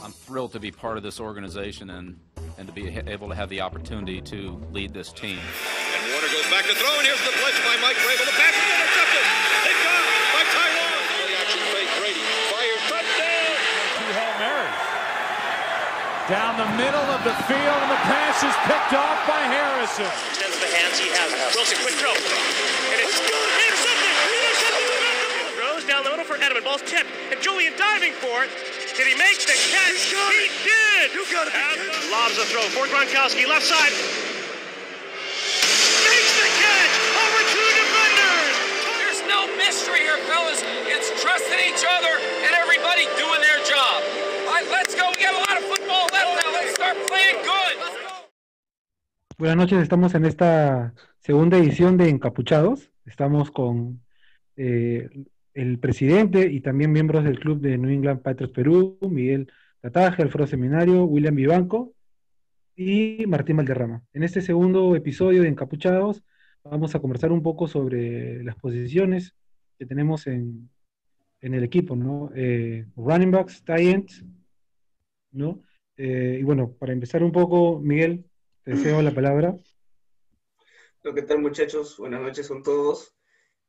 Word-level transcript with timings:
I'm 0.00 0.12
thrilled 0.12 0.52
to 0.52 0.60
be 0.60 0.70
part 0.72 0.96
of 0.96 1.02
this 1.02 1.20
organization 1.20 1.90
and, 1.90 2.16
and 2.56 2.64
to 2.66 2.72
be 2.72 2.88
able 2.88 3.28
to 3.28 3.34
have 3.36 3.52
the 3.52 3.60
opportunity 3.60 4.20
to 4.32 4.56
lead 4.72 4.94
this 4.96 5.12
team. 5.12 5.36
And 5.36 6.02
Warner 6.08 6.32
goes 6.32 6.48
back 6.48 6.64
to 6.64 6.72
throw, 6.72 6.92
and 6.96 7.04
here's 7.04 7.20
the 7.28 7.34
blitz 7.36 7.60
by 7.60 7.76
Mike 7.84 8.00
Vrabel. 8.00 8.24
The 8.24 8.38
pass 8.40 8.56
is 8.56 8.68
intercepted. 8.72 9.24
It's 9.68 9.82
gone 9.84 10.04
by 10.32 10.42
Tyrone. 10.48 11.04
Play 11.12 11.32
action 11.36 11.62
fake. 11.76 11.90
Brady 12.00 12.24
fires 12.48 12.82
touchdown. 12.88 13.52
Hail 14.16 14.34
Mary. 14.40 14.70
Down 16.32 16.52
the 16.56 16.70
middle 16.80 17.08
of 17.12 17.20
the 17.28 17.36
field, 17.44 17.78
and 17.84 17.92
the 17.92 18.02
pass 18.08 18.40
is 18.40 18.56
picked 18.64 18.96
off 18.96 19.20
by 19.28 19.44
Harrison. 19.44 20.08
Extends 20.08 20.56
the 20.56 20.72
hands 20.72 20.96
he 20.96 21.12
has. 21.12 21.28
Wilson, 21.52 21.76
quick 21.84 22.00
throw. 22.00 22.16
And 22.16 22.96
it's 22.96 23.20
good. 23.20 23.48
Intercepted. 23.68 24.12
Intercepted. 24.40 24.88
Throws 25.60 25.84
down 25.84 26.00
the 26.08 26.16
middle 26.16 26.24
for 26.24 26.40
Edelman. 26.40 26.64
Ball's 26.64 26.82
tipped. 26.88 27.12
And 27.28 27.36
Julian 27.44 27.76
diving 27.76 28.16
for 28.16 28.48
it. 28.48 28.50
Did 28.92 29.08
he 29.08 29.16
make 29.16 29.40
the 29.40 29.56
catch? 29.72 30.12
He 30.12 30.52
did. 30.68 31.16
You 31.16 31.24
got 31.32 31.48
it. 31.48 31.52
Lobs 32.12 32.36
the 32.36 32.44
throw 32.44 32.60
for 32.76 32.84
Gronkowski. 32.92 33.48
Left 33.48 33.64
side. 33.64 33.88
Makes 36.04 36.32
the 36.36 36.48
catch. 36.60 36.94
Over 37.16 37.40
two 37.56 37.68
defenders. 37.72 38.52
There's 39.00 39.22
no 39.32 39.48
mystery 39.56 40.04
here, 40.04 40.20
fellas. 40.28 40.60
It's 40.84 41.08
trusting 41.24 41.60
each 41.64 41.80
other 41.88 42.12
and 42.44 42.52
everybody 42.52 43.08
doing 43.16 43.40
their 43.40 43.64
job. 43.64 44.04
All 44.44 44.60
right, 44.60 44.68
let's 44.68 44.94
go. 44.94 45.08
We 45.08 45.24
got 45.24 45.40
a 45.40 45.40
lot 45.40 45.56
of 45.56 45.64
football 45.72 46.04
left 46.12 46.44
now. 46.44 46.52
Let's 46.52 46.74
start 46.76 46.96
playing 47.08 47.40
good. 47.48 47.74
Let's 47.80 47.96
go. 47.96 48.28
Buenas 49.38 49.56
noches, 49.56 49.82
estamos 49.82 50.14
en 50.14 50.26
esta 50.26 50.92
segunda 51.20 51.56
edición 51.56 51.96
de 51.96 52.10
Encapuchados. 52.10 52.90
Estamos 53.06 53.50
con 53.50 54.02
eh, 54.58 55.08
el 55.54 55.78
presidente 55.78 56.50
y 56.50 56.60
también 56.60 56.92
miembros 56.92 57.24
del 57.24 57.38
club 57.38 57.60
de 57.60 57.78
New 57.78 57.90
England 57.90 58.22
Patriots 58.22 58.54
Perú, 58.54 58.98
Miguel 59.02 59.50
Tataje, 59.80 60.22
Alfredo 60.22 60.46
Seminario, 60.46 61.04
William 61.04 61.34
Vivanco 61.34 61.92
y 62.76 63.24
Martín 63.26 63.56
Valderrama. 63.56 64.02
En 64.12 64.22
este 64.22 64.40
segundo 64.40 64.96
episodio 64.96 65.42
de 65.42 65.48
Encapuchados 65.48 66.22
vamos 66.64 66.94
a 66.94 67.00
conversar 67.00 67.32
un 67.32 67.42
poco 67.42 67.68
sobre 67.68 68.42
las 68.44 68.56
posiciones 68.56 69.34
que 69.78 69.86
tenemos 69.86 70.26
en, 70.26 70.70
en 71.40 71.54
el 71.54 71.64
equipo, 71.64 71.96
¿no? 71.96 72.30
Eh, 72.34 72.86
running 72.96 73.30
backs, 73.30 73.64
tight 73.64 73.94
ends, 73.94 74.24
¿no? 75.32 75.62
Eh, 75.96 76.38
y 76.40 76.42
bueno, 76.44 76.72
para 76.78 76.92
empezar 76.92 77.22
un 77.22 77.32
poco, 77.32 77.80
Miguel, 77.80 78.24
te 78.64 78.72
deseo 78.72 79.02
la 79.02 79.10
palabra. 79.10 79.56
¿Qué 81.02 81.22
tal 81.22 81.40
muchachos? 81.40 81.98
Buenas 81.98 82.20
noches 82.20 82.46
con 82.46 82.62
todos. 82.62 83.16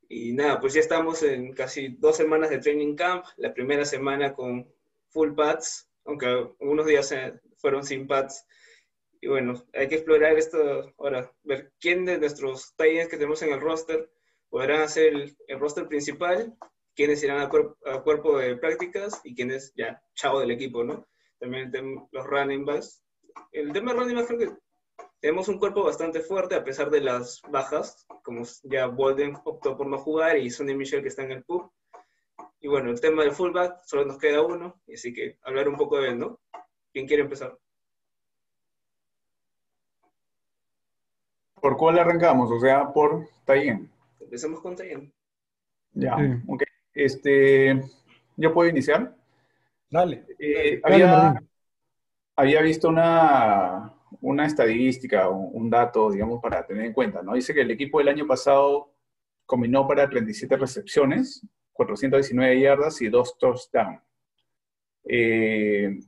Y 0.08 0.32
nada, 0.32 0.60
pues 0.60 0.74
ya 0.74 0.80
estamos 0.80 1.22
en 1.22 1.52
casi 1.54 1.88
dos 1.98 2.16
semanas 2.16 2.50
de 2.50 2.58
training 2.58 2.94
camp. 2.94 3.24
La 3.36 3.52
primera 3.54 3.84
semana 3.84 4.34
con 4.34 4.68
full 5.08 5.34
pads, 5.34 5.88
aunque 6.04 6.26
algunos 6.26 6.86
días 6.86 7.14
fueron 7.56 7.84
sin 7.84 8.06
pads. 8.06 8.46
Y 9.20 9.28
bueno, 9.28 9.64
hay 9.72 9.88
que 9.88 9.94
explorar 9.96 10.36
esto 10.36 10.92
ahora, 10.98 11.32
ver 11.42 11.72
quién 11.80 12.04
de 12.04 12.18
nuestros 12.18 12.74
talleres 12.76 13.08
que 13.08 13.16
tenemos 13.16 13.40
en 13.42 13.52
el 13.52 13.60
roster 13.60 14.10
podrán 14.50 14.82
hacer 14.82 15.14
el, 15.14 15.36
el 15.48 15.58
roster 15.58 15.88
principal, 15.88 16.54
quiénes 16.94 17.24
irán 17.24 17.40
a, 17.40 17.48
cuerp- 17.48 17.76
a 17.86 18.02
cuerpo 18.02 18.38
de 18.38 18.56
prácticas 18.56 19.20
y 19.24 19.34
quiénes 19.34 19.72
ya 19.74 20.02
chavo 20.14 20.40
del 20.40 20.50
equipo, 20.50 20.84
¿no? 20.84 21.08
También 21.38 21.72
los 22.12 22.26
running 22.26 22.64
backs. 22.64 23.02
El 23.50 23.72
tema 23.72 23.92
de 23.92 23.98
running 23.98 24.16
backs 24.16 24.28
creo 24.28 24.38
que 24.38 24.58
tenemos 25.24 25.48
un 25.48 25.58
cuerpo 25.58 25.82
bastante 25.82 26.20
fuerte 26.20 26.54
a 26.54 26.62
pesar 26.62 26.90
de 26.90 27.00
las 27.00 27.40
bajas, 27.48 28.04
como 28.22 28.42
ya 28.64 28.88
Bolden 28.88 29.34
optó 29.46 29.74
por 29.74 29.86
no 29.86 29.96
jugar 29.96 30.36
y 30.36 30.50
Sonny 30.50 30.74
Michel 30.74 31.00
que 31.00 31.08
está 31.08 31.22
en 31.22 31.30
el 31.30 31.44
PUB. 31.44 31.70
Y 32.60 32.68
bueno, 32.68 32.90
el 32.90 33.00
tema 33.00 33.22
del 33.22 33.32
fullback, 33.32 33.82
solo 33.86 34.04
nos 34.04 34.18
queda 34.18 34.42
uno, 34.42 34.82
así 34.92 35.14
que 35.14 35.38
hablar 35.40 35.66
un 35.70 35.76
poco 35.78 35.98
de 35.98 36.08
él, 36.10 36.18
¿no? 36.18 36.40
¿Quién 36.92 37.06
quiere 37.06 37.22
empezar? 37.22 37.56
¿Por 41.58 41.78
cuál 41.78 41.98
arrancamos? 42.00 42.50
O 42.50 42.60
sea, 42.60 42.92
por 42.92 43.26
Tayen. 43.46 43.90
Empecemos 44.20 44.60
con 44.60 44.76
Tayen. 44.76 45.10
Ya, 45.94 46.18
Sí. 46.18 46.24
ok. 46.48 46.62
Este, 46.92 47.82
¿yo 48.36 48.52
puedo 48.52 48.68
iniciar? 48.68 49.16
Dale. 49.88 50.26
Eh, 50.38 50.80
Dale, 50.82 50.94
había, 50.94 51.16
Martín. 51.16 51.50
había 52.36 52.60
visto 52.60 52.90
una, 52.90 53.94
una 54.20 54.46
estadística, 54.46 55.28
un, 55.28 55.50
un 55.52 55.70
dato, 55.70 56.10
digamos, 56.10 56.40
para 56.42 56.66
tener 56.66 56.86
en 56.86 56.92
cuenta, 56.92 57.22
¿no? 57.22 57.34
Dice 57.34 57.54
que 57.54 57.62
el 57.62 57.70
equipo 57.70 57.98
del 57.98 58.08
año 58.08 58.26
pasado 58.26 58.94
combinó 59.46 59.86
para 59.86 60.08
37 60.08 60.56
recepciones, 60.56 61.46
419 61.72 62.60
yardas 62.60 63.00
y 63.02 63.08
dos 63.08 63.36
touchdowns. 63.38 64.00
Eh, 65.06 65.98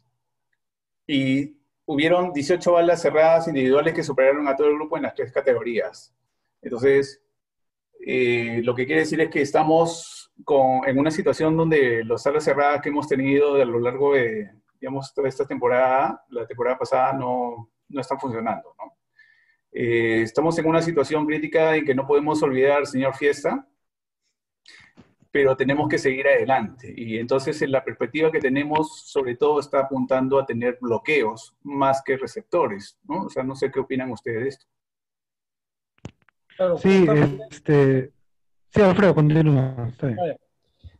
y 1.06 1.56
hubieron 1.84 2.32
18 2.32 2.72
balas 2.72 3.02
cerradas 3.02 3.46
individuales 3.48 3.94
que 3.94 4.02
superaron 4.02 4.48
a 4.48 4.56
todo 4.56 4.68
el 4.68 4.74
grupo 4.74 4.96
en 4.96 5.04
las 5.04 5.14
tres 5.14 5.32
categorías. 5.32 6.14
Entonces, 6.62 7.22
eh, 8.04 8.60
lo 8.64 8.74
que 8.74 8.86
quiere 8.86 9.02
decir 9.02 9.20
es 9.20 9.30
que 9.30 9.42
estamos 9.42 10.32
con, 10.44 10.86
en 10.86 10.98
una 10.98 11.10
situación 11.10 11.56
donde 11.56 12.04
las 12.04 12.26
alas 12.26 12.44
cerradas 12.44 12.80
que 12.80 12.88
hemos 12.88 13.08
tenido 13.08 13.54
a 13.54 13.64
lo 13.64 13.78
largo 13.78 14.14
de, 14.14 14.50
digamos, 14.80 15.12
toda 15.14 15.28
esta 15.28 15.46
temporada, 15.46 16.24
la 16.30 16.46
temporada 16.46 16.78
pasada, 16.78 17.12
no, 17.12 17.70
no 17.88 18.00
están 18.00 18.18
funcionando. 18.18 18.74
¿no? 18.78 18.96
Eh, 19.72 20.22
estamos 20.22 20.58
en 20.58 20.66
una 20.66 20.82
situación 20.82 21.26
crítica 21.26 21.76
en 21.76 21.84
que 21.84 21.94
no 21.94 22.06
podemos 22.06 22.42
olvidar, 22.42 22.86
señor 22.86 23.14
Fiesta, 23.14 23.66
pero 25.30 25.56
tenemos 25.56 25.88
que 25.88 25.98
seguir 25.98 26.26
adelante. 26.26 26.94
Y 26.96 27.18
entonces 27.18 27.60
en 27.60 27.72
la 27.72 27.84
perspectiva 27.84 28.32
que 28.32 28.40
tenemos, 28.40 29.02
sobre 29.02 29.36
todo, 29.36 29.60
está 29.60 29.80
apuntando 29.80 30.38
a 30.38 30.46
tener 30.46 30.78
bloqueos 30.80 31.54
más 31.62 32.02
que 32.02 32.16
receptores. 32.16 32.98
¿no? 33.04 33.24
O 33.24 33.28
sea, 33.28 33.42
no 33.42 33.54
sé 33.54 33.70
qué 33.70 33.80
opinan 33.80 34.10
ustedes 34.10 34.42
de 34.42 34.48
esto. 34.48 34.66
Claro, 36.56 36.78
Sí, 36.78 37.06
este, 37.50 38.12
sí, 38.70 38.80
Alfredo, 38.80 39.14
continúa. 39.14 39.88
Está 39.88 40.06
bien. 40.06 40.16
Vaya. 40.16 40.36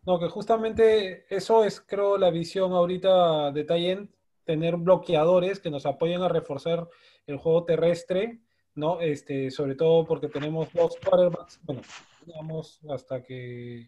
No, 0.07 0.21
que 0.21 0.29
justamente 0.29 1.27
eso 1.35 1.65
es, 1.65 1.81
creo, 1.81 2.17
la 2.17 2.31
visión 2.31 2.73
ahorita 2.73 3.51
de 3.51 3.65
Tayen, 3.65 4.15
tener 4.47 4.77
bloqueadores 4.77 5.61
que 5.61 5.71
nos 5.71 5.85
apoyen 5.85 6.23
a 6.23 6.29
reforzar 6.29 6.89
el 7.27 7.37
juego 7.37 7.65
terrestre, 7.65 8.41
¿no? 8.75 9.01
Este, 9.01 9.51
sobre 9.51 9.75
todo 9.75 10.07
porque 10.07 10.29
tenemos 10.29 10.73
dos 10.73 10.97
quarterbacks, 11.05 11.61
bueno, 11.65 11.83
digamos, 12.25 12.81
hasta 12.89 13.23
que 13.23 13.87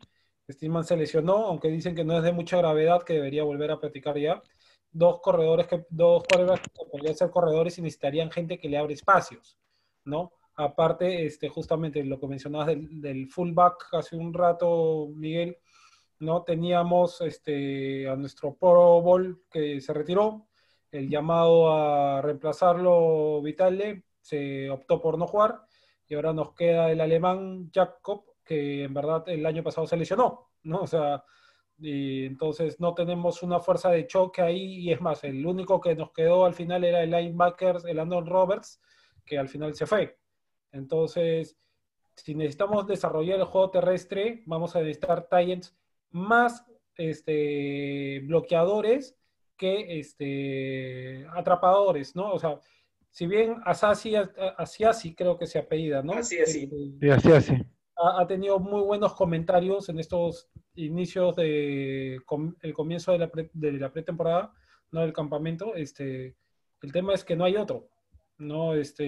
Steelman 0.50 0.84
se 0.84 0.96
lesionó, 0.96 1.46
aunque 1.46 1.68
dicen 1.68 1.94
que 1.94 2.04
no 2.04 2.18
es 2.18 2.24
de 2.24 2.32
mucha 2.32 2.58
gravedad, 2.58 3.02
que 3.02 3.14
debería 3.14 3.44
volver 3.44 3.70
a 3.70 3.78
practicar 3.80 4.18
ya. 4.18 4.42
Dos 4.90 5.20
corredores 5.20 5.66
que, 5.68 5.86
dos 5.90 6.24
quarterbacks 6.24 6.62
que 6.62 6.90
podrían 6.90 7.14
ser 7.14 7.30
corredores 7.30 7.78
y 7.78 7.82
necesitarían 7.82 8.30
gente 8.30 8.58
que 8.58 8.68
le 8.68 8.78
abre 8.78 8.94
espacios, 8.94 9.58
¿no? 10.04 10.32
Aparte, 10.56 11.24
este, 11.24 11.48
justamente 11.48 12.02
lo 12.02 12.18
que 12.18 12.26
mencionabas 12.26 12.66
del, 12.68 13.00
del 13.00 13.28
fullback 13.28 13.88
hace 13.92 14.16
un 14.16 14.34
rato, 14.34 15.08
Miguel, 15.14 15.56
¿no? 16.20 16.42
Teníamos 16.42 17.20
este, 17.20 18.08
a 18.08 18.16
nuestro 18.16 18.54
Pro 18.56 19.00
Bowl 19.02 19.44
que 19.50 19.80
se 19.80 19.92
retiró, 19.92 20.47
el 20.90 21.08
llamado 21.08 21.72
a 21.72 22.22
reemplazarlo 22.22 23.42
Vitale 23.42 24.04
se 24.20 24.70
optó 24.70 25.00
por 25.00 25.18
no 25.18 25.26
jugar 25.26 25.62
y 26.06 26.14
ahora 26.14 26.32
nos 26.32 26.54
queda 26.54 26.90
el 26.90 27.00
alemán 27.00 27.70
Jacob, 27.72 28.24
que 28.44 28.84
en 28.84 28.94
verdad 28.94 29.28
el 29.28 29.44
año 29.44 29.62
pasado 29.62 29.86
se 29.86 29.96
lesionó, 29.96 30.50
¿no? 30.62 30.80
O 30.80 30.86
sea, 30.86 31.22
y 31.78 32.24
entonces 32.24 32.80
no 32.80 32.94
tenemos 32.94 33.42
una 33.42 33.60
fuerza 33.60 33.90
de 33.90 34.06
choque 34.06 34.42
ahí 34.42 34.78
y 34.78 34.92
es 34.92 35.00
más, 35.00 35.22
el 35.24 35.46
único 35.46 35.80
que 35.80 35.94
nos 35.94 36.12
quedó 36.12 36.44
al 36.44 36.54
final 36.54 36.84
era 36.84 37.02
el 37.02 37.10
linebacker, 37.10 37.76
el 37.86 37.98
Andon 37.98 38.26
Roberts, 38.26 38.80
que 39.24 39.38
al 39.38 39.48
final 39.48 39.74
se 39.74 39.86
fue. 39.86 40.18
Entonces, 40.72 41.58
si 42.16 42.34
necesitamos 42.34 42.86
desarrollar 42.86 43.38
el 43.38 43.44
juego 43.44 43.70
terrestre, 43.70 44.42
vamos 44.46 44.74
a 44.74 44.80
necesitar 44.80 45.28
Titans 45.28 45.76
más 46.10 46.64
este, 46.96 48.20
bloqueadores 48.24 49.17
que 49.58 49.98
este, 49.98 51.26
atrapadores, 51.34 52.16
¿no? 52.16 52.32
O 52.32 52.38
sea, 52.38 52.58
si 53.10 53.26
bien 53.26 53.56
Asasi, 53.64 54.14
Asiasi 54.56 55.14
creo 55.14 55.36
que 55.36 55.46
se 55.46 55.58
apellida, 55.58 56.02
¿no? 56.02 56.12
Así, 56.14 56.38
así. 56.40 56.64
Este, 56.64 56.76
Sí, 57.00 57.10
así, 57.10 57.32
así. 57.32 57.52
ha, 57.96 58.20
ha 58.22 58.26
tenido 58.26 58.58
muy 58.60 58.80
buenos 58.82 59.14
comentarios 59.14 59.88
en 59.88 59.98
estos 59.98 60.48
inicios 60.76 61.34
de 61.36 62.20
com- 62.24 62.54
el 62.62 62.72
comienzo 62.72 63.12
de 63.12 63.18
la, 63.18 63.28
pre- 63.28 63.50
de 63.52 63.72
la 63.72 63.92
pretemporada, 63.92 64.52
no 64.92 65.00
del 65.00 65.12
campamento. 65.12 65.74
Este, 65.74 66.36
el 66.82 66.92
tema 66.92 67.12
es 67.14 67.24
que 67.24 67.34
no 67.36 67.44
hay 67.44 67.56
otro. 67.56 67.88
No, 68.38 68.74
este, 68.74 69.04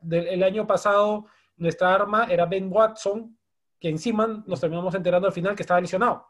del- 0.00 0.28
el 0.28 0.42
año 0.44 0.66
pasado 0.66 1.26
nuestra 1.56 1.92
arma 1.94 2.26
era 2.30 2.46
Ben 2.46 2.68
Watson, 2.70 3.36
que 3.80 3.88
encima 3.88 4.44
nos 4.46 4.60
terminamos 4.60 4.94
enterando 4.94 5.26
al 5.26 5.32
final 5.34 5.56
que 5.56 5.62
estaba 5.62 5.80
lesionado. 5.80 6.24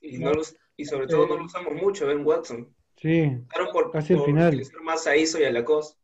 Y, 0.00 0.18
no 0.18 0.32
los- 0.32 0.54
y 0.76 0.84
sobre 0.84 1.06
todo 1.06 1.26
no 1.26 1.36
lo 1.36 1.44
usamos 1.44 1.74
mucho, 1.74 2.06
Ben 2.06 2.24
Watson. 2.26 2.74
Sí, 2.96 3.30
Claro, 3.48 3.70
por, 3.72 3.90
Casi 3.90 4.12
al 4.12 4.18
por 4.20 4.26
final. 4.26 4.48
utilizar 4.48 4.80
más 4.82 5.06
a 5.06 5.16
ISO 5.16 5.38
y 5.40 5.44
a 5.44 5.50
la 5.52 5.64
COS. 5.64 5.98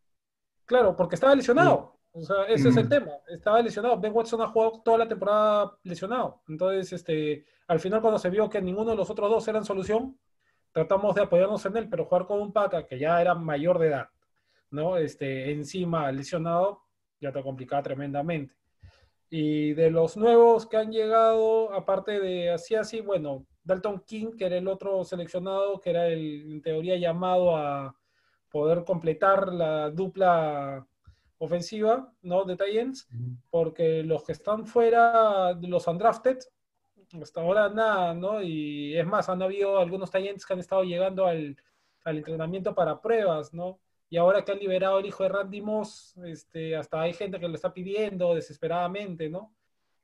Claro, 0.65 0.97
porque 0.97 1.15
estaba 1.15 1.35
lesionado. 1.35 1.99
O 2.13 2.23
sea, 2.23 2.45
ese 2.45 2.71
es 2.71 2.77
el 2.77 2.87
Mm. 2.87 2.89
tema. 2.89 3.13
Estaba 3.29 3.63
lesionado. 3.63 3.99
Ben 4.01 4.13
Watson 4.13 4.41
ha 4.43 4.49
jugado 4.49 4.81
toda 4.85 4.99
la 4.99 5.09
temporada 5.09 5.79
lesionado. 5.85 6.43
Entonces, 6.49 6.93
este, 6.93 7.45
al 7.69 7.79
final 7.81 8.01
cuando 8.01 8.19
se 8.19 8.31
vio 8.31 8.49
que 8.49 8.61
ninguno 8.61 8.91
de 8.91 8.97
los 8.97 9.09
otros 9.11 9.31
dos 9.31 9.47
eran 9.49 9.65
solución, 9.65 10.19
tratamos 10.73 11.15
de 11.15 11.23
apoyarnos 11.23 11.65
en 11.67 11.77
él, 11.77 11.89
pero 11.89 12.05
jugar 12.07 12.27
con 12.27 12.41
un 12.41 12.53
pata 12.53 12.87
que 12.87 12.99
ya 12.99 13.21
era 13.21 13.35
mayor 13.35 13.79
de 13.79 13.89
edad, 13.89 14.09
¿no? 14.71 14.97
Este, 14.97 15.53
encima 15.53 16.11
lesionado, 16.11 16.83
ya 17.21 17.31
te 17.33 17.43
complicaba 17.43 17.83
tremendamente. 17.83 18.55
Y 19.31 19.75
de 19.75 19.91
los 19.91 20.17
nuevos 20.17 20.67
que 20.67 20.79
han 20.79 20.91
llegado, 20.91 21.73
aparte 21.73 22.19
de 22.19 22.51
así 22.51 22.75
así, 22.75 23.01
bueno, 23.01 23.45
Dalton 23.63 24.01
King, 24.07 24.33
que 24.37 24.47
era 24.47 24.57
el 24.57 24.69
otro 24.69 25.05
seleccionado, 25.05 25.81
que 25.81 25.91
era 25.91 26.07
el, 26.07 26.53
en 26.53 26.63
teoría 26.63 26.97
llamado 26.97 27.57
a 27.57 27.95
poder 28.51 28.85
completar 28.85 29.53
la 29.53 29.91
dupla 29.91 30.87
ofensiva, 31.37 32.11
¿no? 32.23 32.45
De 32.45 32.57
Titans, 32.57 33.07
porque 33.51 34.03
los 34.03 34.25
que 34.25 34.33
están 34.33 34.67
fuera, 34.67 35.53
los 35.61 35.87
undrafted, 35.87 36.39
hasta 37.21 37.41
ahora 37.41 37.69
nada, 37.69 38.15
¿no? 38.15 38.43
Y 38.43 38.97
es 38.97 39.07
más, 39.07 39.29
han 39.29 39.43
habido 39.43 39.79
algunos 39.79 40.11
Titans 40.11 40.47
que 40.47 40.53
han 40.55 40.61
estado 40.61 40.85
llegando 40.85 41.27
al, 41.27 41.57
al 42.05 42.17
entrenamiento 42.17 42.75
para 42.75 43.01
pruebas, 43.01 43.53
¿no? 43.53 43.79
Y 44.11 44.17
ahora 44.17 44.43
que 44.45 44.53
han 44.53 44.59
liberado 44.59 44.99
el 44.99 45.07
hijo 45.07 45.23
de 45.23 45.29
Randy 45.29 45.61
Moss, 45.61 46.17
este, 46.25 46.75
hasta 46.77 47.03
hay 47.03 47.13
gente 47.13 47.39
que 47.39 47.49
lo 47.49 47.55
está 47.55 47.73
pidiendo 47.75 48.35
desesperadamente, 48.35 49.29
¿no? 49.29 49.53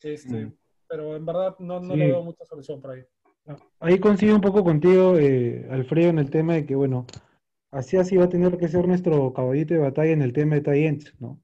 Este, 0.02 0.46
Mm. 0.46 0.52
Pero 0.86 1.16
en 1.16 1.24
verdad 1.24 1.56
no, 1.58 1.80
no 1.80 1.94
Sí. 1.94 1.98
le 1.98 2.06
veo 2.08 2.22
mucha 2.22 2.44
solución 2.44 2.80
por 2.80 2.90
ahí. 2.90 3.02
Ahí 3.80 3.98
coincido 3.98 4.34
un 4.34 4.40
poco 4.42 4.62
contigo, 4.62 5.16
eh, 5.18 5.66
Alfredo, 5.70 6.10
en 6.10 6.18
el 6.18 6.30
tema 6.30 6.54
de 6.54 6.66
que, 6.66 6.74
bueno, 6.74 7.06
así 7.70 7.96
así 7.96 8.16
va 8.16 8.24
a 8.24 8.28
tener 8.28 8.56
que 8.58 8.68
ser 8.68 8.86
nuestro 8.86 9.32
caballito 9.32 9.72
de 9.74 9.80
batalla 9.80 10.12
en 10.12 10.22
el 10.22 10.32
tema 10.34 10.60
de 10.60 10.86
ends, 10.86 11.14
¿no? 11.20 11.40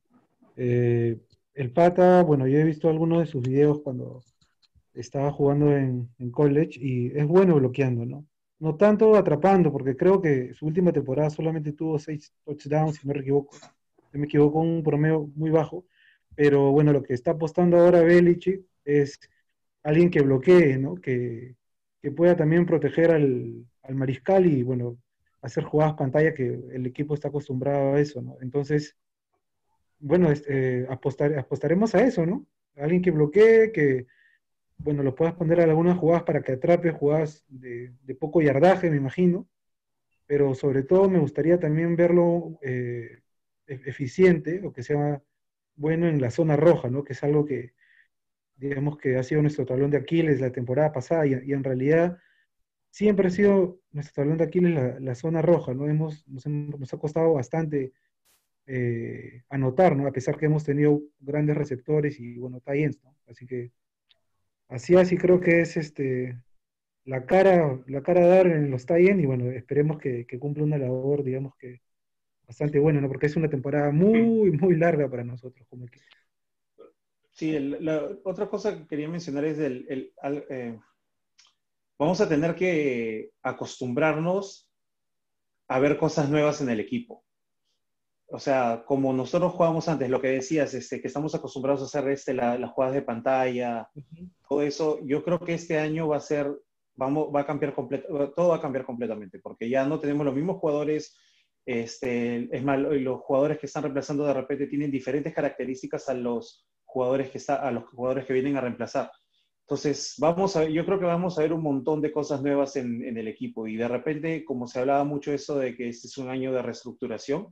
Eh, 0.56 1.18
el 1.54 1.72
Pata, 1.72 2.22
bueno, 2.22 2.46
yo 2.46 2.58
he 2.58 2.64
visto 2.64 2.88
algunos 2.90 3.20
de 3.20 3.26
sus 3.26 3.42
videos 3.42 3.80
cuando 3.80 4.22
estaba 4.92 5.32
jugando 5.32 5.74
en, 5.74 6.08
en 6.18 6.30
college 6.30 6.78
y 6.80 7.06
es 7.18 7.26
bueno 7.26 7.56
bloqueando, 7.56 8.04
¿no? 8.04 8.26
No 8.60 8.76
tanto 8.76 9.16
atrapando, 9.16 9.72
porque 9.72 9.96
creo 9.96 10.20
que 10.20 10.54
su 10.54 10.66
última 10.66 10.92
temporada 10.92 11.30
solamente 11.30 11.72
tuvo 11.72 11.98
seis 11.98 12.32
touchdowns, 12.44 12.96
si 12.96 13.08
no 13.08 13.14
me 13.14 13.20
equivoco. 13.20 13.56
Si 14.12 14.18
me 14.18 14.26
equivoco, 14.26 14.60
un 14.60 14.82
promedio 14.82 15.30
muy 15.34 15.50
bajo. 15.50 15.84
Pero 16.36 16.70
bueno, 16.70 16.92
lo 16.92 17.02
que 17.02 17.14
está 17.14 17.32
apostando 17.32 17.78
ahora 17.78 18.02
Belichick 18.02 18.62
es 18.84 19.18
alguien 19.82 20.10
que 20.10 20.20
bloquee, 20.22 20.78
¿no? 20.78 20.94
Que, 20.96 21.56
que 22.02 22.10
pueda 22.10 22.36
también 22.36 22.66
proteger 22.66 23.10
al, 23.12 23.64
al 23.82 23.94
mariscal 23.94 24.46
y, 24.46 24.62
bueno, 24.62 24.98
hacer 25.42 25.64
jugadas 25.64 25.94
pantalla 25.94 26.34
que 26.34 26.46
el 26.72 26.86
equipo 26.86 27.14
está 27.14 27.28
acostumbrado 27.28 27.94
a 27.94 28.00
eso, 28.00 28.20
¿no? 28.20 28.36
Entonces, 28.42 28.96
bueno, 29.98 30.30
este, 30.30 30.86
apostar, 30.88 31.38
apostaremos 31.38 31.94
a 31.94 32.02
eso, 32.02 32.26
¿no? 32.26 32.46
Alguien 32.76 33.02
que 33.02 33.10
bloquee, 33.10 33.72
que, 33.72 34.06
bueno, 34.82 35.02
lo 35.02 35.14
puedas 35.14 35.34
poner 35.34 35.60
a 35.60 35.64
algunas 35.64 35.98
jugadas 35.98 36.22
para 36.24 36.42
que 36.42 36.52
atrape 36.52 36.90
jugadas 36.90 37.44
de, 37.48 37.92
de 38.02 38.14
poco 38.14 38.40
yardaje, 38.40 38.90
me 38.90 38.96
imagino, 38.96 39.46
pero 40.26 40.54
sobre 40.54 40.82
todo 40.82 41.10
me 41.10 41.18
gustaría 41.18 41.58
también 41.58 41.96
verlo 41.96 42.58
eh, 42.62 43.20
e- 43.66 43.80
eficiente 43.86 44.60
o 44.64 44.72
que 44.72 44.82
sea 44.82 45.22
bueno 45.76 46.08
en 46.08 46.20
la 46.20 46.30
zona 46.30 46.56
roja, 46.56 46.88
¿no? 46.88 47.04
Que 47.04 47.14
es 47.14 47.22
algo 47.24 47.44
que, 47.44 47.74
digamos 48.56 48.98
que 48.98 49.16
ha 49.16 49.22
sido 49.22 49.42
nuestro 49.42 49.66
talón 49.66 49.90
de 49.90 49.98
Aquiles 49.98 50.40
la 50.40 50.52
temporada 50.52 50.92
pasada 50.92 51.26
y, 51.26 51.32
en 51.52 51.64
realidad 51.64 52.18
siempre 52.90 53.28
ha 53.28 53.30
sido 53.30 53.80
nuestro 53.92 54.22
talón 54.22 54.38
de 54.38 54.44
Aquiles 54.44 55.00
la, 55.00 55.14
zona 55.14 55.42
roja, 55.42 55.74
¿no? 55.74 55.88
Hemos, 55.88 56.26
nos, 56.28 56.46
nos 56.46 56.94
ha 56.94 56.98
costado 56.98 57.34
bastante 57.34 57.92
eh, 58.66 59.42
anotar, 59.48 59.96
¿no? 59.96 60.06
A 60.06 60.12
pesar 60.12 60.36
que 60.36 60.46
hemos 60.46 60.64
tenido 60.64 61.02
grandes 61.18 61.56
receptores 61.56 62.20
y, 62.20 62.38
bueno, 62.38 62.62
ends, 62.66 63.02
¿no? 63.02 63.16
Así 63.26 63.46
que 63.46 63.72
así 64.70 64.96
así 64.96 65.16
creo 65.18 65.40
que 65.40 65.60
es 65.60 65.76
este 65.76 66.40
la 67.04 67.26
cara, 67.26 67.80
la 67.88 68.02
cara 68.02 68.22
a 68.24 68.28
dar 68.28 68.46
en 68.48 68.70
los 68.70 68.86
ends 68.90 69.22
y, 69.22 69.26
bueno, 69.26 69.50
esperemos 69.52 69.98
que, 69.98 70.26
que 70.26 70.38
cumpla 70.38 70.64
una 70.64 70.78
labor, 70.78 71.24
digamos 71.24 71.54
que 71.58 71.82
bastante 72.46 72.78
buena, 72.80 73.00
¿no? 73.00 73.08
Porque 73.08 73.26
es 73.26 73.36
una 73.36 73.50
temporada 73.50 73.90
muy, 73.92 74.52
muy 74.52 74.76
larga 74.76 75.10
para 75.10 75.24
nosotros 75.24 75.66
como 75.70 75.86
equipo. 75.86 76.04
Sí, 77.32 77.54
el- 77.56 77.84
la 77.84 78.08
otra 78.24 78.48
cosa 78.48 78.76
que 78.76 78.86
quería 78.86 79.08
mencionar 79.08 79.44
es 79.44 79.58
el, 79.58 79.86
el- 79.88 80.12
al- 80.20 80.44
eh, 80.50 80.78
vamos 81.98 82.20
a 82.20 82.28
tener 82.28 82.54
que 82.56 83.30
acostumbrarnos 83.42 84.68
a 85.68 85.78
ver 85.78 85.96
cosas 85.96 86.28
nuevas 86.28 86.60
en 86.60 86.68
el 86.68 86.80
equipo. 86.80 87.24
O 88.32 88.38
sea, 88.38 88.84
como 88.86 89.12
nosotros 89.12 89.52
jugábamos 89.52 89.88
antes, 89.88 90.08
lo 90.08 90.20
que 90.20 90.28
decías, 90.28 90.72
este, 90.74 91.00
que 91.00 91.08
estamos 91.08 91.34
acostumbrados 91.34 91.82
a 91.82 91.84
hacer 91.86 92.08
este, 92.10 92.32
la- 92.34 92.56
las 92.58 92.70
jugadas 92.70 92.94
de 92.94 93.02
pantalla, 93.02 93.88
todo 94.48 94.62
eso, 94.62 94.98
yo 95.04 95.22
creo 95.24 95.40
que 95.40 95.54
este 95.54 95.78
año 95.78 96.06
va 96.08 96.16
a 96.18 96.20
ser, 96.20 96.48
vamos, 96.94 97.28
va 97.34 97.40
a 97.40 97.46
cambiar 97.46 97.74
todo 98.36 98.48
va 98.50 98.56
a 98.56 98.60
cambiar 98.60 98.84
completamente, 98.86 99.40
porque 99.40 99.68
ya 99.68 99.84
no 99.84 99.98
tenemos 99.98 100.24
los 100.24 100.34
mismos 100.34 100.58
jugadores, 100.58 101.16
este, 101.66 102.48
es 102.56 102.62
más, 102.62 102.78
los 102.78 103.20
jugadores 103.20 103.58
que 103.58 103.66
están 103.66 103.82
reemplazando 103.82 104.24
de 104.26 104.34
repente 104.34 104.66
tienen 104.68 104.90
diferentes 104.90 105.34
características 105.34 106.08
a 106.08 106.14
los 106.14 106.66
jugadores 106.84 107.30
que 107.30 107.38
está, 107.38 107.56
a 107.56 107.70
los 107.72 107.84
jugadores 107.90 108.26
que 108.26 108.32
vienen 108.32 108.56
a 108.56 108.60
reemplazar. 108.60 109.10
Entonces, 109.66 110.14
vamos 110.18 110.56
a, 110.56 110.64
yo 110.68 110.84
creo 110.84 110.98
que 110.98 111.04
vamos 111.04 111.38
a 111.38 111.42
ver 111.42 111.52
un 111.52 111.62
montón 111.62 112.00
de 112.00 112.10
cosas 112.12 112.42
nuevas 112.42 112.74
en, 112.76 113.04
en 113.04 113.16
el 113.18 113.28
equipo 113.28 113.66
y 113.68 113.76
de 113.76 113.86
repente, 113.88 114.44
como 114.44 114.66
se 114.66 114.80
hablaba 114.80 115.04
mucho 115.04 115.32
eso 115.32 115.58
de 115.58 115.76
que 115.76 115.88
este 115.88 116.08
es 116.08 116.18
un 116.18 116.28
año 116.28 116.52
de 116.52 116.62
reestructuración, 116.62 117.48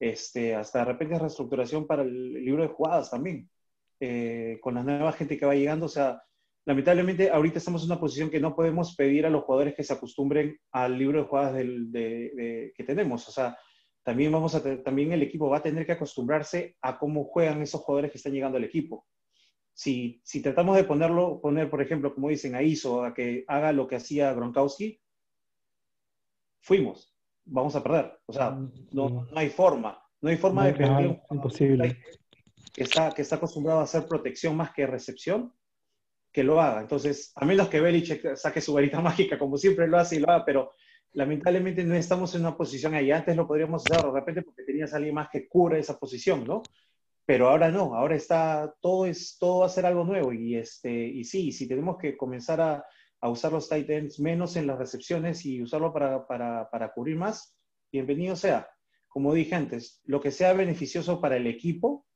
este, 0.00 0.54
hasta 0.54 0.80
de 0.80 0.84
repente 0.84 1.18
reestructuración 1.18 1.86
para 1.86 2.02
el 2.02 2.32
libro 2.34 2.62
de 2.62 2.68
jugadas 2.68 3.10
también, 3.10 3.48
eh, 4.00 4.58
con 4.60 4.74
la 4.74 4.82
nueva 4.82 5.12
gente 5.12 5.36
que 5.38 5.46
va 5.46 5.54
llegando, 5.54 5.86
o 5.86 5.88
sea, 5.88 6.22
lamentablemente 6.64 7.30
ahorita 7.30 7.58
estamos 7.58 7.82
en 7.82 7.90
una 7.90 8.00
posición 8.00 8.30
que 8.30 8.40
no 8.40 8.54
podemos 8.54 8.94
pedir 8.94 9.26
a 9.26 9.30
los 9.30 9.44
jugadores 9.44 9.74
que 9.74 9.82
se 9.84 9.92
acostumbren 9.92 10.58
al 10.72 10.98
libro 10.98 11.20
de 11.22 11.26
jugadas 11.28 11.54
del- 11.54 11.90
de- 11.90 12.30
de- 12.34 12.72
que 12.76 12.84
tenemos, 12.84 13.26
o 13.28 13.32
sea, 13.32 13.56
también, 14.02 14.32
vamos 14.32 14.54
a 14.54 14.82
también 14.82 15.12
el 15.12 15.22
equipo 15.22 15.50
va 15.50 15.58
a 15.58 15.62
tener 15.62 15.84
que 15.84 15.92
acostumbrarse 15.92 16.76
a 16.80 16.98
cómo 16.98 17.24
juegan 17.24 17.60
esos 17.60 17.80
jugadores 17.82 18.10
que 18.10 18.16
están 18.18 18.32
llegando 18.32 18.56
al 18.56 18.64
equipo. 18.64 19.06
Si, 19.74 20.20
si 20.24 20.40
tratamos 20.42 20.76
de 20.76 20.84
ponerlo, 20.84 21.40
poner, 21.40 21.68
por 21.68 21.82
ejemplo, 21.82 22.14
como 22.14 22.30
dicen, 22.30 22.54
a 22.54 22.62
Iso, 22.62 23.04
a 23.04 23.12
que 23.14 23.44
haga 23.46 23.70
lo 23.72 23.86
que 23.86 23.96
hacía 23.96 24.32
Gronkowski, 24.32 25.00
fuimos, 26.60 27.14
vamos 27.48 27.74
a 27.76 27.82
perder. 27.82 28.18
O 28.26 28.32
sea, 28.32 28.50
no, 28.92 29.08
no 29.08 29.28
hay 29.34 29.48
forma. 29.48 30.02
No 30.20 30.30
hay 30.30 30.36
forma 30.36 30.66
de 30.66 30.74
Claro, 30.74 30.94
pedirle 30.94 31.08
a 31.08 31.10
un 31.10 31.20
jugador 31.20 31.36
imposible. 31.36 32.02
que 32.72 32.82
está, 32.82 33.10
que 33.12 33.22
está 33.22 33.36
acostumbrado 33.36 33.80
a 33.80 33.84
hacer 33.84 34.06
protección 34.06 34.56
más 34.56 34.72
que 34.72 34.86
recepción, 34.86 35.52
que 36.32 36.44
lo 36.44 36.60
haga. 36.60 36.80
Entonces, 36.80 37.32
a 37.36 37.44
menos 37.44 37.68
que 37.68 37.80
Belichick 37.80 38.36
saque 38.36 38.60
su 38.60 38.72
varita 38.72 39.00
mágica, 39.00 39.38
como 39.38 39.56
siempre 39.56 39.86
lo 39.86 39.98
hace 39.98 40.16
y 40.16 40.20
lo 40.20 40.30
haga, 40.30 40.44
pero 40.44 40.72
lamentablemente 41.12 41.84
no 41.84 41.94
estamos 41.94 42.34
en 42.34 42.42
una 42.42 42.56
posición 42.56 42.94
ahí. 42.94 43.10
Antes 43.10 43.36
lo 43.36 43.46
podríamos 43.46 43.84
hacer 43.84 44.04
de 44.04 44.12
repente 44.12 44.42
porque 44.42 44.64
tenías 44.64 44.92
a 44.92 44.96
alguien 44.96 45.14
más 45.14 45.28
que 45.30 45.48
cubra 45.48 45.78
esa 45.78 45.98
posición, 45.98 46.44
¿no? 46.44 46.62
Pero 47.24 47.48
ahora 47.48 47.70
no, 47.70 47.94
ahora 47.94 48.16
está, 48.16 48.74
todo 48.80 49.04
es, 49.04 49.36
todo 49.38 49.60
va 49.60 49.66
a 49.66 49.70
ser 49.70 49.84
algo 49.84 50.02
nuevo 50.02 50.32
y, 50.32 50.56
este, 50.56 50.90
y 50.90 51.24
sí, 51.24 51.52
si 51.52 51.68
tenemos 51.68 51.98
que 51.98 52.16
comenzar 52.16 52.60
a, 52.60 52.84
a 53.20 53.28
usar 53.28 53.52
los 53.52 53.68
tight 53.68 53.88
ends 53.90 54.20
menos 54.20 54.56
en 54.56 54.66
las 54.66 54.78
recepciones 54.78 55.44
y 55.44 55.62
usarlo 55.62 55.92
para, 55.92 56.26
para, 56.26 56.70
para 56.70 56.92
cubrir 56.92 57.16
más, 57.16 57.56
bienvenido 57.90 58.36
sea. 58.36 58.68
Como 59.08 59.34
dije 59.34 59.54
antes, 59.54 60.00
lo 60.04 60.20
que 60.20 60.30
sea 60.30 60.52
beneficioso 60.52 61.20
para 61.20 61.36
el 61.36 61.46
equipo 61.46 62.06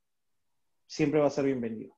siempre 0.87 1.21
va 1.21 1.27
a 1.27 1.31
ser 1.31 1.47
bienvenido. 1.47 1.97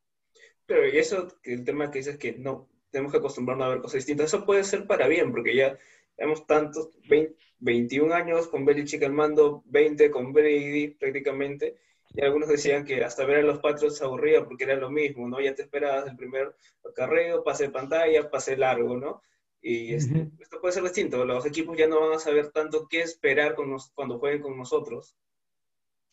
Pero 0.67 0.89
y 0.89 0.97
eso, 0.97 1.29
el 1.43 1.65
tema 1.65 1.91
que 1.91 1.99
dices 1.99 2.17
que 2.17 2.39
no, 2.39 2.71
tenemos 2.91 3.13
que 3.13 3.19
acostumbrarnos 3.19 3.67
a 3.67 3.71
ver 3.71 3.81
cosas 3.81 3.99
distintas, 3.99 4.27
eso 4.27 4.47
puede 4.47 4.65
ser 4.65 4.87
para 4.87 5.09
bien, 5.09 5.31
porque 5.31 5.55
ya 5.55 5.77
hemos 6.17 6.47
tantos, 6.47 6.91
20 7.09 7.37
21 7.65 8.13
años 8.15 8.49
con 8.49 8.67
Belichick 8.67 9.03
al 9.05 9.13
mando, 9.13 9.63
20 9.67 10.11
con 10.11 10.33
Brady 10.33 10.89
prácticamente, 10.89 11.79
y 12.15 12.23
algunos 12.25 12.49
decían 12.49 12.85
que 12.85 13.05
hasta 13.05 13.25
ver 13.25 13.39
a 13.39 13.43
los 13.43 13.59
Patriots 13.61 13.99
se 13.99 14.05
aburría 14.05 14.45
porque 14.45 14.65
era 14.65 14.77
lo 14.77 14.91
mismo, 14.91 15.29
¿no? 15.29 15.41
Ya 15.41 15.55
te 15.55 15.63
esperabas 15.63 16.07
el 16.09 16.17
primer 16.17 16.55
acarreo, 16.89 17.43
pase 17.45 17.65
de 17.65 17.71
pantalla, 17.71 18.31
pase 18.31 18.57
largo, 18.57 18.97
¿no? 18.97 19.23
Y 19.61 19.95
este, 19.95 20.29
esto 20.39 20.61
puede 20.61 20.75
ser 20.75 20.83
distinto, 20.85 21.25
los 21.25 21.47
equipos 21.47 21.77
ya 21.77 21.87
no 21.89 22.01
van 22.01 22.13
a 22.15 22.19
saber 22.19 22.51
tanto 22.53 22.87
qué 22.89 23.01
esperar 23.03 23.55
con 23.55 23.71
nos- 23.71 23.91
cuando 23.93 24.19
jueguen 24.19 24.43
con 24.43 24.57
nosotros. 24.57 25.17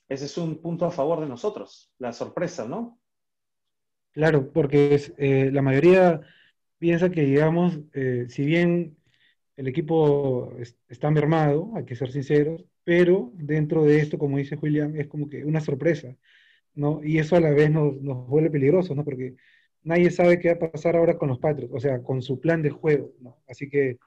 Ese 0.09 0.25
es 0.25 0.37
un 0.37 0.61
punto 0.61 0.85
a 0.85 0.91
favor 0.91 1.21
de 1.21 1.27
nosotros, 1.27 1.91
la 1.97 2.13
sorpresa, 2.13 2.67
¿no? 2.67 2.99
Claro, 4.11 4.51
porque 4.51 4.93
es, 4.95 5.13
eh, 5.17 5.49
la 5.53 5.61
mayoría 5.61 6.21
piensa 6.77 7.09
que, 7.11 7.21
digamos, 7.21 7.79
eh, 7.93 8.25
si 8.29 8.43
bien 8.45 8.97
el 9.55 9.67
equipo 9.67 10.53
es- 10.59 10.77
está 10.89 11.09
mermado, 11.11 11.71
hay 11.75 11.85
que 11.85 11.95
ser 11.95 12.11
sinceros, 12.11 12.65
pero 12.83 13.31
dentro 13.35 13.83
de 13.83 13.99
esto, 13.99 14.17
como 14.17 14.37
dice 14.37 14.55
Julián, 14.57 14.97
es 14.99 15.07
como 15.07 15.29
que 15.29 15.45
una 15.45 15.61
sorpresa, 15.61 16.15
¿no? 16.75 17.01
Y 17.03 17.19
eso 17.19 17.35
a 17.35 17.41
la 17.41 17.51
vez 17.51 17.71
nos, 17.71 17.95
nos 18.01 18.27
vuelve 18.27 18.51
peligrosos, 18.51 18.95
¿no? 18.95 19.05
Porque 19.05 19.35
nadie 19.83 20.11
sabe 20.11 20.39
qué 20.39 20.49
va 20.55 20.67
a 20.67 20.71
pasar 20.71 20.95
ahora 20.95 21.17
con 21.17 21.29
los 21.29 21.39
Patriots, 21.39 21.73
o 21.75 21.79
sea, 21.79 22.03
con 22.03 22.21
su 22.21 22.39
plan 22.39 22.61
de 22.61 22.69
juego, 22.71 23.13
¿no? 23.21 23.41
Así 23.47 23.69
que 23.69 23.97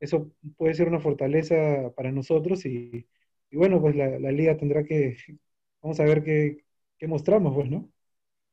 eso 0.00 0.32
puede 0.56 0.74
ser 0.74 0.88
una 0.88 1.00
fortaleza 1.00 1.92
para 1.96 2.12
nosotros 2.12 2.64
y, 2.66 3.08
y 3.50 3.56
bueno, 3.56 3.80
pues 3.80 3.96
la, 3.96 4.18
la 4.18 4.32
liga 4.32 4.56
tendrá 4.56 4.84
que, 4.84 5.16
vamos 5.82 6.00
a 6.00 6.04
ver 6.04 6.22
qué, 6.24 6.64
qué 6.98 7.06
mostramos, 7.06 7.54
pues, 7.54 7.70
¿no? 7.70 7.90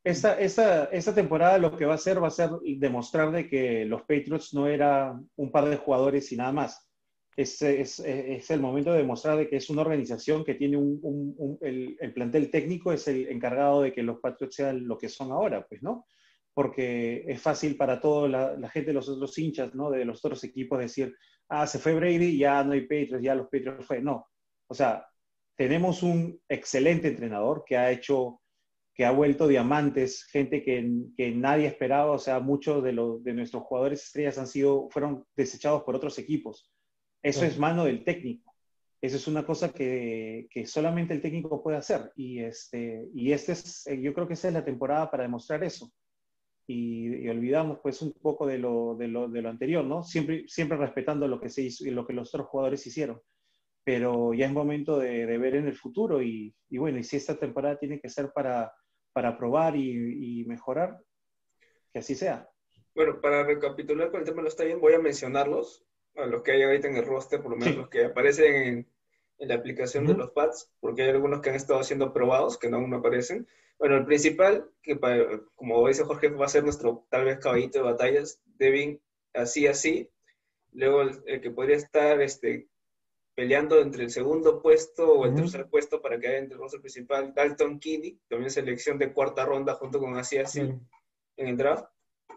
Esta, 0.04 0.40
esta, 0.40 0.86
esta 0.86 1.14
temporada 1.14 1.60
lo 1.60 1.78
que 1.78 1.86
va 1.86 1.94
a 1.94 1.96
hacer 1.96 2.22
va 2.22 2.28
a 2.28 2.32
ser 2.32 2.50
demostrar 2.78 3.32
de 3.32 3.48
que 3.48 3.86
los 3.86 4.02
Patriots 4.02 4.54
no 4.54 4.68
era 4.68 5.20
un 5.36 5.52
par 5.52 5.66
de 5.70 5.78
jugadores 5.78 6.32
y 6.32 6.38
nada 6.38 6.52
más. 6.52 6.91
Es, 7.36 8.50
el 8.50 8.60
momento 8.60 8.92
de 8.92 9.00
demostrar 9.00 9.38
de 9.38 9.48
que 9.48 9.56
es 9.56 9.70
una 9.70 9.82
organización 9.82 10.44
que 10.44 10.56
tiene 10.56 10.78
un, 10.78 11.58
el, 11.62 11.98
el, 12.00 12.14
plantel 12.14 12.52
técnico, 12.52 12.92
es 12.92 13.08
el 13.08 13.28
encargado 13.30 13.82
de 13.82 13.94
que 13.94 14.04
los 14.04 14.20
Patriots 14.20 14.56
sean 14.56 14.88
lo 14.88 14.98
que 14.98 15.10
son 15.10 15.32
ahora, 15.32 15.66
pues, 15.68 15.82
¿no? 15.82 16.06
Porque 16.54 17.24
es 17.28 17.42
fácil 17.42 17.78
para 17.78 18.02
toda 18.02 18.28
la, 18.28 18.58
la, 18.58 18.70
gente, 18.70 18.92
los, 18.92 19.08
los 19.08 19.38
hinchas, 19.38 19.74
¿no? 19.74 19.90
De 19.90 20.04
los 20.04 20.24
otros 20.24 20.44
equipos 20.44 20.80
decir, 20.80 21.16
ah, 21.50 21.66
se 21.66 21.80
fue 21.80 21.94
Brady, 21.94 22.38
ya 22.38 22.64
no 22.64 22.74
hay 22.74 22.82
Patriots, 22.82 23.24
ya 23.24 23.36
los 23.36 23.48
Patriots 23.48 23.86
fue. 23.86 24.02
No, 24.02 24.28
o 24.68 24.74
sea, 24.74 25.06
tenemos 25.56 26.04
un 26.04 26.40
excelente 26.50 27.08
entrenador 27.08 27.64
que 27.66 27.78
ha 27.78 27.92
hecho, 27.92 28.42
que 28.94 29.06
ha 29.06 29.12
vuelto 29.12 29.48
diamantes, 29.48 30.26
gente 30.26 30.62
que, 30.64 30.84
nadie 31.34 31.68
esperaba, 31.68 32.12
o 32.12 32.20
sea, 32.20 32.42
muchos 32.42 32.84
de, 32.84 32.92
de 33.22 33.34
nuestros 33.34 33.64
jugadores 33.64 34.04
estrellas 34.04 34.38
han 34.38 34.48
sido, 34.48 34.90
fueron 34.90 35.26
desechados 35.38 35.84
por 35.84 35.96
otros 35.96 36.20
equipos 36.20 36.71
eso 37.24 37.46
es 37.46 37.58
mano 37.58 37.86
del 37.86 38.04
técnico. 38.04 38.52
Eso 39.02 39.18
es 39.18 39.28
una 39.28 39.44
cosa 39.46 39.74
que, 39.74 40.48
que, 40.52 40.68
solamente 40.68 41.14
el 41.14 41.22
técnico 41.22 41.64
puede 41.64 41.78
hacer. 41.78 42.12
Y, 42.16 42.40
este, 42.40 43.10
y 43.16 43.32
este 43.32 43.54
es, 43.54 43.88
eh, 43.88 44.00
yo 44.00 44.14
creo 44.14 44.28
que 44.28 44.36
esta 44.36 44.48
es 44.48 44.54
la 44.54 44.64
temporada 44.64 45.10
para 45.10 45.24
demostrar 45.24 45.64
eso. 45.64 45.92
Y, 46.68 47.16
y 47.16 47.28
olvidamos 47.28 47.80
pues 47.82 48.02
un 48.04 48.14
poco 48.14 48.46
de 48.46 48.60
lo, 48.60 48.96
de 48.96 49.08
lo, 49.08 49.28
de 49.28 49.42
lo 49.42 49.50
anterior, 49.50 49.84
¿no? 49.84 50.04
Siempre, 50.04 50.46
siempre 50.48 50.78
respetando 50.78 51.28
lo 51.28 51.42
que 51.42 51.50
se 51.50 51.64
hizo 51.64 51.86
y 51.86 51.90
lo 51.90 52.06
que 52.06 52.14
los 52.14 52.34
otros 52.34 52.48
jugadores 52.48 52.86
hicieron. 52.86 53.20
Pero 53.84 54.36
ya 54.36 54.46
es 54.46 54.54
momento 54.54 55.00
de, 55.00 55.26
de 55.26 55.38
ver 55.40 55.56
en 55.56 55.68
el 55.68 55.76
futuro 55.76 56.22
y, 56.22 56.56
y, 56.70 56.78
bueno, 56.78 57.00
y 57.00 57.04
si 57.04 57.18
esta 57.18 57.36
temporada 57.40 57.80
tiene 57.80 58.00
que 58.00 58.10
ser 58.10 58.32
para, 58.32 58.72
para 59.14 59.36
probar 59.36 59.76
y, 59.76 60.42
y 60.42 60.46
mejorar, 60.46 61.00
que 61.92 62.00
así 62.00 62.14
sea. 62.14 62.48
Bueno, 62.94 63.20
para 63.20 63.44
recapitular 63.44 64.12
con 64.12 64.20
el 64.20 64.26
tema 64.26 64.38
de 64.38 64.44
los 64.44 64.56
Titans, 64.56 64.80
voy 64.80 64.94
a 64.94 65.00
mencionarlos 65.00 65.84
los 66.16 66.42
que 66.44 66.52
hay 66.52 66.64
ahorita 66.64 66.88
en 66.88 66.98
el 66.98 67.06
roster, 67.06 67.42
por 67.42 67.52
lo 67.52 67.58
menos 67.58 67.74
sí. 67.74 67.80
los 67.80 67.90
que 67.90 68.06
aparecen 68.06 68.56
en, 68.56 68.88
en 69.40 69.48
la 69.48 69.56
aplicación 69.56 70.04
uh 70.06 70.08
-huh. 70.08 70.12
de 70.12 70.18
los 70.18 70.32
pads, 70.32 70.70
porque 70.80 71.04
hay 71.04 71.10
algunos 71.10 71.42
que 71.42 71.50
han 71.50 71.56
estado 71.56 71.84
siendo 71.84 72.14
probados, 72.14 72.58
que 72.58 72.70
no 72.70 72.78
aún 72.78 72.90
no 72.90 72.98
aparecen. 72.98 73.48
Bueno, 73.80 73.96
el 73.98 74.06
principal, 74.06 74.70
que 74.84 74.96
para, 74.96 75.26
como 75.56 75.88
dice 75.88 76.04
Jorge, 76.04 76.30
va 76.30 76.46
a 76.46 76.50
ser 76.50 76.64
nuestro 76.64 77.06
tal 77.10 77.26
vez 77.26 77.40
caballito 77.40 77.80
de 77.80 77.86
batallas, 77.86 78.40
Devin, 78.46 79.02
así, 79.34 79.66
así. 79.68 80.10
Luego 80.74 81.02
el, 81.02 81.24
el, 81.26 81.42
que 81.42 81.52
podría 81.52 81.78
estar 81.78 82.22
este, 82.22 82.68
peleando 83.34 83.82
entre 83.82 84.04
el 84.04 84.12
segundo 84.12 84.62
puesto 84.62 85.14
o 85.14 85.26
el 85.26 85.32
uh 85.32 85.34
-huh. 85.34 85.38
tercer 85.42 85.68
puesto 85.68 86.02
para 86.02 86.20
que 86.20 86.28
haya 86.28 86.38
entre 86.38 86.56
el 86.56 86.62
roster 86.62 86.80
principal, 86.82 87.34
Dalton 87.34 87.80
Kinney, 87.80 88.20
también 88.30 88.52
selección 88.52 88.98
de 89.00 89.12
cuarta 89.12 89.46
ronda 89.46 89.74
junto 89.74 90.00
con 90.00 90.16
así, 90.18 90.38
así 90.38 90.62
uh 90.62 90.66
-huh. 90.66 90.80
en 91.38 91.48
el 91.48 91.58
draft. 91.58 91.86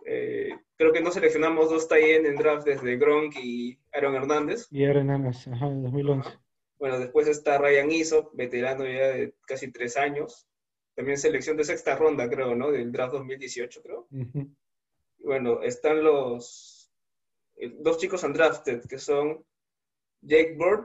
Eh, 0.05 0.51
creo 0.77 0.93
que 0.93 1.01
no 1.01 1.11
seleccionamos 1.11 1.71
dos 1.71 1.89
tie 1.89 2.17
en 2.17 2.37
draft 2.37 2.67
desde 2.67 2.97
Gronk 2.97 3.37
y 3.37 3.79
Aaron 3.93 4.15
Hernández. 4.15 4.67
Y 4.71 4.85
Aaron 4.85 5.11
Hernández, 5.11 5.49
ajá, 5.49 5.67
en 5.67 5.83
2011. 5.83 6.31
Bueno, 6.79 6.99
después 6.99 7.29
está 7.29 7.59
Ryan 7.59 7.91
Iso, 7.91 8.31
veterano 8.35 8.85
ya 8.85 9.09
de 9.09 9.35
casi 9.47 9.73
tres 9.73 9.97
años. 9.97 10.47
También 10.95 11.19
selección 11.19 11.57
de 11.57 11.65
sexta 11.65 11.97
ronda, 11.97 12.29
creo, 12.29 12.55
¿no? 12.55 12.71
Del 12.71 12.93
draft 12.93 13.15
2018, 13.15 13.83
creo. 13.83 14.07
Uh 14.11 14.19
-huh. 14.19 14.55
Bueno, 15.19 15.63
están 15.63 16.05
los 16.05 16.93
eh, 17.57 17.75
dos 17.81 17.99
chicos 17.99 18.23
undrafted, 18.23 18.83
que 18.87 18.99
son 18.99 19.45
Jake 20.21 20.57
Bird 20.59 20.85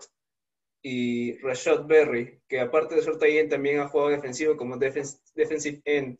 y 0.82 1.38
Rashad 1.40 1.86
Berry, 1.86 2.42
que 2.48 2.60
aparte 2.60 2.96
de 2.96 3.02
ser 3.02 3.18
tie 3.18 3.46
también 3.48 3.80
ha 3.80 3.90
jugado 3.90 4.12
defensivo 4.12 4.56
como 4.56 4.78
defens 4.78 5.22
defensive 5.36 5.82
end. 5.86 6.18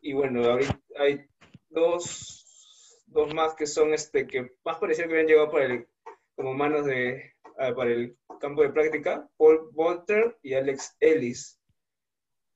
Y 0.00 0.12
bueno, 0.12 0.44
ahorita 0.44 0.78
hay 0.98 1.26
dos, 1.70 3.04
dos 3.06 3.34
más 3.34 3.54
que 3.54 3.66
son 3.66 3.94
este, 3.94 4.26
que 4.26 4.52
más 4.64 4.78
parecía 4.78 5.06
que 5.06 5.12
habían 5.12 5.26
llegado 5.26 5.50
para 5.50 5.66
el, 5.66 5.88
como 6.34 6.54
manos 6.54 6.86
de, 6.86 7.34
uh, 7.44 7.74
para 7.74 7.90
el 7.90 8.16
campo 8.40 8.62
de 8.62 8.70
práctica, 8.70 9.28
Paul 9.36 9.70
Walter 9.72 10.38
y 10.42 10.54
Alex 10.54 10.96
Ellis. 11.00 11.60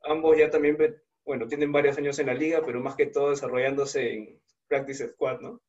Ambos 0.04 0.36
ya 0.36 0.50
también, 0.50 0.76
bueno, 1.24 1.46
tienen 1.46 1.72
varios 1.72 1.98
años 1.98 2.18
en 2.18 2.26
la 2.26 2.34
liga, 2.34 2.62
pero 2.64 2.80
más 2.80 2.94
que 2.96 3.06
todo 3.06 3.30
desarrollándose 3.30 4.14
en 4.14 4.40
Practice 4.68 5.08
Squad, 5.08 5.40
¿no? 5.40 5.60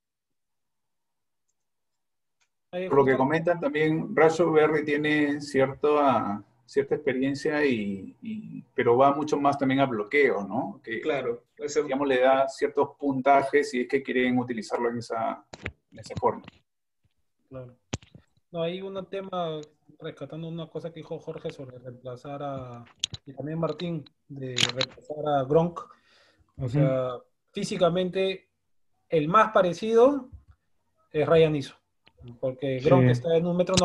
Por 2.72 2.96
lo 2.96 3.06
que 3.06 3.16
comentan 3.16 3.60
también, 3.60 4.16
Rayo 4.16 4.52
Berry 4.52 4.84
tiene 4.84 5.40
cierta, 5.42 6.44
cierta 6.66 6.96
experiencia, 6.96 7.66
y, 7.66 8.16
y, 8.22 8.64
pero 8.74 8.98
va 8.98 9.14
mucho 9.14 9.40
más 9.40 9.58
también 9.58 9.80
a 9.80 9.86
bloqueo, 9.86 10.44
¿no? 10.48 10.82
Que, 10.84 11.02
claro. 11.02 11.44
Eso... 11.58 11.84
Digamos, 11.84 12.08
le 12.08 12.22
da 12.22 12.48
ciertos 12.48 12.90
puntajes 12.98 13.74
y 13.74 13.82
es 13.82 13.88
que 13.88 14.02
quieren 14.02 14.38
utilizarlo 14.38 14.90
en 14.90 14.98
esa, 14.98 15.46
en 15.92 16.00
esa 16.00 16.16
forma. 16.16 16.44
Claro. 17.50 17.76
No, 18.52 18.64
hay 18.64 18.82
un 18.82 19.06
tema, 19.08 19.60
rescatando 20.00 20.48
una 20.48 20.68
cosa 20.68 20.92
que 20.92 21.00
dijo 21.00 21.20
Jorge 21.20 21.52
sobre 21.52 21.80
reemplazar 21.80 22.42
a, 22.44 22.86
y 23.26 23.34
también 23.34 23.60
Martín, 23.60 24.06
de 24.28 24.56
reemplazar 24.74 25.28
a 25.28 25.44
Gronk. 25.44 25.80
O 25.80 25.86
uh 26.58 26.66
-huh. 26.66 26.70
sea, 26.70 27.18
físicamente, 27.52 28.50
el 29.10 29.28
más 29.28 29.52
parecido 29.52 30.30
es 31.12 31.28
Ryan 31.28 31.56
Iso 31.56 31.84
porque 32.40 32.80
Gronk 32.80 33.06
sí. 33.06 33.12
está 33.12 33.36
en 33.36 33.46
un 33.46 33.58
metro 33.58 33.76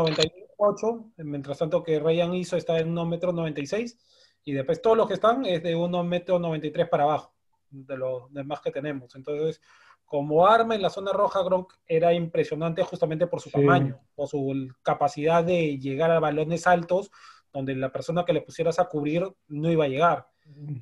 98, 0.58 1.12
mientras 1.18 1.58
tanto 1.58 1.82
que 1.82 2.00
Ryan 2.00 2.34
Iso 2.34 2.56
está 2.56 2.78
en 2.78 2.96
un 2.96 3.08
metro 3.08 3.32
96, 3.32 3.96
y 4.44 4.52
después 4.52 4.82
todos 4.82 4.96
los 4.96 5.06
que 5.06 5.14
están 5.14 5.44
es 5.44 5.62
de 5.62 5.74
unos 5.74 6.04
metro 6.04 6.38
93 6.38 6.88
para 6.88 7.04
abajo, 7.04 7.34
de 7.70 7.96
los 7.96 8.32
demás 8.32 8.60
que 8.60 8.70
tenemos. 8.70 9.14
Entonces, 9.14 9.60
como 10.04 10.46
arma 10.46 10.74
en 10.74 10.82
la 10.82 10.90
zona 10.90 11.12
roja, 11.12 11.42
Gronk 11.42 11.72
era 11.86 12.12
impresionante 12.14 12.82
justamente 12.82 13.26
por 13.26 13.40
su 13.40 13.50
sí. 13.50 13.60
tamaño, 13.60 14.00
por 14.14 14.26
su 14.26 14.68
capacidad 14.82 15.44
de 15.44 15.78
llegar 15.78 16.10
a 16.10 16.20
balones 16.20 16.66
altos, 16.66 17.10
donde 17.52 17.74
la 17.74 17.92
persona 17.92 18.24
que 18.24 18.32
le 18.32 18.40
pusieras 18.40 18.78
a 18.78 18.86
cubrir 18.86 19.30
no 19.48 19.70
iba 19.70 19.84
a 19.84 19.88
llegar. 19.88 20.28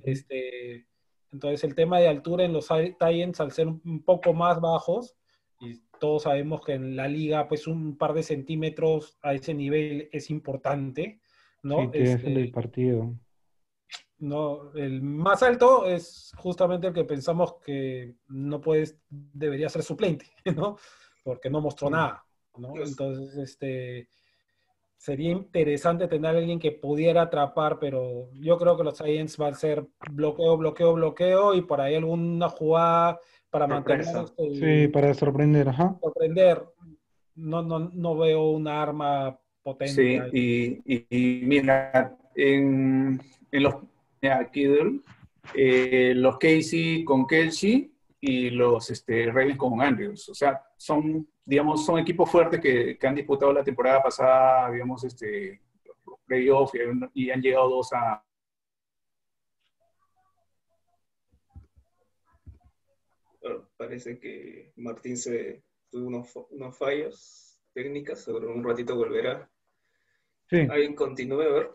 Este, 0.04 0.86
entonces, 1.32 1.64
el 1.64 1.74
tema 1.74 1.98
de 1.98 2.08
altura 2.08 2.44
en 2.44 2.52
los 2.52 2.68
Titans, 2.68 3.40
al 3.40 3.52
ser 3.52 3.66
un 3.66 4.02
poco 4.04 4.32
más 4.32 4.60
bajos, 4.60 5.16
todos 5.98 6.24
sabemos 6.24 6.64
que 6.64 6.74
en 6.74 6.96
la 6.96 7.08
liga, 7.08 7.48
pues 7.48 7.66
un 7.66 7.96
par 7.96 8.12
de 8.12 8.22
centímetros 8.22 9.18
a 9.22 9.34
ese 9.34 9.54
nivel 9.54 10.08
es 10.12 10.30
importante, 10.30 11.20
¿no? 11.62 11.90
Sí, 11.92 11.98
este, 11.98 12.32
el 12.32 12.50
partido. 12.50 13.14
No, 14.18 14.72
el 14.74 15.02
más 15.02 15.42
alto 15.42 15.86
es 15.86 16.32
justamente 16.36 16.86
el 16.86 16.94
que 16.94 17.04
pensamos 17.04 17.56
que 17.64 18.14
no 18.28 18.60
puedes, 18.60 18.98
debería 19.10 19.68
ser 19.68 19.82
suplente, 19.82 20.26
¿no? 20.56 20.76
Porque 21.22 21.50
no 21.50 21.60
mostró 21.60 21.90
nada, 21.90 22.24
¿no? 22.56 22.74
Entonces, 22.82 23.36
este, 23.36 24.08
sería 24.96 25.30
interesante 25.32 26.08
tener 26.08 26.34
a 26.34 26.38
alguien 26.38 26.58
que 26.58 26.72
pudiera 26.72 27.22
atrapar, 27.22 27.78
pero 27.78 28.30
yo 28.34 28.56
creo 28.56 28.76
que 28.76 28.84
los 28.84 28.98
Giants 28.98 29.36
van 29.36 29.52
a 29.52 29.56
ser 29.56 29.86
bloqueo, 30.10 30.56
bloqueo, 30.56 30.94
bloqueo, 30.94 31.54
y 31.54 31.62
por 31.62 31.80
ahí 31.80 31.94
alguna 31.94 32.48
jugada 32.48 33.20
para 33.50 33.66
mantener. 33.66 34.06
Sí, 34.58 34.88
para 34.88 35.14
sorprender, 35.14 35.68
ajá. 35.68 35.96
Sorprender. 36.00 36.62
No, 37.34 37.62
no, 37.62 37.90
no 37.92 38.16
veo 38.16 38.50
una 38.50 38.82
arma 38.82 39.38
potente. 39.62 39.92
Sí, 39.92 40.82
y, 40.86 40.94
y, 40.94 41.06
y, 41.10 41.46
mira, 41.46 42.16
en, 42.34 43.20
en 43.50 43.62
los 43.62 43.74
aquí 44.22 44.66
eh, 45.54 46.12
los 46.16 46.38
Casey 46.38 47.04
con 47.04 47.26
Kelsey 47.26 47.92
y 48.20 48.50
los 48.50 48.90
este, 48.90 49.26
Ravens 49.26 49.58
con 49.58 49.80
Andrews. 49.80 50.28
O 50.28 50.34
sea, 50.34 50.60
son, 50.76 51.28
digamos, 51.44 51.84
son 51.84 51.98
equipos 51.98 52.30
fuertes 52.30 52.60
que, 52.60 52.98
que 52.98 53.06
han 53.06 53.14
disputado 53.14 53.52
la 53.52 53.62
temporada 53.62 54.02
pasada, 54.02 54.70
digamos, 54.72 55.04
este, 55.04 55.60
los 55.84 56.18
playoffs 56.26 56.72
y, 57.14 57.26
y 57.26 57.30
han 57.30 57.40
llegado 57.40 57.68
dos 57.68 57.92
a, 57.92 58.22
parece 63.76 64.18
que 64.18 64.72
Martín 64.76 65.16
se 65.16 65.62
tuvo 65.90 66.06
unos, 66.08 66.28
unos 66.50 66.76
fallos 66.76 67.58
técnicas, 67.72 68.22
sobre 68.22 68.46
un 68.46 68.64
ratito 68.64 68.96
volverá. 68.96 69.50
Sí. 70.48 70.58
Alguien 70.70 70.94
continúe, 70.94 71.42
a 71.42 71.52
ver. 71.52 71.70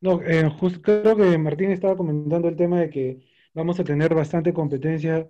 No, 0.00 0.20
eh, 0.22 0.48
justo 0.50 0.82
creo 0.82 1.16
que 1.16 1.38
Martín 1.38 1.70
estaba 1.70 1.96
comentando 1.96 2.48
el 2.48 2.56
tema 2.56 2.80
de 2.80 2.90
que 2.90 3.20
vamos 3.54 3.80
a 3.80 3.84
tener 3.84 4.14
bastante 4.14 4.52
competencia, 4.52 5.26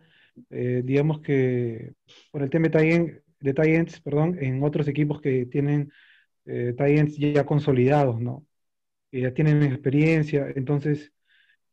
eh, 0.50 0.82
digamos 0.84 1.20
que 1.20 1.94
por 2.32 2.42
el 2.42 2.50
tema 2.50 2.68
de, 2.68 3.22
de 3.38 3.54
tie 3.54 3.86
perdón, 4.02 4.36
en 4.40 4.62
otros 4.64 4.88
equipos 4.88 5.20
que 5.20 5.46
tienen 5.46 5.92
eh, 6.46 6.74
tie 6.76 7.32
ya 7.32 7.46
consolidados, 7.46 8.20
¿no? 8.20 8.44
Que 9.10 9.20
ya 9.22 9.32
tienen 9.32 9.62
experiencia, 9.62 10.48
entonces 10.56 11.12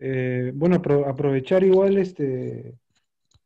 eh, 0.02 0.52
bueno, 0.56 0.78
apro 0.78 1.08
aprovechar 1.08 1.64
igual 1.64 1.98
este, 2.00 2.76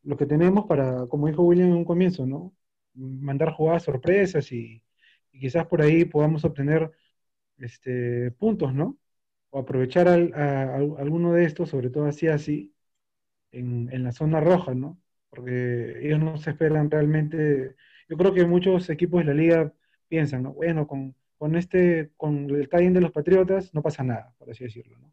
lo 0.04 0.16
que 0.16 0.26
tenemos 0.26 0.66
para, 0.66 1.06
como 1.08 1.28
dijo 1.28 1.42
William 1.44 1.68
en 1.68 1.76
un 1.76 1.84
comienzo, 1.84 2.26
¿no? 2.26 2.54
Mandar 2.94 3.52
jugadas 3.52 3.84
sorpresas 3.84 4.52
y, 4.52 4.82
quizás 5.32 5.66
por 5.66 5.82
ahí 5.82 6.04
podamos 6.06 6.44
obtener 6.44 6.92
este, 7.58 8.30
puntos, 8.32 8.74
¿no? 8.74 8.98
O 9.50 9.60
aprovechar 9.60 10.08
al, 10.08 10.32
a, 10.34 10.76
alguno 10.76 11.32
de 11.34 11.44
estos, 11.44 11.70
sobre 11.70 11.90
todo 11.90 12.06
así, 12.06 12.28
así, 12.28 12.74
en, 13.52 13.90
en, 13.92 14.04
la 14.04 14.12
zona 14.12 14.40
roja, 14.40 14.74
¿no? 14.74 15.00
Porque 15.30 15.98
ellos 16.06 16.20
no 16.20 16.38
se 16.38 16.50
esperan 16.50 16.90
realmente, 16.90 17.76
yo 18.08 18.16
creo 18.16 18.34
que 18.34 18.46
muchos 18.46 18.90
equipos 18.90 19.20
de 19.20 19.26
la 19.26 19.34
liga 19.34 19.74
piensan, 20.08 20.44
¿no? 20.44 20.54
Bueno, 20.54 20.86
con, 20.88 21.14
con 21.38 21.56
este, 21.56 22.12
con 22.16 22.50
el 22.50 22.68
tie 22.68 22.90
de 22.90 23.00
los 23.00 23.12
Patriotas 23.12 23.74
no 23.74 23.82
pasa 23.82 24.04
nada, 24.04 24.34
por 24.38 24.50
así 24.50 24.64
decirlo, 24.64 24.98
¿no? 24.98 25.12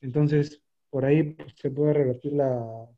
Entonces, 0.00 0.62
por 0.90 1.04
ahí 1.04 1.22
pues, 1.34 1.54
se 1.56 1.70
puede 1.70 1.92
revertir 1.94 2.32
la, 2.34 2.88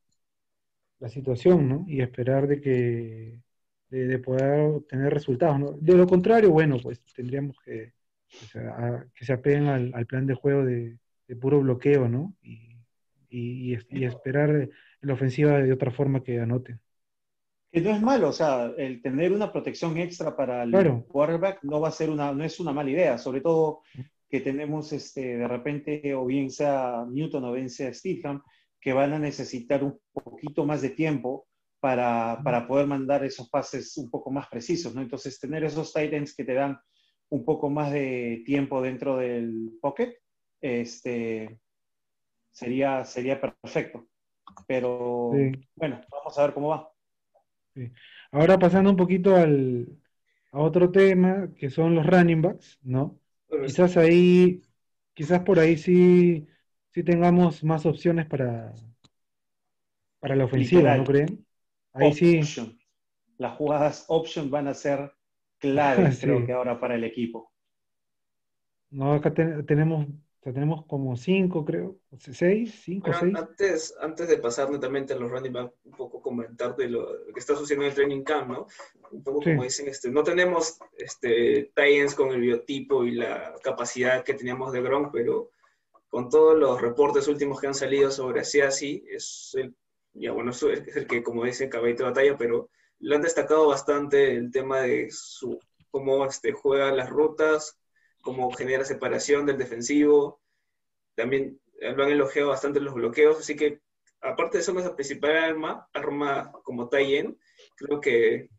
la 1.00 1.08
situación, 1.08 1.68
¿no? 1.68 1.84
Y 1.88 2.00
esperar 2.00 2.46
de 2.46 2.60
que 2.60 3.40
de, 3.90 4.06
de 4.06 4.18
poder 4.18 4.60
obtener 4.60 5.12
resultados, 5.14 5.58
¿no? 5.60 5.72
De 5.80 5.94
lo 5.96 6.06
contrario, 6.06 6.50
bueno, 6.50 6.78
pues 6.82 7.00
tendríamos 7.14 7.56
que, 7.64 7.94
o 8.42 8.46
sea, 8.46 8.70
a- 8.70 9.06
que 9.14 9.24
se 9.24 9.32
apeguen 9.32 9.66
al, 9.66 9.92
al 9.94 10.06
plan 10.06 10.26
de 10.26 10.34
juego 10.34 10.64
de, 10.64 10.98
de 11.28 11.36
puro 11.36 11.60
bloqueo, 11.60 12.08
¿no? 12.08 12.34
Y, 12.42 12.76
y, 13.30 13.70
y 13.70 13.74
es- 13.74 13.86
y 13.90 14.04
esperar 14.04 14.68
la 15.00 15.14
ofensiva 15.14 15.58
de 15.58 15.72
otra 15.72 15.90
forma 15.90 16.22
que 16.22 16.40
anoten. 16.40 16.80
Que 17.70 17.80
no 17.82 17.90
es 17.90 18.00
malo, 18.00 18.28
o 18.28 18.32
sea, 18.32 18.72
el 18.78 19.02
tener 19.02 19.32
una 19.32 19.52
protección 19.52 19.98
extra 19.98 20.34
para 20.34 20.62
el 20.62 20.70
Claro. 20.70 21.04
quarterback 21.06 21.62
no 21.64 21.80
va 21.80 21.88
a 21.88 21.90
ser 21.92 22.08
una, 22.10 22.32
no 22.32 22.42
es 22.44 22.58
una 22.60 22.72
mala 22.72 22.90
idea, 22.90 23.18
sobre 23.18 23.42
todo 23.42 23.82
que 24.28 24.40
tenemos 24.40 24.92
este, 24.92 25.38
de 25.38 25.48
repente, 25.48 26.14
o 26.14 26.26
bien 26.26 26.50
sea 26.50 27.04
Newton 27.08 27.44
o 27.44 27.52
bien 27.52 27.70
sea 27.70 27.92
Steedham, 27.92 28.42
que 28.80 28.92
van 28.92 29.12
a 29.12 29.18
necesitar 29.18 29.82
un 29.84 29.98
poquito 30.12 30.64
más 30.66 30.82
de 30.82 30.90
tiempo 30.90 31.46
para, 31.80 32.40
para 32.44 32.66
poder 32.66 32.86
mandar 32.86 33.24
esos 33.24 33.48
pases 33.50 33.96
un 33.96 34.10
poco 34.10 34.30
más 34.30 34.48
precisos, 34.48 34.94
¿no? 34.94 35.02
Entonces, 35.02 35.38
tener 35.40 35.64
esos 35.64 35.92
tight 35.92 36.12
ends 36.12 36.34
que 36.34 36.44
te 36.44 36.54
dan 36.54 36.78
un 37.30 37.44
poco 37.44 37.70
más 37.70 37.92
de 37.92 38.42
tiempo 38.46 38.80
dentro 38.82 39.16
del 39.18 39.78
pocket, 39.80 40.16
este, 40.60 41.60
sería, 42.50 43.04
sería 43.04 43.40
perfecto. 43.40 44.08
Pero 44.66 45.52
Sí. 45.52 45.68
bueno, 45.76 46.00
vamos 46.10 46.38
a 46.38 46.42
ver 46.42 46.54
cómo 46.54 46.68
va. 46.70 46.90
Ahora 48.32 48.58
pasando 48.58 48.90
un 48.90 48.96
poquito 48.96 49.36
al, 49.36 49.86
a 50.52 50.60
otro 50.60 50.90
tema, 50.90 51.50
que 51.56 51.70
son 51.70 51.94
los 51.94 52.06
running 52.06 52.42
backs, 52.42 52.78
¿no? 52.82 53.20
Quizás 53.64 53.96
ahí, 53.96 54.62
quizás 55.14 55.40
por 55.42 55.58
ahí 55.58 55.76
sí, 55.76 56.46
sí 56.92 57.02
tengamos 57.04 57.62
más 57.64 57.86
opciones 57.86 58.26
para, 58.26 58.74
para 60.20 60.36
la 60.36 60.44
ofensiva, 60.44 60.94
¿no 60.94 61.04
creen? 61.04 61.46
Ahí 61.92 62.12
sí. 62.12 62.56
Las 63.38 63.56
jugadas 63.56 64.04
option 64.08 64.50
van 64.50 64.68
a 64.68 64.74
ser 64.74 65.12
claves, 65.58 66.18
Sí. 66.20 66.28
creo 66.28 66.44
que 66.44 66.52
ahora 66.52 66.78
para 66.78 66.94
el 66.96 67.04
equipo. 67.04 67.52
no, 68.90 69.12
acá 69.14 69.32
te- 69.34 69.62
tenemos, 69.64 70.06
sea, 70.48 70.54
tenemos 70.54 70.84
como 70.86 71.16
cinco, 71.16 71.64
creo, 71.64 71.96
seis, 72.18 72.80
cinco, 72.82 73.10
seis. 73.12 73.34
antes, 73.34 73.94
antes 74.00 74.28
de 74.28 74.38
pasar 74.38 74.70
netamente 74.70 75.12
a 75.12 75.16
los 75.16 75.30
running 75.30 75.52
back, 75.52 75.72
un 75.84 75.92
poco 75.92 76.22
comentar 76.22 76.76
de 76.76 76.88
lo, 76.88 77.26
que 77.32 77.40
está 77.40 77.54
sucediendo 77.54 77.84
en 77.84 77.90
el 77.90 77.94
training 77.94 78.22
camp, 78.22 78.50
¿no? 78.50 78.66
Un 79.10 79.22
poco 79.22 79.42
Sí. 79.42 79.50
como 79.50 79.62
dicen, 79.64 79.88
este, 79.88 80.10
no 80.10 80.22
tenemos 80.22 80.78
este, 80.96 81.70
tie-ends 81.74 82.14
con 82.14 82.30
el 82.30 82.40
biotipo 82.40 83.04
y 83.04 83.12
la 83.12 83.54
capacidad 83.62 84.24
que 84.24 84.34
teníamos 84.34 84.72
de 84.72 84.82
Gronk, 84.82 85.12
pero 85.12 85.50
con 86.08 86.28
todos 86.28 86.58
los 86.58 86.80
reportes 86.80 87.28
últimos 87.28 87.60
que 87.60 87.66
han 87.66 87.74
salido 87.74 88.10
sobre 88.10 88.40
Asiasi, 88.40 89.04
es 89.08 89.54
el, 89.56 89.74
ya 90.14 90.32
bueno, 90.32 90.50
es 90.50 90.62
el 90.62 91.06
que, 91.06 91.22
como 91.22 91.44
dice 91.44 91.68
Caballito 91.68 92.04
de 92.04 92.10
Batalla, 92.10 92.36
pero 92.38 92.70
le 93.00 93.14
han 93.14 93.22
destacado 93.22 93.68
bastante 93.68 94.34
el 94.34 94.50
tema 94.50 94.80
de 94.80 95.08
su, 95.10 95.58
cómo 95.90 96.24
este, 96.24 96.52
juega 96.52 96.92
las 96.92 97.10
rutas, 97.10 97.77
cómo 98.28 98.50
genera 98.52 98.84
separación 98.84 99.46
del 99.46 99.56
defensivo, 99.56 100.38
también 101.14 101.58
lo 101.80 102.04
han 102.04 102.10
elogiado 102.10 102.50
bastante 102.50 102.78
los 102.78 102.92
bloqueos, 102.92 103.38
así 103.38 103.56
que 103.56 103.80
aparte 104.20 104.58
de 104.58 104.64
ser 104.64 104.74
nuestra 104.74 104.94
principal 104.94 105.34
arma, 105.34 105.88
arma 105.94 106.52
como 106.62 106.90
Tayen, 106.90 107.38
creo 107.74 107.98
que 108.02 108.50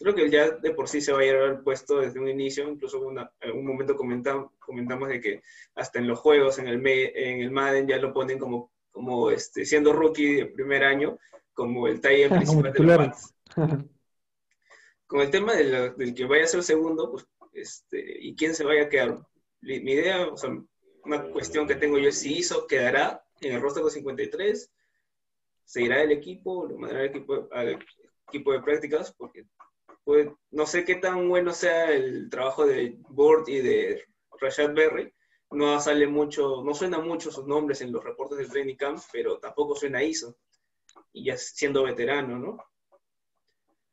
creo 0.00 0.16
que 0.16 0.28
ya 0.28 0.50
de 0.50 0.74
por 0.74 0.88
sí 0.88 1.00
se 1.00 1.12
va 1.12 1.20
a 1.20 1.22
llevar 1.22 1.42
al 1.44 1.62
puesto 1.62 2.00
desde 2.00 2.18
un 2.18 2.26
inicio, 2.26 2.68
incluso 2.68 2.98
una- 3.06 3.30
en 3.40 3.50
algún 3.50 3.64
momento 3.66 3.94
comentam- 3.96 4.50
comentamos 4.58 5.08
de 5.10 5.20
que 5.20 5.42
hasta 5.76 6.00
en 6.00 6.08
los 6.08 6.18
juegos, 6.18 6.58
en 6.58 6.66
el, 6.66 6.84
en 6.84 7.40
el 7.40 7.52
Madden 7.52 7.86
ya 7.86 7.98
lo 7.98 8.12
ponen 8.12 8.36
como, 8.40 8.72
como 8.90 9.30
este, 9.30 9.64
siendo 9.64 9.92
rookie 9.92 10.34
de 10.34 10.46
primer 10.46 10.82
año, 10.82 11.18
como 11.54 11.86
el 11.86 12.00
Tayen 12.00 12.30
principal 12.64 12.72
de 12.72 12.78
los. 13.06 13.34
Con 15.06 15.20
el 15.20 15.30
tema 15.30 15.54
de 15.54 15.64
la- 15.64 15.88
del 15.90 16.14
que 16.16 16.24
vaya 16.24 16.44
a 16.44 16.48
ser 16.48 16.64
segundo, 16.64 17.08
pues, 17.12 17.24
este, 17.52 18.18
y 18.20 18.34
quién 18.36 18.54
se 18.54 18.64
vaya 18.64 18.84
a 18.84 18.88
quedar. 18.88 19.20
Mi 19.60 19.76
idea, 19.92 20.26
o 20.28 20.36
sea, 20.36 20.50
una 21.04 21.22
cuestión 21.30 21.66
que 21.66 21.76
tengo 21.76 21.98
yo 21.98 22.08
es 22.08 22.18
si 22.18 22.38
hizo, 22.38 22.66
quedará 22.66 23.24
en 23.40 23.54
el 23.54 23.60
roster 23.60 23.84
de 23.84 23.90
53, 23.90 24.72
se 25.64 25.82
irá 25.82 26.02
el 26.02 26.12
equipo, 26.12 26.66
lo 26.66 26.78
mandará 26.78 27.02
al 27.02 27.06
equipo, 27.10 27.48
al 27.52 27.78
equipo 28.28 28.52
de 28.52 28.62
prácticas, 28.62 29.12
porque 29.16 29.46
pues, 30.04 30.28
no 30.50 30.66
sé 30.66 30.84
qué 30.84 30.96
tan 30.96 31.28
bueno 31.28 31.52
sea 31.52 31.92
el 31.92 32.28
trabajo 32.30 32.66
de 32.66 32.96
Board 33.10 33.48
y 33.48 33.60
de 33.60 34.04
Rashad 34.40 34.74
Berry. 34.74 35.12
No 35.52 35.78
sale 35.80 36.06
mucho, 36.06 36.62
no 36.64 36.74
suena 36.74 36.98
mucho 36.98 37.30
sus 37.30 37.46
nombres 37.46 37.82
en 37.82 37.92
los 37.92 38.02
reportes 38.02 38.38
del 38.38 38.50
training 38.50 38.76
camp, 38.76 39.00
pero 39.12 39.38
tampoco 39.38 39.76
suena 39.76 40.02
ISO. 40.02 40.36
Y 41.12 41.26
ya 41.26 41.36
siendo 41.36 41.84
veterano, 41.84 42.38
¿no? 42.38 42.58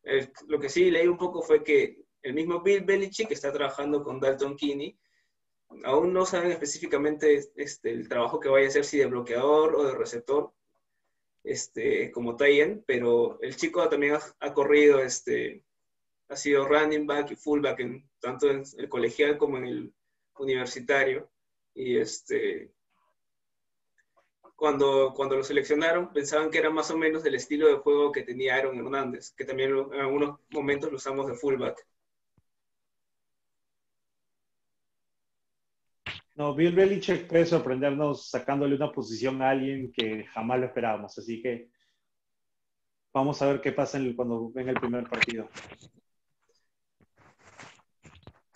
El- 0.03 0.31
lo 0.47 0.59
que 0.59 0.67
sí 0.69 0.91
leí 0.91 1.07
un 1.07 1.17
poco 1.17 1.41
fue 1.41 1.63
que 1.63 2.03
el 2.21 2.33
mismo 2.33 2.61
Bill 2.61 2.83
Belichick 2.83 3.31
está 3.31 3.51
trabajando 3.51 4.03
con 4.03 4.19
Dalton 4.19 4.55
Kinney. 4.55 4.97
Aún 5.83 6.13
no 6.13 6.25
saben 6.25 6.51
específicamente 6.51 7.51
este, 7.55 7.91
el 7.91 8.09
trabajo 8.09 8.39
que 8.39 8.49
vaya 8.49 8.65
a 8.65 8.69
hacer, 8.69 8.85
si 8.85 8.97
de 8.97 9.05
bloqueador 9.05 9.75
o 9.75 9.83
de 9.83 9.95
receptor, 9.95 10.51
este, 11.43 12.11
como 12.11 12.35
Tayen, 12.35 12.83
pero 12.85 13.39
el 13.41 13.55
chico 13.55 13.87
también 13.87 14.17
ha, 14.39 14.53
corrido, 14.53 14.99
este, 14.99 15.63
ha 16.27 16.35
sido 16.35 16.67
running 16.67 17.07
back 17.07 17.31
y 17.31 17.35
fullback, 17.35 17.79
en, 17.79 18.09
tanto 18.19 18.49
en 18.49 18.63
el 18.77 18.89
colegial 18.89 19.37
como 19.37 19.57
en 19.57 19.65
el 19.65 19.93
universitario. 20.37 21.29
Y 21.73 21.97
este, 21.97 22.71
cuando, 24.55 25.13
cuando 25.15 25.37
lo 25.37 25.43
seleccionaron, 25.43 26.11
pensaban 26.11 26.49
que 26.49 26.57
era 26.57 26.69
más 26.69 26.91
o 26.91 26.97
menos 26.97 27.23
del 27.23 27.35
estilo 27.35 27.67
de 27.67 27.77
juego 27.77 28.11
que 28.11 28.23
tenía 28.23 28.55
Aaron 28.55 28.77
Hernández, 28.77 29.31
que 29.31 29.45
también 29.45 29.71
en 29.93 30.01
algunos 30.01 30.39
momentos 30.49 30.89
lo 30.89 30.97
usamos 30.97 31.27
de 31.27 31.35
fullback. 31.35 31.87
No, 36.39 36.55
Bill 36.55 36.73
Belichick 36.73 37.27
puede 37.27 37.45
sorprendernos 37.45 38.29
sacándole 38.29 38.73
una 38.73 38.93
posición 38.93 39.41
a 39.41 39.49
alguien 39.49 39.91
que 39.91 40.23
jamás 40.23 40.57
lo 40.57 40.67
esperábamos. 40.67 41.17
Así 41.17 41.41
que 41.41 41.69
vamos 43.13 43.41
a 43.41 43.47
ver 43.47 43.59
qué 43.59 43.73
pasa 43.73 43.99
cuando 44.15 44.49
venga 44.49 44.71
el 44.71 44.79
primer 44.79 45.03
partido. 45.03 45.49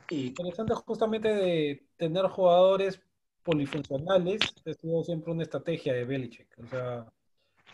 Y 0.10 0.28
Interesante 0.28 0.74
justamente 0.76 1.28
de 1.28 1.86
tener 1.98 2.26
jugadores 2.28 3.02
polifuncionales, 3.44 4.40
ha 4.66 4.74
sido 4.74 5.04
siempre 5.04 5.34
una 5.34 5.44
estrategia 5.44 5.94
de 5.94 6.06
Belichick. 6.06 6.58
O 6.60 6.68
sea, 6.68 7.06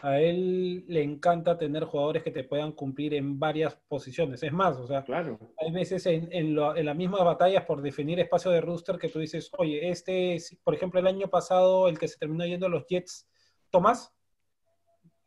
a 0.01 0.19
él 0.21 0.85
le 0.87 1.03
encanta 1.03 1.57
tener 1.57 1.83
jugadores 1.83 2.23
que 2.23 2.31
te 2.31 2.43
puedan 2.43 2.71
cumplir 2.71 3.13
en 3.13 3.37
varias 3.39 3.75
posiciones. 3.87 4.41
Es 4.43 4.51
más, 4.53 4.77
o 4.77 4.87
sea, 4.87 5.03
Claro. 5.03 5.37
hay 5.57 5.71
veces 5.71 6.05
en, 6.05 6.29
en, 6.31 6.55
lo- 6.55 6.75
en 6.75 6.85
las 6.85 6.95
mismas 6.95 7.23
batallas 7.23 7.65
por 7.65 7.81
definir 7.81 8.19
espacio 8.19 8.51
de 8.51 8.61
rooster 8.61 8.97
que 8.97 9.09
tú 9.09 9.19
dices, 9.19 9.51
oye, 9.57 9.89
este, 9.89 10.35
es- 10.35 10.57
por 10.63 10.73
ejemplo, 10.73 10.99
el 10.99 11.07
año 11.07 11.27
pasado, 11.27 11.87
el 11.89 11.99
que 11.99 12.07
se 12.07 12.17
terminó 12.17 12.45
yendo 12.45 12.67
a 12.67 12.69
los 12.69 12.85
Jets, 12.87 13.27
Tomás, 13.69 14.13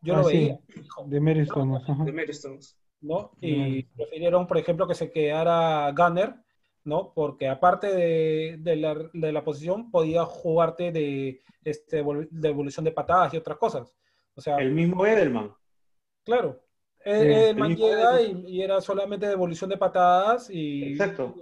yo 0.01 0.15
Ah, 0.15 0.19
lo 0.19 0.25
sí. 0.25 0.37
veía, 0.39 0.59
De 1.07 1.21
Mary 1.21 1.47
Thomas, 1.47 1.83
ajá. 1.89 2.05
de 2.05 2.13
Mary. 2.13 2.33
¿no? 3.03 3.33
Y 3.41 3.83
prefirieron, 3.85 4.47
por 4.47 4.59
ejemplo, 4.59 4.87
que 4.87 4.95
se 4.95 5.11
quedara 5.11 5.93
Gunner, 5.97 6.35
¿no? 6.85 7.13
Porque 7.15 7.49
aparte 7.49 7.89
de, 7.95 8.57
de 8.59 8.77
la, 8.77 8.95
de 9.13 9.33
la 9.33 9.45
posición, 9.45 9.91
podía 9.91 10.25
jugarte 10.25 10.93
de, 10.93 11.41
este, 11.65 12.03
de 12.31 12.49
evolución 12.49 12.85
de 12.85 12.93
patadas 12.93 13.35
y 13.35 13.37
otras 13.37 13.59
cosas. 13.59 13.95
O 14.35 14.40
sea, 14.40 14.57
El 14.57 14.73
mismo 14.73 15.05
Edelman. 15.07 15.55
claro, 16.25 16.62
Sí, 17.05 17.11
el, 17.11 17.33
el 17.33 17.57
man 17.57 17.71
mismo 17.71 17.87
llega 17.88 18.21
y, 18.23 18.25
Edelman. 18.27 18.49
y 18.49 18.62
era 18.62 18.81
solamente 18.81 19.27
de 19.27 19.33
evolución 19.33 19.68
de 19.71 19.77
patadas 19.77 20.49
y... 20.51 20.92
Exacto. 20.92 21.35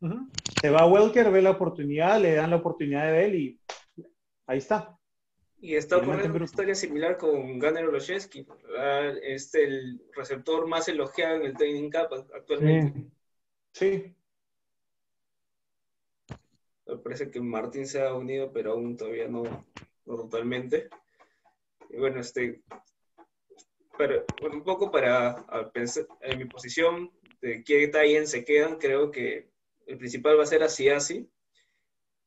Ujú. 0.00 0.28
Se 0.60 0.70
va 0.70 0.80
a 0.80 0.86
Welker, 0.86 1.30
ve 1.30 1.40
la 1.40 1.50
oportunidad, 1.52 2.20
le 2.20 2.34
dan 2.34 2.50
la 2.50 2.56
oportunidad 2.56 3.10
de 3.12 3.24
él 3.24 3.34
y 3.36 3.60
ahí 4.46 4.58
está. 4.58 4.98
Y 5.60 5.74
está 5.74 5.96
ocurriendo 5.96 6.36
una 6.36 6.44
historia 6.44 6.74
similar 6.74 7.16
con 7.16 7.58
Gunnar 7.58 7.84
Olszewski, 7.84 8.46
este 9.22 9.64
el 9.64 10.00
receptor 10.14 10.68
más 10.68 10.86
elogiado 10.88 11.36
en 11.36 11.42
el 11.42 11.56
training 11.56 11.90
camp 11.90 12.12
actualmente. 12.12 13.10
Sí. 13.72 13.94
Sí. 13.94 14.14
Me 16.86 16.96
parece 16.98 17.30
que 17.30 17.40
Martín 17.40 17.86
se 17.86 18.00
ha 18.02 18.14
unido, 18.14 18.52
pero 18.52 18.72
aún 18.72 18.96
todavía 18.96 19.28
no, 19.28 19.42
no 20.06 20.16
totalmente. 20.16 20.88
Y 21.90 21.96
bueno, 21.96 22.20
este, 22.20 22.62
pero, 23.96 24.24
un 24.52 24.62
poco 24.62 24.90
para 24.90 25.44
pensar 25.72 26.06
en 26.20 26.38
mi 26.38 26.44
posición 26.44 27.10
de 27.40 27.64
qué 27.64 27.88
Tayen 27.88 28.26
se 28.26 28.44
quedan, 28.44 28.76
creo 28.76 29.10
que 29.10 29.50
el 29.86 29.98
principal 29.98 30.38
va 30.38 30.44
a 30.44 30.46
ser 30.46 30.62
Asiasi. 30.62 31.28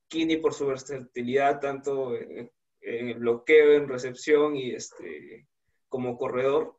Kini 0.07 0.37
por 0.37 0.53
su 0.53 0.67
versatilidad, 0.67 1.61
tanto 1.61 2.17
en, 2.17 2.51
en 2.81 3.19
bloqueo, 3.19 3.73
en 3.73 3.87
recepción 3.87 4.57
y 4.57 4.71
este, 4.71 5.47
como 5.87 6.17
corredor. 6.17 6.77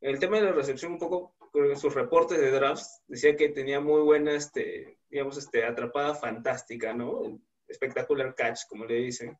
El 0.00 0.18
tema 0.18 0.38
de 0.38 0.44
la 0.44 0.52
recepción, 0.52 0.92
un 0.92 0.98
poco 0.98 1.34
en 1.54 1.76
sus 1.76 1.94
reportes 1.94 2.40
de 2.40 2.50
drafts 2.50 3.02
decía 3.06 3.36
que 3.36 3.48
tenía 3.48 3.80
muy 3.80 4.00
buena, 4.02 4.32
este, 4.32 4.98
digamos, 5.10 5.36
este, 5.36 5.64
atrapada 5.64 6.14
fantástica, 6.14 6.94
¿no? 6.94 7.40
Espectacular 7.68 8.34
catch, 8.34 8.60
como 8.68 8.84
le 8.84 8.94
dicen. 8.94 9.36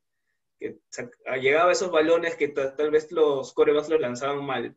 Que 0.61 0.79
llegaba 1.41 1.71
a 1.71 1.73
esos 1.73 1.91
balones 1.91 2.37
que 2.37 2.49
tal 2.49 2.91
vez 2.91 3.11
los 3.11 3.55
corebacks 3.55 3.89
los 3.89 4.01
lanzaban 4.01 4.45
mal. 4.45 4.77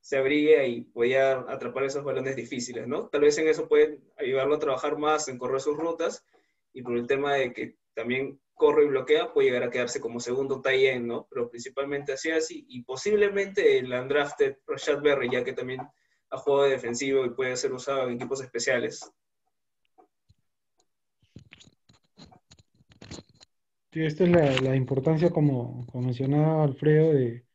Se 0.00 0.16
abría 0.16 0.66
y 0.66 0.80
podía 0.82 1.40
atrapar 1.48 1.84
esos 1.84 2.02
balones 2.02 2.34
difíciles, 2.34 2.88
¿no? 2.88 3.08
Tal 3.08 3.20
vez 3.20 3.36
en 3.38 3.46
eso 3.48 3.68
puede 3.68 4.00
ayudarlo 4.16 4.54
a 4.54 4.58
trabajar 4.58 4.96
más, 4.98 5.28
en 5.28 5.38
correr 5.38 5.60
sus 5.60 5.76
rutas, 5.76 6.26
y 6.72 6.82
por 6.82 6.96
el 6.96 7.06
tema 7.06 7.34
de 7.34 7.52
que 7.52 7.76
también 7.94 8.40
corre 8.54 8.84
y 8.84 8.88
bloquea, 8.88 9.32
puede 9.32 9.48
llegar 9.48 9.64
a 9.64 9.70
quedarse 9.70 10.00
como 10.00 10.18
segundo 10.18 10.62
tie 10.62 10.98
¿no? 10.98 11.26
Pero 11.30 11.50
principalmente 11.50 12.12
así 12.12 12.30
así, 12.30 12.64
y 12.68 12.82
posiblemente 12.84 13.78
el 13.78 13.92
undrafted 13.92 14.56
Rashad 14.66 15.02
Berry, 15.02 15.30
ya 15.30 15.44
que 15.44 15.52
también 15.52 15.80
ha 16.30 16.38
jugado 16.38 16.64
de 16.64 16.70
defensivo 16.70 17.24
y 17.24 17.30
puede 17.30 17.56
ser 17.56 17.72
usado 17.72 18.08
en 18.08 18.14
equipos 18.14 18.40
especiales. 18.40 19.10
Sí, 23.94 24.02
esta 24.04 24.24
es 24.24 24.30
la, 24.30 24.60
la 24.60 24.76
importancia, 24.76 25.30
como, 25.30 25.86
como, 25.86 26.04
mencionaba 26.06 26.64
Alfredo, 26.64 27.12
de 27.14 27.46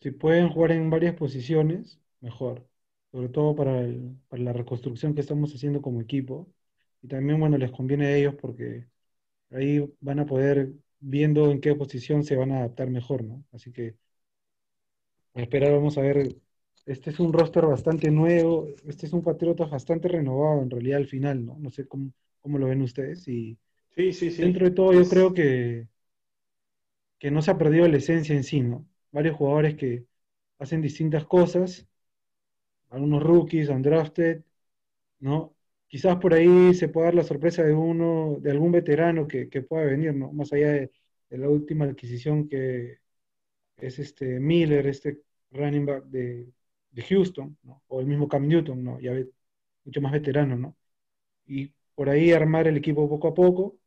si 0.00 0.12
pueden 0.12 0.50
jugar 0.50 0.72
en 0.72 0.90
varias 0.90 1.14
posiciones, 1.16 2.00
mejor. 2.20 2.68
Sobre 3.12 3.28
todo 3.30 3.56
para, 3.56 3.80
el, 3.80 4.16
para 4.28 4.42
la 4.42 4.52
reconstrucción 4.54 5.14
que 5.14 5.22
estamos 5.22 5.54
haciendo 5.54 5.82
como 5.82 6.00
equipo. 6.02 6.48
Y 7.02 7.08
también, 7.08 7.40
bueno, 7.40 7.58
les 7.58 7.72
conviene 7.72 8.06
a 8.06 8.16
ellos 8.16 8.36
porque 8.40 8.88
ahí 9.50 9.84
van 10.00 10.20
a 10.20 10.26
poder, 10.26 10.72
viendo 11.00 11.50
en 11.50 11.60
qué 11.60 11.74
posición 11.76 12.24
se 12.24 12.36
van 12.36 12.52
a 12.52 12.58
adaptar 12.60 12.90
mejor, 12.90 13.24
¿no? 13.24 13.44
Así 13.52 13.72
que 13.72 13.96
a 15.34 15.40
esperar, 15.42 15.72
vamos 15.72 15.98
a 15.98 16.02
ver. 16.02 16.36
Este 16.86 17.10
es 17.10 17.20
un 17.20 17.32
roster 17.32 17.64
bastante 17.66 18.10
nuevo, 18.10 18.66
este 18.86 19.06
es 19.06 19.12
un 19.12 19.22
Patriota 19.22 19.66
bastante 19.66 20.08
renovado 20.08 20.62
en 20.62 20.70
realidad 20.70 20.98
al 20.98 21.06
final, 21.06 21.44
¿no? 21.46 21.56
No 21.58 21.70
sé 21.70 21.86
cómo, 21.86 22.12
cómo 22.40 22.58
lo 22.58 22.66
ven 22.66 22.82
ustedes. 22.82 23.28
Y 23.28 23.56
sí, 23.96 24.12
sí, 24.12 24.30
sí. 24.30 24.42
Dentro 24.42 24.66
de 24.66 24.72
todo, 24.72 24.92
yo 24.92 25.08
creo 25.08 25.32
que, 25.34 25.88
que 27.18 27.30
no 27.30 27.42
se 27.42 27.50
ha 27.50 27.58
perdido 27.58 27.88
la 27.88 27.98
esencia 27.98 28.34
en 28.34 28.44
sí, 28.44 28.60
¿no? 28.60 28.86
Varios 29.10 29.36
jugadores 29.36 29.76
que 29.76 30.04
hacen 30.58 30.80
distintas 30.82 31.24
cosas, 31.26 31.86
algunos 32.90 33.22
rookies, 33.22 33.68
undrafted, 33.68 34.42
¿no? 35.20 35.54
quizás 35.92 36.16
por 36.18 36.32
ahí 36.34 36.72
se 36.74 36.88
pueda 36.88 37.08
dar 37.08 37.14
la 37.16 37.22
sorpresa 37.24 37.62
de 37.62 37.74
uno, 37.74 38.38
de 38.40 38.50
algún 38.50 38.72
veterano 38.72 39.28
que, 39.28 39.46
pueda 39.62 39.84
venir, 39.84 40.14
¿no? 40.14 40.32
Más 40.32 40.50
allá 40.54 40.72
de, 40.72 40.90
la 41.30 41.48
última 41.50 41.84
adquisición 41.84 42.48
que 42.48 42.98
es 43.78 43.98
este 43.98 44.40
Miller, 44.40 44.86
este 44.86 45.22
running 45.52 45.86
back 45.86 46.04
de, 46.06 46.52
Houston, 47.08 47.58
¿no? 47.64 47.82
O 47.88 48.00
el 48.00 48.06
mismo 48.06 48.28
Cam 48.28 48.48
Newton, 48.48 48.84
¿no? 48.84 49.00
Ya 49.00 49.12
mucho 49.84 50.00
más 50.00 50.12
veterano, 50.12 50.56
¿no? 50.56 50.76
Y 51.46 51.72
por 51.94 52.10
ahí 52.10 52.32
armar 52.32 52.68
el 52.68 52.78
equipo 52.78 53.08
poco 53.08 53.28
a 53.28 53.34
poco 53.34 53.78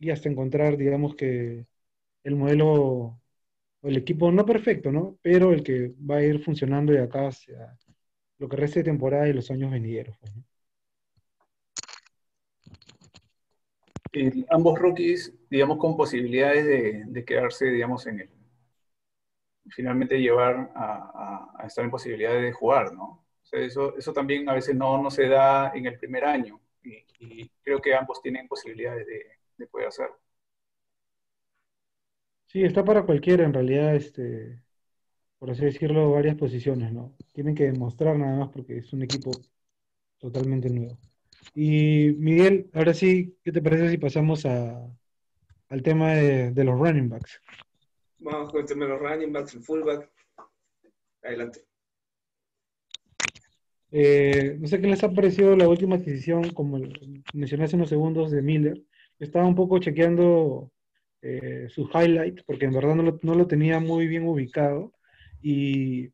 y 0.00 0.10
hasta 0.10 0.28
encontrar, 0.28 0.76
digamos 0.76 1.14
que 1.14 1.66
el 2.24 2.36
modelo 2.36 3.20
o 3.82 3.88
el 3.88 3.96
equipo 3.98 4.32
no 4.32 4.44
perfecto, 4.46 4.90
¿no? 4.92 5.18
Pero 5.22 5.52
el 5.52 5.62
que 5.62 5.94
va 6.10 6.16
a 6.16 6.24
ir 6.24 6.42
funcionando 6.42 6.92
de 6.92 7.02
acá 7.02 7.28
hacia 7.28 7.78
lo 8.38 8.48
que 8.48 8.56
resta 8.56 8.80
de 8.80 8.84
temporada 8.84 9.28
y 9.28 9.34
los 9.34 9.50
años 9.50 9.70
venideros. 9.70 10.16
Pues, 10.18 10.34
¿no? 10.34 10.44
ambos 14.50 14.78
rookies, 14.78 15.32
digamos, 15.48 15.78
con 15.78 15.96
posibilidades 15.96 16.66
de, 17.12 17.24
quedarse, 17.24 17.66
digamos, 17.66 18.06
en 18.06 18.20
el. 18.20 18.30
Finalmente 19.68 20.18
llevar 20.18 20.72
a, 20.74 21.64
estar 21.64 21.84
en 21.84 21.90
posibilidades 21.90 22.42
de 22.42 22.52
jugar, 22.52 22.92
¿no? 22.92 23.24
eso, 23.52 23.96
eso 23.96 24.12
también 24.12 24.48
a 24.48 24.54
veces 24.54 24.74
no, 24.74 25.00
no 25.00 25.10
se 25.10 25.28
da 25.28 25.70
en 25.74 25.86
el 25.86 25.98
primer 25.98 26.24
año. 26.24 26.60
Y, 26.82 27.48
creo 27.62 27.80
que 27.80 27.94
ambos 27.94 28.22
tienen 28.22 28.48
posibilidades 28.48 29.06
de, 29.06 29.39
poder 29.66 29.88
hacerlo. 29.88 30.16
Sí, 32.46 32.64
está 32.64 32.84
para 32.84 33.04
cualquiera 33.04 33.44
en 33.44 33.54
realidad, 33.54 33.94
este, 33.94 34.60
por 35.38 35.50
así 35.50 35.64
decirlo, 35.64 36.10
varias 36.10 36.36
posiciones, 36.36 36.92
¿no? 36.92 37.16
Tienen 37.32 37.54
que 37.54 37.70
demostrar 37.70 38.16
nada 38.16 38.36
más 38.36 38.48
porque 38.50 38.78
es 38.78 38.92
un 38.92 39.02
equipo 39.02 39.30
totalmente 40.18 40.68
nuevo. 40.68 40.98
Y 41.54 42.12
Miguel, 42.18 42.68
ahora 42.74 42.92
sí, 42.92 43.38
¿qué 43.42 43.52
te 43.52 43.62
parece 43.62 43.88
si 43.90 43.98
pasamos 43.98 44.44
a, 44.46 44.84
al 45.68 45.82
tema 45.82 46.14
de, 46.14 46.64
los 46.64 46.78
running 46.78 47.08
backs? 47.08 47.40
Vamos 48.18 48.50
con 48.50 48.60
el 48.60 48.66
tema 48.66 48.84
de 48.84 48.90
los 48.90 49.00
running 49.00 49.32
backs, 49.32 49.54
el 49.54 49.62
fullback. 49.62 50.10
Adelante. 51.22 51.64
Eh, 53.92 54.56
no 54.60 54.68
sé 54.68 54.80
qué 54.80 54.86
les 54.86 55.02
ha 55.02 55.10
parecido 55.10 55.56
la 55.56 55.68
última 55.68 55.96
adquisición, 55.96 56.50
como 56.50 56.78
mencioné 57.32 57.64
hace 57.64 57.76
unos 57.76 57.88
segundos, 57.88 58.30
de 58.30 58.42
Miller. 58.42 58.84
Estaba 59.20 59.46
un 59.46 59.54
poco 59.54 59.78
chequeando 59.78 60.72
eh, 61.22 61.68
sus 61.68 61.88
highlights, 61.94 62.42
porque 62.44 62.64
en 62.64 62.72
verdad 62.72 62.96
no 62.96 63.02
lo, 63.04 63.20
no 63.22 63.34
lo, 63.34 63.46
tenía 63.46 63.78
muy 63.78 64.06
bien 64.08 64.26
ubicado. 64.26 64.92
Y 65.42 66.10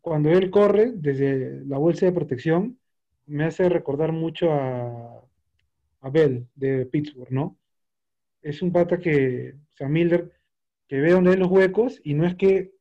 cuando 0.00 0.30
él 0.30 0.50
corre 0.50 0.92
desde 0.94 1.64
la 1.66 1.78
bolsa 1.78 2.06
de 2.06 2.12
protección, 2.12 2.78
me 3.26 3.44
hace 3.44 3.68
recordar 3.68 4.12
mucho 4.12 4.52
a, 4.52 5.24
a 6.02 6.10
Bell 6.10 6.46
de 6.54 6.86
Pittsburgh, 6.86 7.30
¿no? 7.32 7.58
Es 8.42 8.62
un 8.62 8.72
pata 8.72 8.98
que, 8.98 9.54
o 9.54 9.76
sea, 9.76 9.88
Miller, 9.88 10.32
que 10.88 11.00
ve 11.00 11.12
donde 11.12 11.30
hay 11.30 11.36
los 11.36 11.50
huecos 11.50 12.00
y 12.04 12.14
no 12.14 12.26
es 12.26 12.34
que 12.36 12.72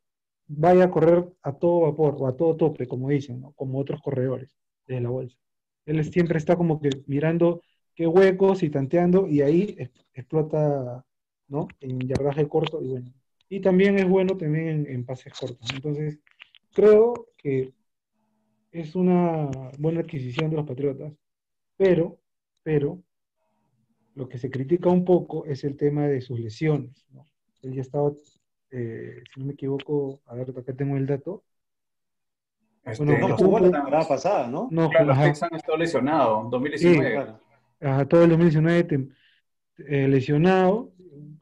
vaya 0.48 0.86
a 0.86 0.91
correr 0.91 1.26
a 1.44 1.54
todo 1.54 1.82
vapor 1.82 2.15
o 2.20 2.28
a 2.28 2.36
todo 2.36 2.58
tope, 2.58 2.88
como 2.88 3.10
dicen, 3.10 3.39
¿no? 3.41 3.54
Como 3.54 3.80
otros 3.80 4.02
corredores 4.02 4.54
de 4.88 5.00
la 5.00 5.10
bolsa. 5.10 5.38
Él 5.86 6.04
siempre 6.06 6.38
está 6.38 6.56
como 6.58 6.82
que 6.82 6.89
mirando 7.08 7.62
qué 7.96 8.08
huecos 8.08 8.64
y 8.64 8.70
tanteando 8.70 9.28
y 9.28 9.42
ahí 9.42 9.76
explota, 10.14 11.06
¿no? 11.48 11.68
En 11.80 12.00
yardaje 12.00 12.48
corto 12.48 12.82
y 12.82 12.88
bueno. 12.88 13.14
Y 13.50 13.60
también 13.60 14.00
es 14.00 14.08
bueno 14.08 14.38
también 14.38 14.68
en, 14.68 14.88
en 14.88 15.06
pases 15.06 15.34
cortos. 15.34 15.70
Entonces, 15.74 16.20
creo 16.74 17.28
que 17.38 17.74
es 18.72 18.96
una 18.96 19.50
buena 19.78 20.02
adquisición 20.02 20.50
de 20.50 20.56
los 20.56 20.66
Patriotas, 20.66 21.14
pero, 21.78 22.20
pero, 22.64 23.02
lo 24.16 24.28
que 24.28 24.38
se 24.38 24.50
critica 24.50 24.90
un 24.90 25.06
poco 25.06 25.46
es 25.46 25.64
el 25.64 25.78
tema 25.78 26.08
de 26.08 26.22
sus 26.22 26.40
lesiones. 26.40 27.06
¿no? 27.12 27.28
Él 27.62 27.74
ya 27.74 27.82
estaba, 27.82 28.12
eh, 28.72 29.24
si 29.34 29.40
no 29.40 29.46
me 29.48 29.54
equivoco, 29.54 30.22
a 30.26 30.36
ver, 30.36 30.50
acá 30.50 30.74
tengo 30.74 30.98
el 30.98 31.06
dato. 31.06 31.44
Este, 32.84 33.04
bueno, 33.04 33.28
no 33.28 33.38
jugó 33.38 33.60
la 33.60 33.72
temporada 33.72 34.08
pasada, 34.08 34.48
¿no? 34.48 34.68
No, 34.72 34.90
claro, 34.90 35.06
los 35.08 35.20
Texans 35.20 35.54
estado 35.54 35.78
lesionado, 35.78 36.50
2019. 36.50 37.08
Sí, 37.08 37.14
claro. 37.14 37.40
Todo 38.08 38.24
el 38.24 38.30
2019 38.30 39.10
eh, 39.80 40.08
lesionado, 40.08 40.94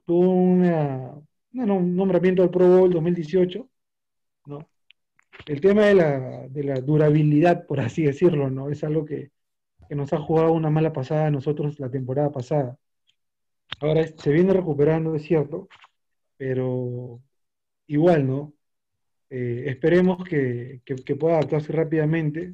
tuvo 0.05 0.31
una, 0.31 1.13
un 1.53 1.95
nombramiento 1.95 2.43
al 2.43 2.49
Pro 2.49 2.67
Bowl 2.67 2.91
2018, 2.91 3.69
¿no? 4.45 4.69
el 5.45 5.61
tema 5.61 5.85
de 5.85 5.95
la, 5.95 6.47
de 6.47 6.63
la, 6.63 6.75
durabilidad, 6.75 7.65
por 7.65 7.79
así 7.79 8.03
decirlo, 8.03 8.49
¿no? 8.49 8.69
Es 8.69 8.83
algo 8.83 9.05
que, 9.05 9.31
nos 9.89 10.13
ha 10.13 10.19
jugado 10.19 10.51
una 10.53 10.69
mala 10.69 10.93
pasada 10.93 11.27
a 11.27 11.31
nosotros 11.31 11.79
la 11.79 11.89
temporada 11.89 12.31
pasada. 12.31 12.77
Ahora 13.79 14.05
se 14.05 14.31
viene 14.31 14.53
recuperando, 14.53 15.15
es 15.15 15.23
cierto, 15.23 15.67
pero 16.37 17.21
igual, 17.87 18.27
¿no? 18.27 18.53
Eh, 19.29 19.65
esperemos 19.67 20.23
que, 20.23 20.81
que, 20.85 21.15
pueda 21.15 21.37
adaptarse 21.37 21.73
rápidamente. 21.73 22.53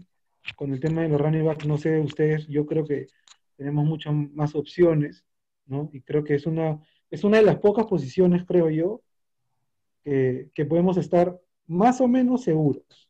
Con 0.56 0.72
el 0.72 0.80
tema 0.80 1.02
de 1.02 1.10
los 1.10 1.20
running 1.20 1.46
backs, 1.46 1.66
no 1.66 1.78
sé 1.78 2.00
ustedes, 2.00 2.48
yo 2.48 2.66
creo 2.66 2.86
que 2.86 3.08
tenemos 3.56 3.86
muchas 3.86 4.14
más 4.14 4.56
opciones, 4.56 5.26
¿no? 5.66 5.90
Y 5.94 6.02
creo 6.02 6.24
que 6.24 6.36
es 6.36 6.46
una, 6.46 6.80
es 7.10 7.24
una 7.24 7.38
de 7.38 7.44
las 7.44 7.58
pocas 7.58 7.86
posiciones, 7.86 8.46
creo 8.46 8.70
yo, 8.70 9.02
que, 10.04 10.50
que 10.54 10.66
podemos 10.66 10.98
estar 10.98 11.40
más 11.68 12.02
o 12.02 12.08
menos 12.08 12.44
seguros. 12.44 13.10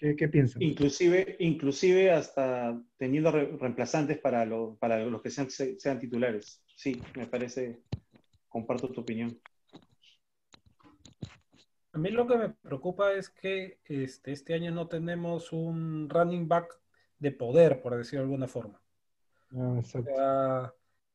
¿Qué, 0.00 0.28
piensan? 0.28 0.62
Inclusive, 0.62 1.36
inclusive 1.40 2.10
hasta 2.10 2.82
teniendo 2.96 3.30
reemplazantes 3.32 4.16
para, 4.18 4.48
para 4.78 5.04
los 5.04 5.20
que 5.20 5.28
sean, 5.28 5.50
sean 5.50 5.98
titulares. 5.98 6.64
Sí, 6.74 7.02
me 7.14 7.26
parece, 7.26 7.82
comparto 8.48 8.88
tu 8.88 9.02
opinión. 9.02 9.38
A 11.92 11.98
mí 11.98 12.08
lo 12.10 12.26
que 12.26 12.38
me 12.38 12.48
preocupa 12.48 13.12
es 13.12 13.28
que 13.28 13.78
este, 13.84 14.32
este 14.32 14.54
año 14.54 14.70
no 14.70 14.88
tenemos 14.88 15.52
un 15.52 16.08
running 16.08 16.48
back 16.48 16.80
de 17.18 17.32
poder, 17.32 17.82
por 17.82 17.94
decirlo 17.94 18.20
de 18.20 18.24
alguna 18.24 18.48
forma. 18.48 18.80
Ah, 19.56 19.76
exacto 19.78 20.10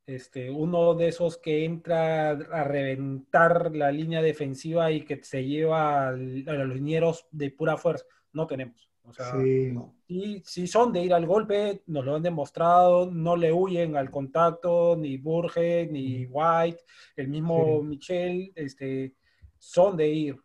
este, 0.06 0.52
uno 0.52 0.94
de 0.94 1.08
esos 1.08 1.38
que 1.38 1.66
entra 1.66 2.30
a 2.30 2.64
reventar 2.64 3.76
la 3.76 3.92
línea 3.92 4.22
defensiva 4.22 4.92
y 4.92 5.02
que 5.02 5.24
se 5.24 5.44
lleva 5.44 6.10
a 6.10 6.12
los 6.12 6.76
linieros 6.76 7.28
de 7.32 7.52
pura 7.52 7.78
fuerza. 7.78 8.06
No 8.32 8.46
tenemos. 8.46 8.90
O 9.04 9.14
sea, 9.14 9.34
sí. 9.40 10.42
si 10.44 10.68
son 10.68 10.92
de 10.92 11.04
ir 11.04 11.14
al 11.14 11.28
golpe, 11.28 11.84
nos 11.86 12.04
lo 12.06 12.16
han 12.16 12.24
demostrado, 12.24 13.10
no 13.10 13.36
le 13.36 13.54
huyen 13.54 13.96
al 13.96 14.10
contacto, 14.10 14.96
ni 14.96 15.18
Burge, 15.18 15.88
ni 15.92 16.26
White, 16.26 16.80
el 17.16 17.28
mismo 17.28 17.84
Michel, 17.84 18.52
este, 18.56 19.14
son 19.60 19.96
de 19.96 20.08
ir. 20.08 20.38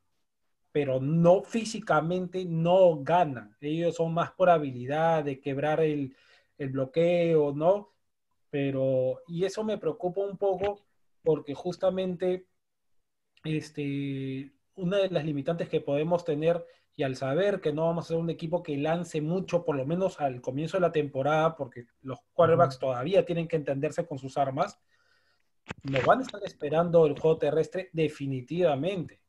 pero 0.72 1.00
no 1.00 1.42
físicamente 1.42 2.44
no 2.44 3.02
ganan. 3.02 3.56
Ellos 3.60 3.96
son 3.96 4.12
más 4.12 4.30
por 4.32 4.50
habilidad 4.50 5.24
de 5.24 5.40
quebrar 5.40 5.80
el, 5.80 6.14
el 6.60 6.68
bloqueo, 6.68 7.52
¿no? 7.52 7.90
Pero, 8.50 9.22
y 9.26 9.44
eso 9.44 9.64
me 9.64 9.78
preocupa 9.78 10.20
un 10.20 10.36
poco 10.36 10.84
porque 11.22 11.54
justamente 11.54 12.46
este, 13.44 14.52
una 14.74 14.98
de 14.98 15.08
las 15.08 15.24
limitantes 15.24 15.68
que 15.68 15.80
podemos 15.80 16.24
tener 16.24 16.64
y 16.96 17.02
al 17.02 17.16
saber 17.16 17.60
que 17.60 17.72
no 17.72 17.86
vamos 17.86 18.04
a 18.04 18.08
ser 18.08 18.18
un 18.18 18.28
equipo 18.28 18.62
que 18.62 18.76
lance 18.76 19.22
mucho, 19.22 19.64
por 19.64 19.76
lo 19.76 19.86
menos 19.86 20.20
al 20.20 20.42
comienzo 20.42 20.76
de 20.76 20.82
la 20.82 20.92
temporada, 20.92 21.56
porque 21.56 21.86
los 22.02 22.18
quarterbacks 22.34 22.78
todavía 22.78 23.24
tienen 23.24 23.48
que 23.48 23.56
entenderse 23.56 24.06
con 24.06 24.18
sus 24.18 24.36
armas, 24.36 24.78
nos 25.84 26.04
van 26.04 26.18
a 26.18 26.22
estar 26.22 26.42
esperando 26.44 27.06
el 27.06 27.18
juego 27.18 27.38
terrestre 27.38 27.88
definitivamente. 27.94 29.20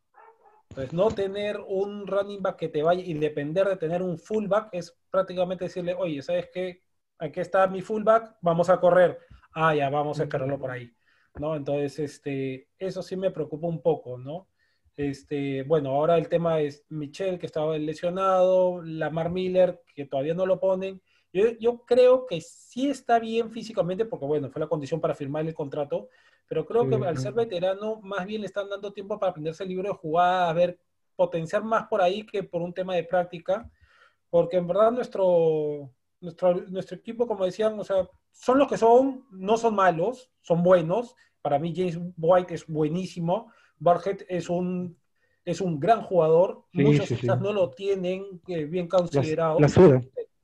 Entonces, 0.69 0.93
no 0.93 1.11
tener 1.11 1.59
un 1.65 2.07
running 2.07 2.41
back 2.41 2.57
que 2.57 2.69
te 2.69 2.83
vaya 2.83 3.03
y 3.03 3.13
depender 3.13 3.67
de 3.67 3.77
tener 3.77 4.01
un 4.01 4.17
fullback 4.17 4.69
es 4.73 4.97
prácticamente 5.09 5.65
decirle, 5.65 5.93
oye, 5.93 6.21
¿sabes 6.21 6.49
qué? 6.51 6.81
Aquí 7.21 7.39
está 7.39 7.67
mi 7.67 7.81
fullback, 7.81 8.37
vamos 8.41 8.67
a 8.71 8.79
correr. 8.79 9.19
Ah, 9.53 9.75
ya, 9.75 9.91
vamos 9.91 10.19
a 10.19 10.27
cargarlo 10.27 10.57
por 10.57 10.71
ahí. 10.71 10.91
¿No? 11.39 11.55
Entonces, 11.55 11.99
este, 11.99 12.69
eso 12.79 13.03
sí 13.03 13.15
me 13.15 13.29
preocupa 13.29 13.67
un 13.67 13.79
poco, 13.79 14.17
¿no? 14.17 14.47
Este, 14.97 15.61
bueno, 15.61 15.91
ahora 15.91 16.17
el 16.17 16.27
tema 16.27 16.59
es 16.61 16.83
Michelle, 16.89 17.37
que 17.37 17.45
estaba 17.45 17.77
lesionado, 17.77 18.81
Lamar 18.81 19.29
Miller, 19.29 19.83
que 19.95 20.05
todavía 20.05 20.33
no 20.33 20.47
lo 20.47 20.59
ponen. 20.59 20.99
Yo, 21.31 21.51
yo, 21.59 21.85
creo 21.85 22.25
que 22.25 22.41
sí 22.41 22.89
está 22.89 23.19
bien 23.19 23.51
físicamente, 23.51 24.05
porque 24.05 24.25
bueno, 24.25 24.49
fue 24.49 24.59
la 24.59 24.67
condición 24.67 24.99
para 24.99 25.13
firmar 25.13 25.45
el 25.45 25.53
contrato, 25.53 26.09
pero 26.47 26.65
creo 26.65 26.89
que 26.89 26.95
al 26.95 27.19
ser 27.19 27.33
veterano, 27.33 28.01
más 28.01 28.25
bien 28.25 28.41
le 28.41 28.47
están 28.47 28.67
dando 28.67 28.91
tiempo 28.91 29.19
para 29.19 29.29
aprenderse 29.29 29.61
el 29.61 29.69
libro 29.69 29.89
de 29.89 29.95
jugada, 29.95 30.49
a 30.49 30.53
ver, 30.53 30.79
potenciar 31.15 31.63
más 31.63 31.87
por 31.87 32.01
ahí 32.01 32.25
que 32.25 32.41
por 32.41 32.63
un 32.63 32.73
tema 32.73 32.95
de 32.95 33.03
práctica, 33.03 33.71
porque 34.31 34.57
en 34.57 34.65
verdad 34.65 34.91
nuestro, 34.91 35.93
nuestro, 36.21 36.53
nuestro 36.69 36.97
equipo, 36.97 37.27
como 37.27 37.45
decían, 37.45 37.77
o 37.79 37.83
sea, 37.83 38.07
son 38.31 38.59
los 38.59 38.67
que 38.67 38.77
son, 38.77 39.25
no 39.31 39.57
son 39.57 39.75
malos, 39.75 40.31
son 40.41 40.63
buenos. 40.63 41.15
Para 41.41 41.59
mí 41.59 41.73
James 41.75 41.99
White 42.17 42.53
es 42.53 42.65
buenísimo. 42.67 43.51
Barget 43.77 44.25
es 44.29 44.49
un, 44.49 44.97
es 45.43 45.59
un 45.59 45.79
gran 45.79 46.01
jugador. 46.01 46.65
Sí, 46.71 46.83
Muchos 46.83 47.07
sí, 47.07 47.15
quizás 47.15 47.37
sí. 47.37 47.43
no 47.43 47.51
lo 47.51 47.71
tienen 47.71 48.41
eh, 48.47 48.65
bien 48.65 48.87
considerado. 48.87 49.59
La 49.59 49.67
suda. 49.67 50.01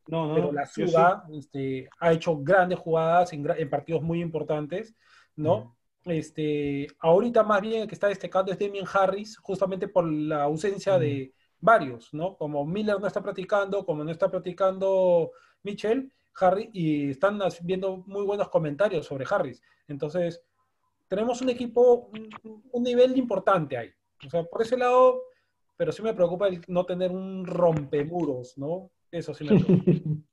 No, 0.08 0.28
no, 0.28 0.36
pero 0.36 0.52
la 0.54 0.66
Suda 0.66 1.26
este, 1.34 1.90
ha 2.00 2.14
hecho 2.14 2.38
grandes 2.38 2.80
jugadas 2.80 3.34
en 3.34 3.70
partidos 3.70 4.02
muy 4.02 4.22
importantes, 4.22 4.96
¿no? 5.36 5.76
Este, 6.06 6.88
ahorita 7.00 7.44
más 7.44 7.62
bien 7.62 7.82
el 7.82 7.88
que 7.88 7.96
está 7.96 8.08
destacando 8.08 8.52
es 8.52 8.60
Damien 8.60 8.86
Harris, 8.92 9.38
justamente 9.38 9.90
por 9.90 10.10
la 10.10 10.44
ausencia 10.44 10.98
de 10.98 11.34
varios, 11.60 12.14
¿no? 12.14 12.38
Como 12.38 12.66
Miller 12.66 13.00
no 13.00 13.08
está 13.08 13.22
practicando, 13.22 13.86
como 13.86 14.04
no 14.04 14.12
está 14.12 14.32
practicando 14.32 15.32
Mitchell, 15.64 16.12
Harry, 16.40 16.70
y 16.74 17.12
están 17.12 17.40
viendo 17.64 18.04
muy 18.08 18.26
buenos 18.26 18.50
comentarios 18.50 19.06
sobre 19.06 19.26
Harris. 19.30 19.62
Entonces, 19.88 20.42
tenemos 21.08 21.42
un 21.42 21.50
equipo, 21.50 22.10
un, 22.72 22.84
nivel 22.84 23.18
importante 23.18 23.78
ahí. 23.78 23.90
O 24.26 24.30
sea, 24.30 24.44
por 24.44 24.62
ese 24.62 24.78
lado, 24.78 25.22
pero 25.76 25.92
sí 25.92 26.02
me 26.02 26.14
preocupa 26.14 26.48
el 26.48 26.62
no 26.68 26.86
tener 26.86 27.12
un 27.12 27.46
rompemuros, 27.46 28.58
¿no? 28.58 28.92
Eso 29.12 29.34
sí 29.34 29.46
me 29.46 29.60
preocupa. 29.60 29.92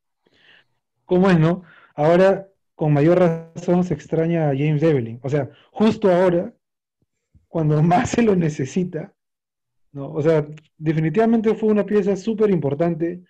¿Cómo 1.05 1.31
es, 1.31 1.39
no? 1.39 1.63
Ahora, 1.95 2.49
con 2.75 2.93
mayor 2.93 3.19
razón, 3.19 3.85
se 3.85 3.95
extraña 3.95 4.51
a 4.51 4.57
James 4.57 4.83
Evelyn. 4.83 5.21
O 5.23 5.29
sea, 5.29 5.51
justo 5.71 6.11
ahora, 6.11 6.53
cuando 7.49 7.83
más 7.83 8.11
se 8.11 8.23
lo 8.23 8.35
necesita, 8.35 9.15
¿no? 9.93 10.13
O 10.13 10.23
sea, 10.23 10.47
definitivamente 10.77 11.55
fue 11.55 11.69
una 11.69 11.87
pieza 11.87 12.17
súper 12.17 12.51
importante 12.51 13.23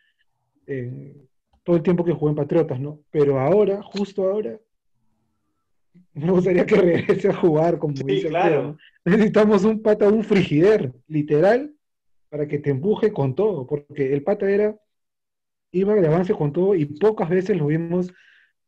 todo 1.64 1.76
el 1.76 1.82
tiempo 1.82 2.04
que 2.04 2.12
jugó 2.12 2.28
en 2.30 2.36
Patriotas, 2.36 2.78
¿no? 2.78 3.00
Pero 3.10 3.40
ahora, 3.40 3.82
justo 3.82 4.22
ahora, 4.30 4.58
me 6.12 6.30
gustaría 6.30 6.66
que 6.66 6.76
regrese 6.76 7.28
a 7.28 7.34
jugar, 7.34 7.78
como 7.78 7.94
Sí, 7.96 8.04
dice 8.04 8.28
claro. 8.28 8.76
Necesitamos 9.04 9.64
un 9.64 9.82
pata, 9.82 10.08
un 10.08 10.24
frigider, 10.24 10.92
literal, 11.08 11.74
para 12.28 12.46
que 12.46 12.58
te 12.58 12.70
empuje 12.70 13.12
con 13.12 13.34
todo, 13.34 13.66
porque 13.66 14.12
el 14.12 14.22
pata 14.22 14.50
era, 14.50 14.76
iba 15.72 15.94
de 15.94 16.06
avance 16.06 16.34
con 16.34 16.52
todo 16.52 16.74
y 16.74 16.84
pocas 16.86 17.28
veces 17.28 17.56
lo 17.56 17.66
vimos 17.66 18.12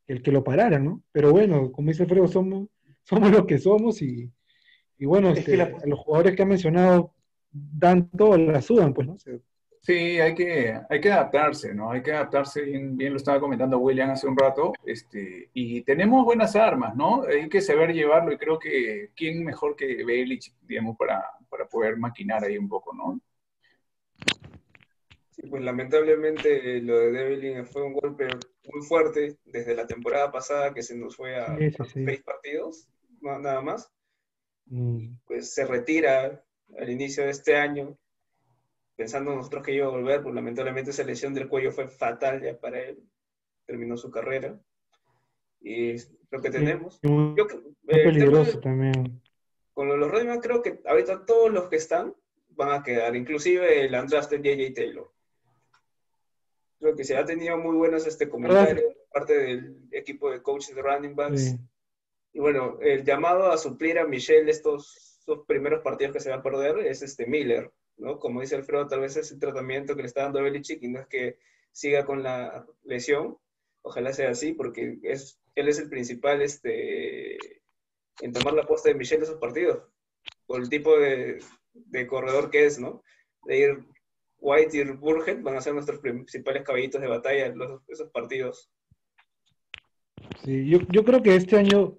el 0.06 0.22
que 0.22 0.32
lo 0.32 0.44
pararan, 0.44 0.84
¿no? 0.84 1.02
Pero 1.12 1.32
bueno, 1.32 1.72
como 1.72 1.88
dice 1.88 2.04
Alfredo, 2.04 2.28
somos, 2.28 2.68
somos 3.02 3.30
lo 3.30 3.46
que 3.46 3.58
somos 3.58 4.02
y, 4.02 4.30
y 4.98 5.04
bueno, 5.06 5.30
Es 5.30 5.40
este, 5.40 5.56
la- 5.56 5.72
los 5.84 5.98
jugadores 5.98 6.36
que 6.36 6.42
ha 6.42 6.46
mencionado 6.46 7.12
dan 7.50 8.08
todo, 8.10 8.36
la 8.36 8.62
sudan, 8.62 8.94
pues, 8.94 9.06
¿no? 9.08 9.16
Sí, 9.86 10.18
hay 10.18 10.34
que, 10.34 10.76
hay 10.90 11.00
que 11.00 11.12
adaptarse, 11.12 11.72
¿no? 11.72 11.92
Hay 11.92 12.02
que 12.02 12.10
adaptarse, 12.12 12.60
bien, 12.62 12.96
bien 12.96 13.12
lo 13.12 13.18
estaba 13.18 13.38
comentando 13.38 13.78
William 13.78 14.10
hace 14.10 14.26
un 14.26 14.36
rato, 14.36 14.72
este, 14.84 15.48
y 15.54 15.82
tenemos 15.82 16.24
buenas 16.24 16.56
armas, 16.56 16.96
¿no? 16.96 17.22
Hay 17.22 17.48
que 17.48 17.60
saber 17.60 17.92
llevarlo 17.92 18.32
y 18.32 18.36
creo 18.36 18.58
que 18.58 19.10
quién 19.14 19.44
mejor 19.44 19.76
que 19.76 20.02
Belichick, 20.04 20.54
digamos, 20.62 20.96
para, 20.96 21.22
para 21.48 21.68
poder 21.68 21.96
maquinar 21.98 22.42
ahí 22.42 22.58
un 22.58 22.68
poco, 22.68 22.92
¿no? 22.96 23.20
Sí, 25.30 25.42
pues 25.48 25.62
lamentablemente 25.62 26.80
lo 26.80 26.98
de 26.98 27.12
Devlin 27.12 27.64
fue 27.66 27.84
un 27.84 27.92
golpe 27.92 28.26
muy 28.26 28.82
fuerte 28.88 29.36
desde 29.44 29.76
la 29.76 29.86
temporada 29.86 30.32
pasada 30.32 30.74
que 30.74 30.82
se 30.82 30.96
nos 30.96 31.14
fue 31.14 31.36
a, 31.36 31.56
Sí, 31.58 31.70
sí, 31.70 31.76
a 31.78 31.84
sí. 31.84 32.04
seis 32.04 32.22
partidos, 32.24 32.88
nada 33.20 33.60
más. 33.60 33.88
mm, 34.66 35.14
Pues 35.26 35.54
se 35.54 35.64
retira 35.64 36.42
al 36.76 36.90
inicio 36.90 37.22
de 37.24 37.30
este 37.30 37.54
año, 37.54 37.96
pensando 38.96 39.34
nosotros 39.34 39.62
que 39.62 39.72
iba 39.74 39.86
a 39.86 39.90
volver, 39.90 40.22
pues 40.22 40.34
lamentablemente 40.34 40.90
esa 40.90 41.04
lesión 41.04 41.34
del 41.34 41.48
cuello 41.48 41.70
fue 41.70 41.86
fatal 41.88 42.42
ya 42.42 42.58
para 42.58 42.80
él, 42.80 42.98
terminó 43.66 43.96
su 43.96 44.10
carrera. 44.10 44.58
Y 45.60 45.96
lo 46.30 46.40
que 46.40 46.50
tenemos. 46.50 46.98
y 47.02 47.08
muy, 47.08 47.34
Yo, 47.36 47.46
eh, 47.88 48.04
peligroso 48.04 48.52
de- 48.52 48.60
también. 48.62 49.22
con 49.74 49.88
los 50.00 50.10
Redman 50.10 50.40
creo 50.40 50.62
que 50.62 50.80
ahorita 50.86 51.24
todos 51.26 51.52
los 51.52 51.68
que 51.68 51.76
están 51.76 52.14
van 52.50 52.72
a 52.72 52.82
quedar, 52.82 53.14
inclusive 53.14 53.84
el 53.84 53.94
undrafted 53.94 54.40
JJ 54.42 54.72
Taylor. 54.74 55.10
Creo 56.78 56.94
que 56.94 57.04
se 57.04 57.16
ha 57.16 57.24
tenido 57.24 57.56
muy 57.58 57.74
buenos 57.76 58.06
este 58.06 58.28
comentarios 58.28 58.82
por 58.82 59.08
parte 59.12 59.38
del 59.38 59.76
equipo 59.92 60.30
de 60.30 60.42
coaches 60.42 60.74
de 60.74 60.82
running 60.82 61.14
backs. 61.16 61.40
Sí. 61.50 61.56
Y 62.34 62.38
bueno, 62.38 62.78
el 62.82 63.02
llamado 63.04 63.50
a 63.50 63.56
suplir 63.56 63.98
a 63.98 64.06
Michelle 64.06 64.50
estos, 64.50 65.16
estos 65.20 65.46
primeros 65.46 65.82
partidos 65.82 66.12
que 66.12 66.20
se 66.20 66.30
va 66.30 66.36
a 66.36 66.42
perder 66.42 66.78
es 66.80 67.02
este 67.02 67.26
Miller, 67.26 67.70
¿no? 67.96 68.18
Como 68.18 68.40
dice 68.40 68.56
Alfredo, 68.56 68.88
tal 68.88 69.00
vez 69.00 69.16
es 69.16 69.30
el 69.32 69.38
tratamiento 69.38 69.94
que 69.94 70.02
le 70.02 70.08
está 70.08 70.22
dando 70.22 70.42
Belichick 70.42 70.82
y 70.82 70.88
no 70.88 71.00
es 71.00 71.06
que 71.06 71.38
siga 71.72 72.04
con 72.04 72.22
la 72.22 72.66
lesión. 72.84 73.38
Ojalá 73.82 74.12
sea 74.12 74.30
así, 74.30 74.52
porque 74.52 74.98
es, 75.02 75.40
él 75.54 75.68
es 75.68 75.78
el 75.78 75.88
principal 75.88 76.42
este, 76.42 77.36
en 78.20 78.32
tomar 78.32 78.54
la 78.54 78.66
posta 78.66 78.88
de 78.88 78.94
Michelle 78.96 79.20
de 79.20 79.26
esos 79.26 79.40
partidos, 79.40 79.82
por 80.46 80.60
el 80.60 80.68
tipo 80.68 80.98
de, 80.98 81.38
de 81.72 82.06
corredor 82.06 82.50
que 82.50 82.66
es, 82.66 82.78
¿no? 82.78 83.02
De 83.44 83.58
ir 83.58 83.84
White 84.38 84.76
y 84.76 84.84
Burhead 84.84 85.42
van 85.42 85.56
a 85.56 85.60
ser 85.60 85.74
nuestros 85.74 86.00
principales 86.00 86.62
caballitos 86.62 87.00
de 87.00 87.08
batalla 87.08 87.46
en 87.46 87.60
esos 87.88 88.10
partidos. 88.10 88.70
Sí, 90.44 90.68
yo, 90.68 90.78
yo 90.90 91.04
creo 91.04 91.22
que 91.22 91.34
este 91.34 91.56
año 91.56 91.98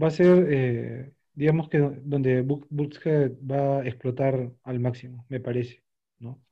va 0.00 0.08
a 0.08 0.12
ser, 0.12 0.46
eh, 0.50 1.12
digamos 1.38 1.68
que 1.70 1.78
do- 1.78 1.94
donde 2.12 2.44
Bu- 2.44 2.66
Buckhead 2.70 3.32
va 3.50 3.80
a 3.82 3.86
explotar 3.88 4.34
al 4.64 4.80
máximo, 4.80 5.26
me 5.28 5.40
parece, 5.40 5.82
¿no? 6.20 6.42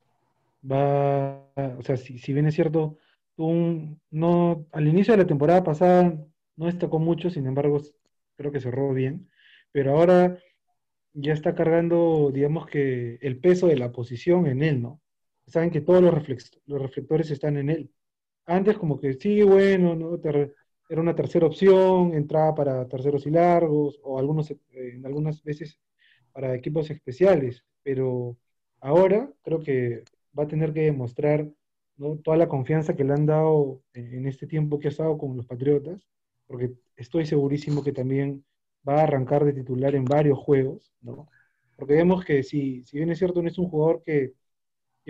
Va, 0.71 1.43
o 1.79 1.83
sea, 1.83 1.97
si, 1.97 2.19
si 2.19 2.33
bien 2.33 2.47
es 2.47 2.55
cierto, 2.55 2.97
un- 3.37 4.01
no, 4.11 4.67
al 4.71 4.87
inicio 4.87 5.13
de 5.13 5.19
la 5.23 5.27
temporada 5.27 5.63
pasada 5.63 6.03
no 6.57 6.65
destacó 6.65 6.99
mucho, 6.99 7.29
sin 7.29 7.47
embargo, 7.47 7.81
creo 8.37 8.51
que 8.51 8.59
cerró 8.61 8.93
bien, 8.93 9.29
pero 9.71 9.91
ahora 9.97 10.37
ya 11.13 11.33
está 11.33 11.55
cargando, 11.55 12.31
digamos 12.33 12.67
que 12.67 13.15
el 13.21 13.39
peso 13.39 13.67
de 13.67 13.77
la 13.77 13.91
posición 13.91 14.47
en 14.47 14.63
él, 14.63 14.81
¿no? 14.81 15.01
Saben 15.47 15.71
que 15.71 15.81
todos 15.81 16.03
los 16.03 16.81
reflectores 16.81 17.31
están 17.31 17.57
en 17.57 17.69
él. 17.69 17.91
Antes 18.47 18.77
como 18.77 18.99
que 18.99 19.13
sí, 19.15 19.43
bueno, 19.43 19.95
¿no? 19.95 20.19
Te 20.19 20.53
era 20.89 21.01
una 21.01 21.15
tercera 21.15 21.45
opción, 21.47 22.13
entraba 22.13 22.55
para 22.55 22.87
terceros 22.87 23.25
y 23.25 23.31
largos, 23.31 23.99
o 24.03 24.19
algunos, 24.19 24.51
eh, 24.51 25.01
algunas 25.03 25.43
veces 25.43 25.79
para 26.31 26.55
equipos 26.55 26.89
especiales, 26.89 27.65
pero 27.83 28.37
ahora 28.79 29.31
creo 29.43 29.59
que 29.59 30.03
va 30.37 30.43
a 30.43 30.47
tener 30.47 30.73
que 30.73 30.81
demostrar 30.81 31.49
¿no? 31.97 32.17
toda 32.17 32.37
la 32.37 32.47
confianza 32.47 32.95
que 32.95 33.03
le 33.03 33.13
han 33.13 33.25
dado 33.25 33.81
en, 33.93 34.27
este 34.27 34.47
tiempo 34.47 34.79
que 34.79 34.87
ha 34.87 34.91
estado 34.91 35.17
con 35.17 35.35
los 35.35 35.45
Patriotas, 35.45 36.07
porque 36.45 36.73
estoy 36.95 37.25
segurísimo 37.25 37.83
que 37.83 37.91
también 37.91 38.45
va 38.87 39.01
a 39.01 39.03
arrancar 39.03 39.45
de 39.45 39.53
titular 39.53 39.95
en 39.95 40.05
varios 40.05 40.37
juegos, 40.39 40.93
¿no? 41.01 41.27
Porque 41.75 41.93
vemos 41.95 42.23
que 42.25 42.43
si, 42.43 42.83
si 42.85 42.97
bien 42.97 43.11
es 43.11 43.19
cierto, 43.19 43.41
no 43.41 43.49
es 43.49 43.57
un 43.57 43.69
jugador 43.69 44.01
que 44.03 44.33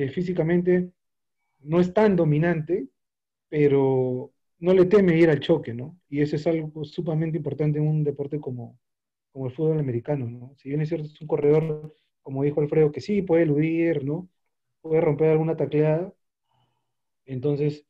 físicamente 0.09 0.91
no 1.59 1.79
es 1.79 1.93
tan 1.93 2.15
dominante, 2.15 2.87
pero 3.49 4.31
no 4.59 4.73
le 4.73 4.85
teme 4.85 5.17
ir 5.17 5.29
al 5.29 5.39
choque, 5.39 5.73
¿no? 5.73 5.99
Y 6.09 6.21
eso 6.21 6.35
es 6.35 6.47
algo 6.47 6.83
sumamente 6.85 7.37
importante 7.37 7.79
en 7.79 7.87
un 7.87 8.03
deporte 8.03 8.39
como, 8.39 8.79
como 9.31 9.47
el 9.47 9.53
fútbol 9.53 9.79
americano, 9.79 10.29
¿no? 10.29 10.53
Si 10.57 10.69
bien 10.69 10.81
es 10.81 10.89
cierto, 10.89 11.07
es 11.07 11.21
un 11.21 11.27
corredor 11.27 11.95
como 12.27 12.43
dijo 12.43 12.59
Alfredo, 12.59 12.91
que 12.91 12.99
sí, 12.99 13.21
puede 13.21 13.43
eludir, 13.43 14.03
¿no? 14.03 14.29
Puede 14.81 14.99
romper 14.99 15.29
alguna 15.29 15.55
tacleada. 15.55 16.13
Entonces, 17.25 17.85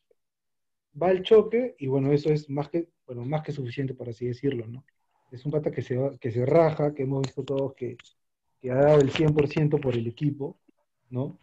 va 1.01 1.09
al 1.09 1.23
choque 1.23 1.75
y 1.79 1.87
bueno, 1.87 2.11
eso 2.11 2.29
es 2.31 2.49
más 2.49 2.69
que, 2.69 2.89
bueno, 3.05 3.25
más 3.25 3.41
que 3.43 3.51
suficiente, 3.51 3.93
por 3.93 4.09
así 4.09 4.27
decirlo, 4.27 4.67
¿no? 4.67 4.85
Es 5.31 5.43
un 5.45 5.51
pata 5.51 5.71
que 5.71 5.81
se, 5.81 5.97
que 6.21 6.31
se 6.31 6.45
raja, 6.45 6.93
que 6.93 7.03
hemos 7.03 7.23
visto 7.23 7.43
todos 7.43 7.73
que, 7.73 7.97
que 8.59 8.71
ha 8.71 8.75
dado 8.75 9.01
el 9.01 9.09
100% 9.11 9.79
por 9.81 9.95
el 9.95 10.05
equipo, 10.07 10.59
¿no? 11.09 11.39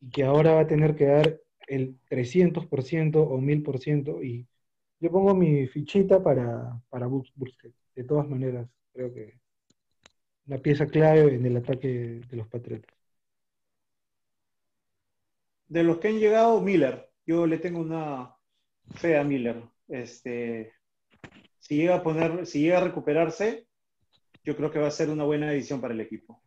Y 0.00 0.10
que 0.10 0.24
ahora 0.24 0.54
va 0.54 0.62
a 0.62 0.66
tener 0.66 0.96
que 0.96 1.06
dar 1.06 1.40
el 1.68 1.96
300% 2.08 3.22
o 3.22 3.40
1000% 3.40 4.22
y 4.24 4.48
yo 5.02 5.10
pongo 5.10 5.34
mi 5.34 5.66
fichita 5.66 6.22
para, 6.22 6.80
para 6.88 7.06
Bus- 7.08 7.32
Busquets. 7.34 7.74
De 7.96 8.04
todas 8.04 8.28
maneras, 8.28 8.68
creo 8.92 9.12
que 9.12 9.40
una 10.46 10.58
pieza 10.58 10.86
clave 10.86 11.34
en 11.34 11.44
el 11.44 11.56
ataque 11.56 12.20
de 12.30 12.36
los 12.36 12.46
Patriotas. 12.46 12.94
De 15.66 15.82
los 15.82 15.98
que 15.98 16.06
han 16.08 16.20
llegado, 16.20 16.60
Miller. 16.60 17.10
Yo 17.26 17.48
le 17.48 17.58
tengo 17.58 17.80
una 17.80 18.32
fe 18.94 19.18
a 19.18 19.24
Miller. 19.24 19.64
Este, 19.88 20.72
si 21.58 21.76
llega 21.78 21.96
a 21.96 22.02
poner, 22.04 22.46
si 22.46 22.60
llega 22.60 22.78
a 22.78 22.84
recuperarse, 22.84 23.66
yo 24.44 24.56
creo 24.56 24.70
que 24.70 24.78
va 24.78 24.86
a 24.86 24.92
ser 24.92 25.10
una 25.10 25.24
buena 25.24 25.52
edición 25.52 25.80
para 25.80 25.94
el 25.94 26.00
equipo. 26.00 26.40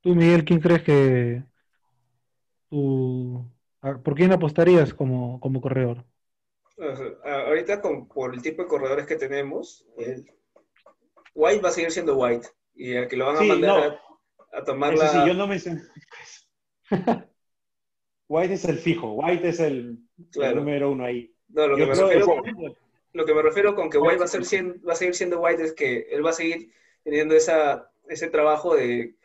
Tú, 0.00 0.14
Miguel, 0.14 0.44
¿quién 0.46 0.60
crees 0.60 0.82
que 0.82 1.44
tú, 2.68 3.38
a- 3.38 3.61
por 4.04 4.14
quién 4.14 4.32
apostarías 4.32 4.94
como, 4.94 5.40
como 5.40 5.60
corredor? 5.60 6.04
Ajá. 6.78 7.04
Ah, 7.24 7.44
Ahorita 7.46 7.80
con, 7.80 8.08
por 8.08 8.34
el 8.34 8.42
tipo 8.42 8.62
de 8.62 8.68
corredores 8.68 9.06
que 9.06 9.16
tenemos, 9.16 9.86
el 9.96 10.24
White 11.34 11.62
va 11.62 11.68
a 11.68 11.72
seguir 11.72 11.90
siendo 11.90 12.16
White. 12.16 12.48
Y 12.74 12.92
el 12.92 13.08
que 13.08 13.16
lo 13.16 13.26
van 13.26 13.36
a 13.36 13.40
Sí, 13.40 13.48
mandar 13.48 13.70
no. 13.70 13.98
a, 14.52 14.58
a 14.58 14.64
tomar 14.64 14.94
Eso 14.94 15.04
la... 15.04 15.12
sí, 15.12 15.28
yo 15.28 15.34
no 15.34 15.46
mencioné. 15.46 15.82
White 18.28 18.54
es 18.54 18.64
el 18.64 18.78
fijo, 18.78 19.12
White 19.12 19.48
es 19.48 19.60
el, 19.60 19.98
número 20.34 20.90
uno 20.92 21.04
ahí. 21.04 21.34
No, 21.48 21.66
lo 21.66 21.76
que, 21.76 21.86
me 21.86 21.94
refiero, 21.94 22.26
que- 22.42 22.76
lo 23.12 23.24
que 23.26 23.34
me 23.34 23.42
refiero 23.42 23.74
con 23.74 23.90
que 23.90 23.98
White 23.98 24.18
va 24.18 24.24
a, 24.24 24.28
ser, 24.28 24.44
sien- 24.44 24.80
va 24.88 24.92
a 24.94 24.96
seguir 24.96 25.14
siendo 25.14 25.40
White 25.40 25.64
es 25.64 25.72
que 25.74 26.06
él 26.10 26.24
va 26.24 26.30
a 26.30 26.34
seguir 26.34 26.72
teniendo 27.04 27.34
esa, 27.34 27.90
ese 28.08 28.28
trabajo 28.30 28.74
de 28.74 29.16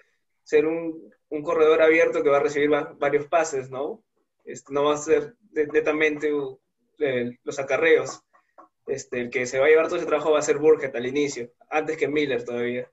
ser 0.43 0.65
un, 0.65 1.09
un 1.29 1.41
corredor 1.43 1.81
abierto 1.81 2.21
que 2.23 2.29
va 2.29 2.37
a 2.37 2.43
recibir 2.43 2.71
va- 2.73 2.93
varios 2.99 3.27
pases, 3.27 3.69
¿no? 3.69 4.03
Este, 4.47 4.73
no 4.73 4.85
va 4.85 4.93
a 4.93 4.97
ser 4.97 5.35
netamente 5.51 6.31
los 7.43 7.59
acarreos. 7.59 8.21
Este, 8.87 9.19
el 9.19 9.29
que 9.29 9.45
se 9.45 9.59
va 9.59 9.65
a 9.65 9.69
llevar 9.69 9.87
todo 9.87 9.97
ese 9.97 10.05
trabajo 10.05 10.31
va 10.31 10.39
a 10.39 10.41
ser 10.41 10.57
Burkett 10.57 10.95
al 10.95 11.05
inicio, 11.05 11.51
antes 11.69 11.97
que 11.97 12.07
Miller 12.07 12.43
todavía. 12.45 12.89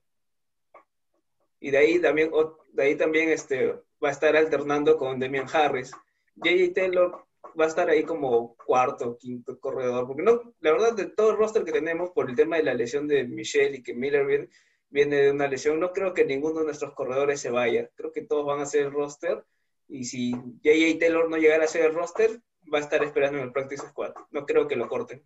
Y 1.61 1.71
de 1.71 1.77
ahí 1.77 1.99
también, 1.99 2.29
de 2.73 2.83
ahí 2.83 2.95
también 2.95 3.29
este, 3.29 3.67
va 4.03 4.09
a 4.09 4.11
estar 4.11 4.35
alternando 4.35 4.97
con 4.97 5.17
Demian 5.17 5.47
Harris. 5.51 5.91
J.J. 6.35 6.73
Taylor 6.73 7.25
va 7.57 7.63
a 7.63 7.69
estar 7.69 7.89
ahí 7.89 8.03
como 8.03 8.57
cuarto, 8.57 9.17
quinto 9.17 9.57
corredor, 9.57 10.05
porque 10.05 10.23
no, 10.23 10.53
la 10.59 10.71
verdad 10.73 10.93
de 10.93 11.05
todo 11.05 11.31
el 11.31 11.37
roster 11.37 11.63
que 11.63 11.71
tenemos 11.71 12.09
por 12.09 12.29
el 12.29 12.35
tema 12.35 12.57
de 12.57 12.63
la 12.63 12.73
lesión 12.73 13.07
de 13.07 13.23
Michelle 13.23 13.77
y 13.77 13.83
que 13.83 13.93
Miller 13.93 14.25
viene, 14.25 14.49
viene 14.89 15.15
de 15.15 15.31
una 15.31 15.47
lesión, 15.47 15.79
no 15.79 15.93
creo 15.93 16.13
que 16.13 16.25
ninguno 16.25 16.59
de 16.59 16.65
nuestros 16.65 16.93
corredores 16.93 17.39
se 17.39 17.49
vaya, 17.49 17.89
creo 17.95 18.11
que 18.11 18.23
todos 18.23 18.45
van 18.45 18.59
a 18.59 18.65
ser 18.65 18.91
roster 18.91 19.45
y 19.87 20.03
si 20.05 20.31
J.J. 20.31 20.99
Taylor 20.99 21.29
no 21.29 21.37
llegara 21.37 21.63
a 21.65 21.67
ser 21.67 21.85
el 21.85 21.93
roster, 21.93 22.41
va 22.73 22.79
a 22.79 22.81
estar 22.81 23.03
esperando 23.03 23.37
en 23.39 23.45
el 23.45 23.51
practice 23.51 23.87
squad, 23.87 24.13
no 24.31 24.45
creo 24.45 24.67
que 24.67 24.75
lo 24.75 24.87
corten. 24.87 25.23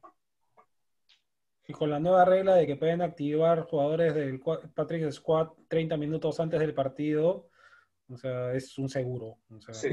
Y 1.67 1.73
con 1.73 1.89
la 1.91 1.99
nueva 1.99 2.25
regla 2.25 2.55
de 2.55 2.65
que 2.65 2.75
pueden 2.75 3.01
activar 3.01 3.61
jugadores 3.63 4.15
del 4.15 4.41
Patrick 4.73 5.11
Squad 5.11 5.49
30 5.67 5.97
minutos 5.97 6.39
antes 6.39 6.59
del 6.59 6.73
partido, 6.73 7.47
o 8.09 8.17
sea, 8.17 8.53
es 8.53 8.75
un 8.79 8.89
seguro. 8.89 9.37
o 9.55 9.61
sea, 9.61 9.73
Sí. 9.75 9.89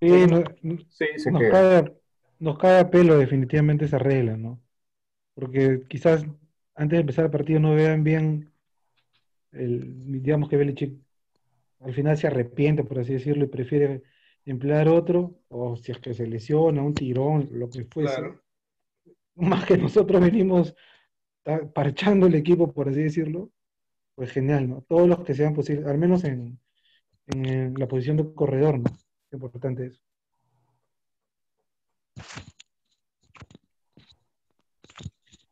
Sí, 0.00 0.26
no- 0.26 0.42
Sí, 0.90 1.06
se 1.16 1.30
nos, 1.30 1.40
queda. 1.40 1.50
cae, 1.52 1.76
a- 1.78 1.92
nos 2.40 2.58
cae 2.58 2.80
a 2.80 2.90
pelo 2.90 3.16
definitivamente 3.16 3.84
esa 3.84 3.98
regla, 3.98 4.36
¿no? 4.36 4.60
Porque 5.34 5.84
quizás 5.88 6.26
antes 6.74 6.96
de 6.96 7.00
empezar 7.00 7.24
el 7.26 7.30
partido 7.30 7.60
no 7.60 7.74
vean 7.74 8.02
bien, 8.04 8.52
el, 9.52 10.20
digamos 10.20 10.48
que 10.48 10.56
Belichick 10.56 10.94
al 11.80 11.94
final 11.94 12.16
se 12.16 12.26
arrepiente, 12.26 12.84
por 12.84 12.98
así 12.98 13.14
decirlo, 13.14 13.44
y 13.44 13.48
prefiere 13.48 14.02
emplear 14.44 14.88
otro, 14.88 15.40
o 15.48 15.76
si 15.76 15.92
es 15.92 15.98
que 15.98 16.14
se 16.14 16.26
lesiona, 16.26 16.82
un 16.82 16.94
tirón, 16.94 17.48
lo 17.52 17.68
que 17.68 17.84
fuese. 17.84 18.16
Claro. 18.16 18.42
Más 19.36 19.64
que 19.64 19.76
nosotros 19.76 20.20
venimos 20.20 20.74
parchando 21.74 22.26
el 22.26 22.34
equipo, 22.34 22.72
por 22.72 22.88
así 22.88 23.02
decirlo, 23.02 23.50
pues 24.14 24.30
genial, 24.30 24.68
¿no? 24.68 24.82
Todos 24.88 25.08
los 25.08 25.24
que 25.24 25.34
sean 25.34 25.54
posibles, 25.54 25.86
al 25.86 25.98
menos 25.98 26.24
en, 26.24 26.58
en 27.26 27.74
la 27.74 27.88
posición 27.88 28.16
de 28.16 28.32
corredor, 28.34 28.78
¿no? 28.78 28.90
Qué 29.28 29.36
importante 29.36 29.86
es. 29.86 30.02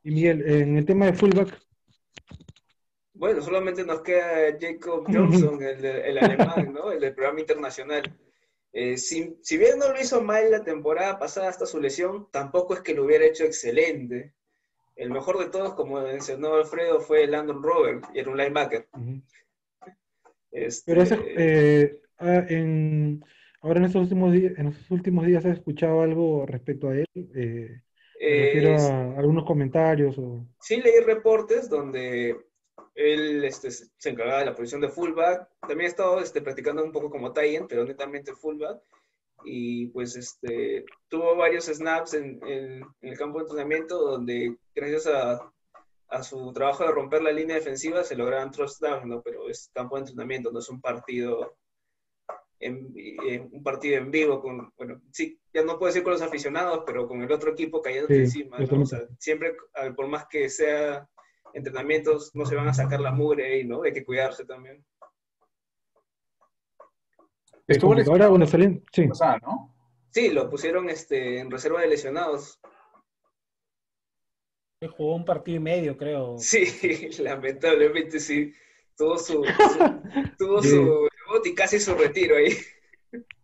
Y 0.04 0.10
Miguel, 0.10 0.42
en 0.48 0.76
el 0.76 0.84
tema 0.84 1.06
de 1.06 1.12
fullback, 1.12 1.60
Bueno, 3.22 3.40
solamente 3.40 3.84
nos 3.84 4.00
queda 4.00 4.58
Jacob 4.60 5.04
Johnson, 5.14 5.62
el, 5.62 5.84
el 5.84 6.18
alemán, 6.18 6.72
¿no? 6.74 6.90
El 6.90 6.98
del 6.98 7.14
programa 7.14 7.38
internacional. 7.38 8.02
Eh, 8.72 8.96
si, 8.96 9.36
si 9.42 9.58
bien 9.58 9.78
no 9.78 9.92
lo 9.92 10.00
hizo 10.00 10.20
mal 10.20 10.50
la 10.50 10.64
temporada 10.64 11.20
pasada 11.20 11.48
hasta 11.48 11.64
su 11.64 11.80
lesión, 11.80 12.26
tampoco 12.32 12.74
es 12.74 12.80
que 12.80 12.94
lo 12.94 13.04
hubiera 13.04 13.24
hecho 13.24 13.44
excelente. 13.44 14.34
El 14.96 15.10
mejor 15.10 15.38
de 15.38 15.50
todos, 15.50 15.74
como 15.74 16.00
mencionó 16.00 16.54
Alfredo, 16.54 17.00
fue 17.00 17.28
Landon 17.28 17.62
Robert, 17.62 18.06
y 18.12 18.18
era 18.18 18.28
un 18.28 18.36
linebacker. 18.36 18.88
ujú. 18.92 19.22
Este, 20.50 20.92
pero 20.92 21.04
eh, 21.24 22.00
ah, 22.18 22.44
en, 22.48 23.24
ahora 23.60 23.78
en 23.78 23.84
estos 23.84 24.02
últimos 24.02 24.32
días, 24.32 24.52
en 24.58 24.66
estos 24.66 24.90
últimos 24.90 25.26
días 25.26 25.46
has 25.46 25.58
escuchado 25.58 26.02
algo 26.02 26.44
respecto 26.44 26.88
a 26.88 26.96
él, 26.96 27.06
Eh, 27.14 27.70
me 28.20 28.46
refiero 28.46 28.70
eh, 28.70 28.76
a 28.76 29.18
algunos 29.18 29.44
comentarios 29.44 30.18
o 30.18 30.46
sí 30.60 30.80
leí 30.80 31.00
reportes 31.04 31.68
donde 31.68 32.36
él 32.94 33.44
este, 33.44 33.70
se 33.70 34.10
encargaba 34.10 34.40
de 34.40 34.46
la 34.46 34.54
posición 34.54 34.80
de 34.80 34.88
fullback. 34.88 35.48
También 35.60 35.82
he 35.82 35.86
estado 35.86 36.20
este, 36.20 36.42
practicando 36.42 36.84
un 36.84 36.92
poco 36.92 37.10
como 37.10 37.32
tie 37.32 37.64
pero 37.68 37.84
netamente 37.84 38.34
fullback. 38.34 38.80
Y 39.44 39.86
pues 39.88 40.14
este, 40.14 40.84
tuvo 41.08 41.34
varios 41.34 41.64
snaps 41.66 42.14
en, 42.14 42.38
en- 42.46 42.82
en 43.00 43.08
el 43.08 43.18
campo 43.18 43.38
de 43.38 43.44
entrenamiento 43.44 43.98
donde 43.98 44.56
gracias 44.74 45.06
a, 45.08 45.52
a 46.08 46.22
su 46.22 46.52
trabajo 46.52 46.84
de 46.84 46.92
romper 46.92 47.22
la 47.22 47.32
línea 47.32 47.56
defensiva 47.56 48.04
se 48.04 48.14
lograban 48.14 48.52
touchdowns, 48.52 49.04
¿no? 49.06 49.20
Pero 49.22 49.48
es 49.48 49.68
campo 49.74 49.96
de 49.96 50.02
entrenamiento, 50.02 50.52
no 50.52 50.60
es 50.60 50.68
un 50.68 50.80
partido 50.80 51.56
en, 52.60 52.92
en- 52.96 53.48
un 53.52 53.62
partido 53.64 53.96
en 53.96 54.10
vivo 54.12 54.40
con, 54.40 54.72
bueno, 54.76 55.00
sí, 55.10 55.40
ya 55.52 55.64
no 55.64 55.76
puedo 55.78 55.88
decir 55.88 56.04
con 56.04 56.12
los 56.12 56.22
aficionados, 56.22 56.84
pero 56.86 57.08
con 57.08 57.20
el 57.22 57.32
otro 57.32 57.50
equipo 57.50 57.82
cayendo 57.82 58.06
Sí, 58.08 58.14
encima, 58.14 58.58
¿no? 58.58 58.82
O 58.82 58.86
sea, 58.86 59.00
siempre, 59.18 59.56
por 59.96 60.06
más 60.06 60.26
que 60.28 60.48
sea 60.48 61.08
entrenamientos, 61.54 62.34
no 62.34 62.46
se 62.46 62.54
van 62.54 62.68
a 62.68 62.74
sacar 62.74 63.00
la 63.00 63.12
mugre 63.12 63.46
ahí, 63.52 63.64
¿no? 63.64 63.82
Hay 63.82 63.92
que 63.92 64.04
cuidarse 64.04 64.44
también. 64.44 64.84
Estuvo 67.66 67.90
ahora, 67.92 67.98
lesionado 68.00 68.30
bueno, 68.30 68.46
salen, 68.46 68.84
sí, 68.92 69.06
pasada, 69.08 69.38
¿no? 69.42 69.74
Sí, 70.10 70.30
lo 70.30 70.50
pusieron 70.50 70.90
este, 70.90 71.38
en 71.38 71.50
reserva 71.50 71.80
de 71.80 71.88
lesionados. 71.88 72.60
jugó 74.96 75.14
un 75.14 75.24
partido 75.24 75.56
y 75.56 75.60
medio, 75.60 75.96
creo. 75.96 76.36
Sí, 76.38 76.64
lamentablemente 77.22 78.18
sí. 78.20 78.52
Tuvo 78.96 79.16
su, 79.16 79.42
su- 79.44 79.44
tuvo 80.38 80.62
su 80.62 80.68
debut 80.68 81.46
y 81.46 81.54
casi 81.54 81.78
su 81.80 81.94
retiro 81.94 82.36
ahí. 82.36 82.56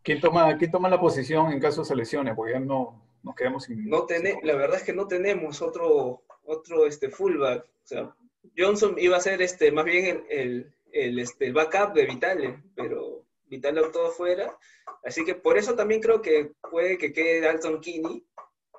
¿Quién 0.02 0.20
toma, 0.20 0.56
quién 0.58 0.70
toma 0.70 0.88
la 0.88 1.00
posición 1.00 1.52
en 1.52 1.60
caso 1.60 1.84
de 1.84 1.96
lesiones? 1.96 2.34
Porque 2.34 2.52
ya 2.52 2.60
no 2.60 3.02
nos 3.22 3.34
quedamos 3.34 3.64
sin. 3.64 3.88
No 3.88 4.04
tene- 4.04 4.40
la 4.42 4.54
verdad 4.56 4.76
es 4.78 4.82
que 4.82 4.92
no 4.92 5.06
tenemos 5.06 5.62
otro, 5.62 6.22
otro 6.48 6.86
este, 6.86 7.10
fullback. 7.10 7.64
O 7.64 7.86
sea, 7.86 8.14
Johnson 8.56 8.96
iba 8.98 9.16
a 9.16 9.20
ser 9.20 9.40
este, 9.42 9.70
más 9.70 9.84
bien 9.84 10.24
el, 10.28 10.72
el, 10.92 11.18
este, 11.18 11.46
el 11.46 11.52
backup 11.52 11.94
de 11.94 12.06
Vitale, 12.06 12.62
pero 12.74 13.24
Vitale 13.46 13.80
optó 13.80 14.10
fuera. 14.10 14.56
Así 15.04 15.24
que 15.24 15.34
por 15.34 15.56
eso 15.58 15.74
también 15.74 16.00
creo 16.00 16.20
que 16.20 16.52
puede 16.70 16.98
que 16.98 17.12
quede 17.12 17.40
Dalton 17.40 17.80
Kinney 17.80 18.24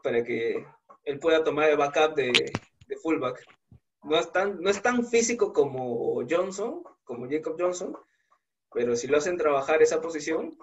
para 0.03 0.23
que 0.23 0.65
él 1.05 1.19
pueda 1.19 1.43
tomar 1.43 1.69
el 1.69 1.77
backup 1.77 2.15
de, 2.15 2.31
de 2.87 2.97
fullback. 2.97 3.45
No 4.03 4.17
es, 4.17 4.31
tan, 4.31 4.61
no 4.61 4.69
es 4.69 4.81
tan 4.81 5.05
físico 5.05 5.51
como 5.51 6.23
Johnson, 6.29 6.83
como 7.03 7.29
Jacob 7.29 7.55
Johnson, 7.59 7.97
pero 8.73 8.95
si 8.95 9.07
lo 9.07 9.17
hacen 9.17 9.37
trabajar 9.37 9.81
esa 9.81 9.99
posición, 10.01 10.57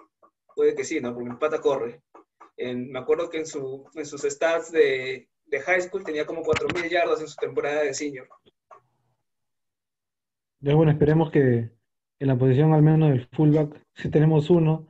puede 0.55 0.73
que 0.73 0.83
sí, 0.83 0.99
¿no? 0.99 1.13
Porque 1.13 1.29
el 1.29 1.37
pata 1.37 1.61
corre. 1.61 2.01
En- 2.57 2.91
me 2.91 2.99
acuerdo 2.99 3.29
que 3.29 3.37
en, 3.37 3.45
su, 3.45 3.87
en 3.93 4.05
sus 4.05 4.21
stats 4.23 4.71
de, 4.71 5.29
de 5.47 5.59
high 5.61 5.81
school 5.81 6.03
tenía 6.03 6.25
como 6.25 6.43
4.000 6.43 6.89
yardas 6.89 7.21
en 7.21 7.27
su 7.27 7.35
temporada 7.35 7.83
de 7.83 7.93
senior. 7.93 8.27
Ya 10.59 10.75
bueno, 10.75 10.91
esperemos 10.91 11.31
que 11.31 11.71
en 12.19 12.27
la 12.27 12.37
posición 12.37 12.73
al 12.73 12.81
menos 12.81 13.09
del 13.09 13.27
fullback, 13.27 13.81
si 13.95 14.09
tenemos 14.09 14.49
uno, 14.49 14.87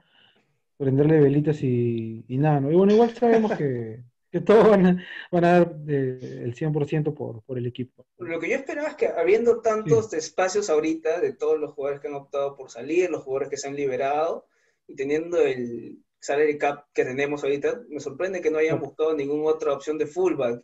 prenderle 0.77 1.19
velitas 1.19 1.61
y, 1.61 2.23
y 2.27 2.37
nada, 2.37 2.61
¿no? 2.61 2.71
Y 2.71 2.75
bueno, 2.75 2.93
igual 2.93 3.13
sabemos 3.13 3.57
que, 3.57 4.03
que 4.31 4.41
todos 4.41 4.69
van 4.69 4.85
a, 4.85 5.05
van 5.31 5.45
a 5.45 5.51
dar 5.59 5.75
eh, 5.87 6.41
el 6.43 6.55
100% 6.55 7.13
por, 7.13 7.41
por 7.43 7.57
el 7.57 7.65
equipo. 7.65 8.05
Lo 8.17 8.39
que 8.39 8.49
yo 8.49 8.55
esperaba 8.55 8.89
es 8.89 8.95
que 8.95 9.07
habiendo 9.07 9.61
tantos 9.61 10.13
espacios 10.13 10.69
ahorita 10.69 11.19
de 11.19 11.33
todos 11.33 11.59
los 11.59 11.73
jugadores 11.73 12.01
que 12.01 12.07
han 12.07 12.15
optado 12.15 12.55
por 12.55 12.71
salir, 12.71 13.09
los 13.09 13.23
jugadores 13.23 13.49
que 13.49 13.57
se 13.57 13.67
han 13.67 13.75
liberado, 13.75 14.47
y 14.87 14.95
teniendo 14.95 15.39
el 15.39 15.99
salary 16.27 16.57
cap 16.57 16.85
que 16.93 17.05
tenemos 17.05 17.43
ahorita, 17.43 17.81
me 17.87 18.01
sorprende 18.01 18.41
que 18.41 18.51
no 18.51 18.57
hayan 18.57 18.79
buscado 18.79 19.15
ninguna 19.15 19.51
otra 19.51 19.73
opción 19.73 19.97
de 19.97 20.07
fullback. 20.07 20.61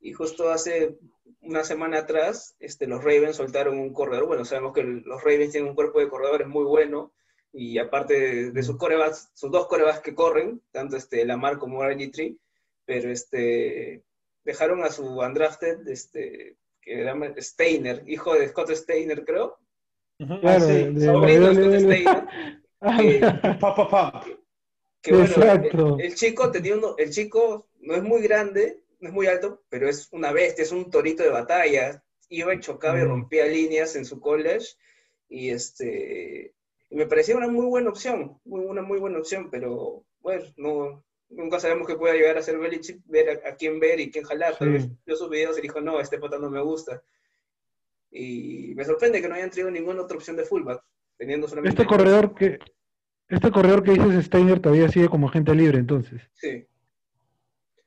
Y 0.00 0.12
justo 0.12 0.50
hace 0.50 0.98
una 1.40 1.64
semana 1.64 2.00
atrás, 2.00 2.54
este, 2.60 2.86
los 2.86 3.02
Ravens 3.02 3.36
soltaron 3.36 3.78
un 3.78 3.92
corredor. 3.92 4.26
Bueno, 4.26 4.44
sabemos 4.44 4.74
que 4.74 4.84
los 4.84 5.24
Ravens 5.24 5.52
tienen 5.52 5.70
un 5.70 5.74
cuerpo 5.74 5.98
de 5.98 6.08
corredores 6.08 6.46
muy 6.46 6.64
bueno. 6.64 7.12
Y 7.52 7.78
aparte 7.78 8.52
de, 8.52 8.62
sus 8.62 8.76
corebacks, 8.76 9.30
sus 9.32 9.50
dos 9.50 9.66
corebacks 9.66 10.00
que 10.00 10.14
corren, 10.14 10.60
tanto 10.70 10.96
este, 10.96 11.24
Lamar 11.24 11.58
como 11.58 11.82
RG3, 11.82 12.38
pero 12.84 13.10
este, 13.10 14.04
dejaron 14.44 14.84
a 14.84 14.90
su 14.90 15.04
undrafted, 15.18 15.88
este, 15.88 16.56
que 16.82 17.00
era 17.00 17.16
Steiner, 17.38 18.04
hijo 18.06 18.34
de 18.34 18.48
Scott 18.48 18.70
Steiner, 18.72 19.24
creo. 19.24 19.58
Claro, 20.18 20.40
ah, 20.44 20.60
sí, 20.60 21.00
sobrino 21.00 21.48
de 21.48 21.54
Scott 21.54 21.80
Steiner. 21.80 22.28
Ah, 22.80 24.22
que, 25.00 25.12
bueno, 25.12 25.98
el, 26.00 26.14
chico 26.14 26.50
tenía 26.50 26.76
uno, 26.76 26.94
el 26.98 27.10
chico 27.10 27.68
no 27.80 27.94
es 27.94 28.02
muy 28.02 28.20
grande, 28.22 28.82
no 29.00 29.08
es 29.08 29.14
muy 29.14 29.26
alto, 29.26 29.62
pero 29.68 29.88
es 29.88 30.08
una 30.12 30.32
bestia, 30.32 30.62
es 30.62 30.72
un 30.72 30.90
torito 30.90 31.22
de 31.22 31.30
batalla. 31.30 32.02
Iba 32.30 32.54
y 32.54 32.60
chocaba 32.60 33.00
y 33.00 33.04
mm. 33.04 33.08
rompía 33.08 33.46
líneas 33.46 33.96
en 33.96 34.04
su 34.04 34.20
college. 34.20 34.76
Y 35.28 35.50
este 35.50 36.54
me 36.90 37.06
parecía 37.06 37.36
una 37.36 37.48
muy 37.48 37.66
buena 37.66 37.90
opción, 37.90 38.40
una 38.44 38.82
muy 38.82 38.98
buena 38.98 39.18
opción, 39.18 39.50
pero 39.50 40.04
bueno, 40.20 40.44
no, 40.56 41.04
nunca 41.28 41.60
sabemos 41.60 41.86
qué 41.86 41.96
pueda 41.96 42.14
llegar 42.14 42.38
a 42.38 42.42
ser 42.42 42.58
Belichick, 42.58 43.00
ver 43.04 43.42
a, 43.44 43.56
quién 43.56 43.78
ver 43.78 44.00
y 44.00 44.10
quién 44.10 44.24
jalar. 44.24 44.56
Vez 44.58 44.88
vio 45.04 45.16
sus 45.16 45.28
videos 45.28 45.58
y 45.58 45.62
dijo, 45.62 45.80
no, 45.80 46.00
este 46.00 46.18
pata 46.18 46.38
no 46.38 46.50
me 46.50 46.62
gusta. 46.62 47.02
Y 48.10 48.72
me 48.74 48.84
sorprende 48.84 49.20
que 49.20 49.28
no 49.28 49.34
hayan 49.34 49.50
traído 49.50 49.70
ninguna 49.70 50.02
otra 50.02 50.16
opción 50.16 50.36
de 50.36 50.44
fullback, 50.44 50.82
teniendo 51.18 51.46
solamente... 51.46 51.82
Este 51.82 51.86
corredor 51.86 52.34
que, 52.34 52.58
este 53.28 53.50
corredor 53.50 53.82
que 53.82 53.92
dices 53.92 54.26
Steiner 54.26 54.60
todavía 54.60 54.88
sigue 54.88 55.08
como 55.08 55.28
agente 55.28 55.54
libre, 55.54 55.78
entonces. 55.78 56.22
Sí. 56.32 56.66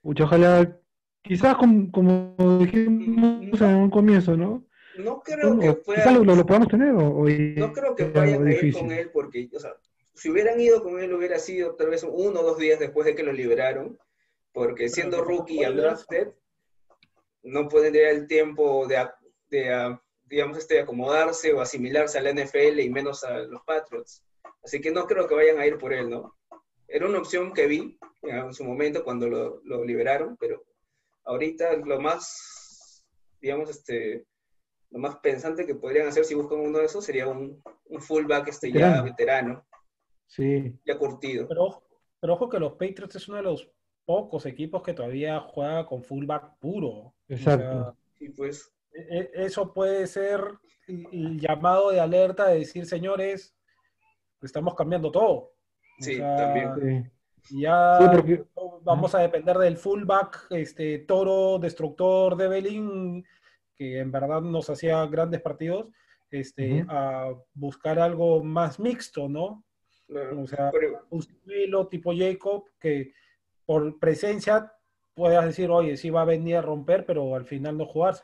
Mucho 0.03 0.25
ojalá, 0.25 0.77
quizás 1.21 1.55
como, 1.55 1.91
como 1.91 2.35
dijimos 2.59 3.61
en 3.61 3.75
un 3.75 3.89
comienzo, 3.89 4.37
¿no? 4.37 4.65
No 4.97 5.21
creo 5.21 5.57
que 5.59 5.73
pueda... 5.73 6.03
Quizás 6.03 6.13
lo, 6.13 6.45
podamos 6.45 6.67
tener 6.67 6.93
o, 6.93 7.25
No 7.25 7.73
creo 7.73 7.95
que 7.95 8.05
vayan 8.05 8.45
a 8.45 8.51
ir 8.51 8.73
con 8.73 8.91
él 8.91 9.09
porque, 9.11 9.49
o 9.55 9.59
sea, 9.59 9.75
si 10.13 10.29
hubieran 10.29 10.59
ido 10.59 10.83
con 10.83 10.99
él 10.99 11.13
hubiera 11.13 11.39
sido 11.39 11.75
tal 11.75 11.89
vez 11.89 12.03
uno 12.03 12.41
o 12.41 12.43
dos 12.43 12.57
días 12.57 12.79
después 12.79 13.05
de 13.05 13.15
que 13.15 13.23
lo 13.23 13.31
liberaron, 13.31 13.97
porque 14.51 14.89
siendo 14.89 15.23
rookie 15.23 15.61
y 15.61 15.65
undrafted, 15.65 16.33
no 17.43 17.67
pueden 17.67 17.93
tener 17.93 18.09
el 18.09 18.27
tiempo 18.27 18.85
de, 18.87 19.07
de, 19.49 19.97
digamos, 20.25 20.57
este, 20.57 20.81
acomodarse 20.81 21.53
o 21.53 21.61
asimilarse 21.61 22.19
a 22.19 22.21
la 22.21 22.33
NFL 22.33 22.79
y 22.79 22.89
menos 22.89 23.23
a 23.23 23.39
los 23.39 23.63
Patriots. 23.63 24.23
Así 24.63 24.81
que 24.81 24.91
no 24.91 25.05
creo 25.05 25.27
que 25.27 25.35
vayan 25.35 25.59
a 25.59 25.65
ir 25.65 25.77
por 25.77 25.93
él, 25.93 26.09
¿no? 26.09 26.35
Era 26.87 27.07
una 27.07 27.19
opción 27.19 27.53
que 27.53 27.67
vi 27.67 27.97
en 28.21 28.53
su 28.53 28.63
momento 28.63 29.03
cuando 29.03 29.27
lo, 29.27 29.61
lo 29.63 29.83
liberaron, 29.83 30.37
pero 30.37 30.63
ahorita 31.23 31.77
lo 31.77 31.99
más, 31.99 33.05
digamos, 33.39 33.69
este, 33.69 34.25
lo 34.91 34.99
más 34.99 35.17
pensante 35.17 35.65
que 35.65 35.75
podrían 35.75 36.07
hacer 36.07 36.25
si 36.25 36.35
buscan 36.35 36.59
uno 36.59 36.79
de 36.79 36.85
esos 36.85 37.03
sería 37.03 37.27
un, 37.27 37.61
un 37.85 38.01
fullback 38.01 38.49
este 38.49 38.71
ya 38.71 39.01
veterano. 39.01 39.65
Sí. 40.27 40.77
Ya 40.85 40.97
curtido. 40.97 41.47
Pero, 41.47 41.83
pero 42.19 42.33
ojo 42.33 42.49
que 42.49 42.59
los 42.59 42.73
Patriots 42.73 43.15
es 43.15 43.27
uno 43.27 43.37
de 43.37 43.43
los 43.43 43.69
pocos 44.05 44.45
equipos 44.45 44.83
que 44.83 44.93
todavía 44.93 45.39
juega 45.39 45.85
con 45.85 46.03
fullback 46.03 46.57
puro. 46.59 47.13
Exacto. 47.27 47.95
sí, 48.17 48.29
pues. 48.29 48.71
E, 48.93 49.31
e, 49.33 49.45
eso 49.45 49.73
puede 49.73 50.05
ser 50.07 50.41
el 50.87 51.39
llamado 51.39 51.91
de 51.91 51.99
alerta 52.01 52.47
de 52.47 52.59
decir, 52.59 52.85
señores, 52.85 53.55
estamos 54.41 54.75
cambiando 54.75 55.11
todo. 55.11 55.51
Sí, 55.99 56.17
también. 56.17 57.11
Ya 57.49 57.99
vamos 58.83 59.15
a 59.15 59.19
depender 59.19 59.57
del 59.57 59.77
fullback, 59.77 60.47
este 60.51 60.99
toro, 60.99 61.57
destructor 61.59 62.35
de 62.35 62.47
Belín, 62.47 63.25
que 63.75 63.99
en 63.99 64.11
verdad 64.11 64.41
nos 64.41 64.69
hacía 64.69 65.05
grandes 65.07 65.41
partidos, 65.41 65.87
este, 66.29 66.85
a 66.87 67.33
buscar 67.53 67.99
algo 67.99 68.43
más 68.43 68.79
mixto, 68.79 69.27
¿no? 69.27 69.63
o 70.37 70.45
sea, 70.45 70.71
un 71.09 71.19
estilo 71.19 71.87
tipo 71.87 72.13
Jacob 72.13 72.65
que 72.79 73.13
por 73.65 73.97
presencia 73.97 74.71
puedas 75.13 75.45
decir, 75.45 75.69
oye, 75.69 75.97
sí 75.97 76.09
va 76.09 76.23
a 76.23 76.25
venir 76.25 76.57
a 76.57 76.61
romper, 76.61 77.05
pero 77.05 77.35
al 77.35 77.45
final 77.45 77.77
no 77.77 77.85
jugar. 77.85 78.15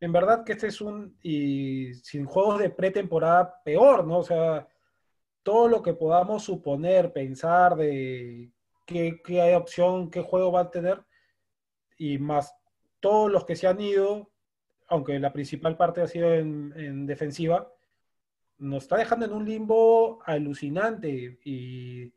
En 0.00 0.12
verdad 0.12 0.44
que 0.44 0.52
este 0.52 0.68
es 0.68 0.80
un, 0.80 1.16
y 1.22 1.94
sin 1.94 2.24
juegos 2.24 2.58
de 2.58 2.70
pretemporada, 2.70 3.62
peor, 3.64 4.06
¿no? 4.06 4.18
O 4.18 4.22
sea, 4.22 4.66
todo 5.42 5.68
lo 5.68 5.82
que 5.82 5.94
podamos 5.94 6.44
suponer, 6.44 7.12
pensar 7.12 7.76
de 7.76 8.50
qué, 8.86 9.40
hay 9.40 9.54
opción, 9.54 10.10
qué 10.10 10.20
juego 10.22 10.52
va 10.52 10.60
a 10.62 10.70
tener, 10.70 11.02
y 11.96 12.18
más 12.18 12.54
todos 13.00 13.30
los 13.30 13.44
que 13.44 13.56
se 13.56 13.66
han 13.66 13.80
ido, 13.80 14.30
aunque 14.88 15.18
la 15.18 15.32
principal 15.32 15.76
parte 15.76 16.02
ha 16.02 16.06
sido 16.06 16.34
en, 16.34 17.06
defensiva, 17.06 17.72
nos 18.58 18.84
está 18.84 18.96
dejando 18.96 19.26
en 19.26 19.32
un 19.32 19.46
limbo 19.46 20.20
alucinante. 20.24 21.38
Y 21.44 22.12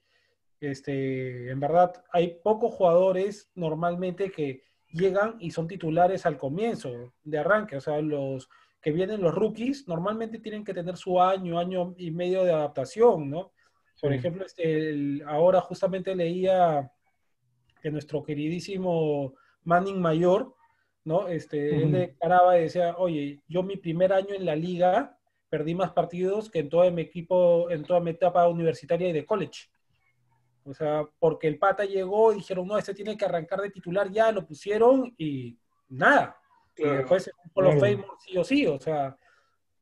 este, 0.59 1.51
en 1.51 1.59
verdad 1.59 2.03
hay 2.11 2.39
pocos 2.43 2.73
jugadores 2.73 3.51
normalmente 3.55 4.31
que 4.31 4.63
llegan 4.89 5.35
y 5.39 5.51
son 5.51 5.67
titulares 5.67 6.25
al 6.25 6.37
comienzo 6.37 7.13
de 7.23 7.39
arranque, 7.39 7.77
o 7.77 7.81
sea, 7.81 8.01
los 8.01 8.49
que 8.83 8.91
vienen 8.91 9.21
los 9.21 9.33
rookies, 9.33 9.87
normalmente 9.87 10.39
tienen 10.39 10.65
que 10.65 10.73
tener 10.73 10.97
su 10.97 11.19
año, 11.19 11.57
año 11.57 11.95
y 11.97 12.11
medio 12.11 12.43
de 12.43 12.51
adaptación, 12.51 13.29
¿no? 13.29 13.53
Por 14.01 14.11
ejemplo, 14.11 14.45
este, 14.45 15.21
ahora 15.25 15.61
justamente 15.61 16.13
leía 16.13 16.91
que 17.81 17.89
nuestro 17.89 18.21
queridísimo 18.21 19.35
Manning 19.63 20.01
Mayor, 20.01 20.53
¿no? 21.05 21.29
Este, 21.29 21.83
Él 21.83 21.93
declaraba 21.93 22.59
y 22.59 22.63
decía, 22.63 22.95
oye, 22.97 23.41
yo 23.47 23.63
mi 23.63 23.77
primer 23.77 24.11
año 24.11 24.33
en 24.35 24.45
la 24.45 24.55
liga 24.55 25.17
perdí 25.47 25.75
más 25.75 25.93
partidos 25.93 26.49
que 26.49 26.59
en 26.59 26.69
todo 26.69 26.89
mi 26.91 27.03
equipo, 27.03 27.69
en 27.69 27.83
toda 27.83 28.01
mi 28.01 28.11
etapa 28.11 28.49
universitaria 28.49 29.07
y 29.07 29.13
de 29.13 29.25
college. 29.25 29.69
O 30.65 30.73
sea, 30.73 31.07
porque 31.19 31.47
el 31.47 31.57
pata 31.57 31.85
llegó 31.85 32.33
y 32.33 32.37
dijeron, 32.37 32.67
no, 32.67 32.77
este 32.77 32.93
tiene 32.93 33.15
que 33.15 33.23
arrancar 33.23 33.61
de 33.61 33.69
titular 33.69 34.11
ya, 34.11 34.29
lo 34.33 34.45
pusieron 34.45 35.13
y 35.17 35.57
nada. 35.87 36.37
Y 36.75 36.83
después 36.83 37.31
por 37.53 37.65
los 37.65 37.75
claro. 37.75 38.05
sí 38.19 38.37
o 38.37 38.43
sí, 38.43 38.65
o 38.67 38.79
sea, 38.79 39.17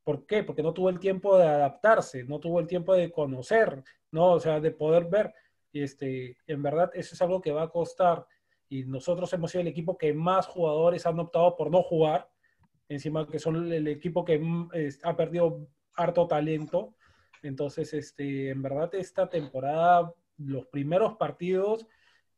¿por 0.04 0.26
qué? 0.26 0.42
Porque 0.44 0.62
no 0.62 0.72
tuvo 0.72 0.90
el 0.90 0.98
tiempo 0.98 1.38
de 1.38 1.46
adaptarse, 1.46 2.24
no 2.24 2.38
tuvo 2.38 2.60
el 2.60 2.66
tiempo 2.66 2.94
de 2.94 3.10
conocer, 3.10 3.82
¿no? 4.10 4.32
O 4.32 4.40
sea, 4.40 4.60
de 4.60 4.70
poder 4.70 5.06
ver. 5.06 5.34
Y 5.72 5.82
este, 5.82 6.36
en 6.46 6.62
verdad, 6.62 6.90
eso 6.94 7.14
es 7.14 7.22
algo 7.22 7.40
que 7.40 7.52
va 7.52 7.62
a 7.62 7.70
costar. 7.70 8.26
Y 8.68 8.84
nosotros 8.84 9.32
hemos 9.32 9.50
sido 9.50 9.62
el 9.62 9.68
equipo 9.68 9.96
que 9.96 10.12
más 10.12 10.46
jugadores 10.46 11.06
han 11.06 11.18
optado 11.18 11.56
por 11.56 11.70
no 11.70 11.82
jugar, 11.82 12.28
encima 12.88 13.26
que 13.26 13.38
son 13.38 13.72
el 13.72 13.88
equipo 13.88 14.24
que 14.24 14.38
mm, 14.38 14.70
ha 15.02 15.16
perdido 15.16 15.66
harto 15.94 16.26
talento. 16.26 16.94
Entonces, 17.42 17.92
este, 17.94 18.50
en 18.50 18.62
verdad, 18.62 18.94
esta 18.94 19.28
temporada, 19.28 20.12
los 20.38 20.66
primeros 20.66 21.16
partidos, 21.16 21.86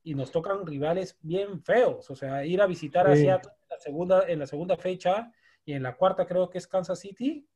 y 0.05 0.15
nos 0.15 0.31
tocan 0.31 0.65
rivales 0.67 1.19
bien 1.23 1.63
feos. 1.63 2.11
O 2.11 2.15
sea, 2.15 2.45
ir 2.45 2.61
a 2.61 2.67
visitar 2.67 3.09
a 3.09 3.17
Seattle 3.17 3.53
en 3.63 3.69
la 3.71 3.81
segunda, 3.81 4.25
en 4.29 4.39
la 4.39 4.47
segunda 4.47 4.77
fecha 4.77 5.33
y 5.65 5.73
en 5.73 5.83
la 5.83 5.97
cuarta 5.97 6.27
creo 6.27 6.49
que 6.49 6.59
es 6.59 6.69
Kansas 6.69 7.01
City. 7.01 7.49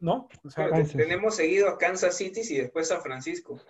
¿No? 0.00 0.28
tenemos 0.96 1.36
seguido 1.36 1.68
a 1.68 1.78
Kansas 1.78 2.16
City 2.16 2.42
y 2.50 2.58
después 2.58 2.88
San 2.88 3.00
Francisco. 3.00 3.60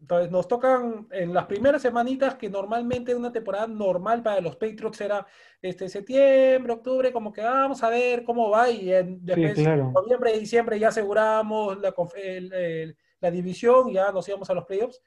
Entonces 0.00 0.32
nos 0.32 0.48
tocan 0.48 1.06
en 1.12 1.32
las 1.32 1.46
primeras 1.46 1.80
semanitas 1.80 2.34
que 2.34 2.50
normalmente 2.50 3.14
una 3.14 3.30
temporada 3.30 3.68
normal 3.68 4.20
para 4.20 4.40
los 4.40 4.56
Patriots 4.56 5.00
era 5.00 5.24
este 5.60 5.88
septiembre, 5.88 6.72
octubre, 6.72 7.12
como 7.12 7.32
que 7.32 7.40
ah, 7.40 7.52
vamos 7.52 7.84
a 7.84 7.88
ver 7.88 8.24
cómo 8.24 8.50
va 8.50 8.68
y 8.68 8.92
en 8.92 9.24
después 9.24 9.58
noviembre 9.58 10.34
y 10.34 10.40
diciembre 10.40 10.78
ya 10.78 10.88
aseguramos 10.88 11.78
la, 11.78 11.94
la 13.20 13.30
división 13.30 13.90
y 13.90 13.94
ya 13.94 14.10
nos 14.10 14.26
íbamos 14.28 14.50
a 14.50 14.54
los 14.54 14.64
playoffs 14.64 15.00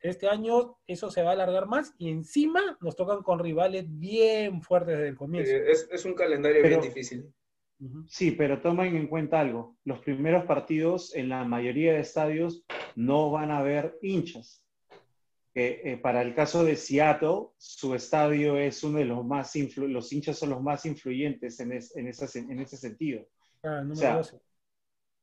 este 0.00 0.28
año 0.28 0.78
eso 0.86 1.10
se 1.10 1.22
va 1.22 1.30
a 1.30 1.32
alargar 1.32 1.66
más 1.66 1.94
y 1.98 2.10
encima 2.10 2.78
nos 2.80 2.96
tocan 2.96 3.22
con 3.22 3.38
rivales 3.38 3.84
bien 3.88 4.62
fuertes 4.62 4.96
desde 4.96 5.08
el 5.08 5.16
comienzo. 5.16 5.52
es, 5.52 6.04
un 6.04 6.14
calendario 6.14 6.62
bien 6.62 6.80
difícil. 6.80 7.32
Sí, 8.08 8.32
pero 8.32 8.60
tomen 8.60 8.96
en 8.96 9.06
cuenta 9.06 9.40
algo. 9.40 9.76
Los 9.84 10.00
primeros 10.00 10.44
partidos 10.44 11.14
en 11.14 11.28
la 11.28 11.44
mayoría 11.44 11.92
de 11.92 12.00
estadios 12.00 12.64
no 12.96 13.30
van 13.30 13.50
a 13.50 13.58
haber 13.58 13.96
hinchas. 14.02 14.64
Eh, 15.54 15.98
para 16.00 16.22
el 16.22 16.34
caso 16.34 16.64
de 16.64 16.76
Seattle, 16.76 17.48
su 17.56 17.94
estadio 17.94 18.56
es 18.58 18.84
uno 18.84 18.98
de 18.98 19.06
los 19.06 19.24
más, 19.24 19.52
los 19.76 20.12
hinchas 20.12 20.38
son 20.38 20.50
los 20.50 20.62
más 20.62 20.86
influyentes 20.86 21.58
en, 21.58 21.72
en, 21.72 21.80
en 21.96 22.60
ese 22.60 22.76
sentido. 22.76 23.26
Ah, 23.64 23.82
número 23.82 24.18
12. 24.18 24.40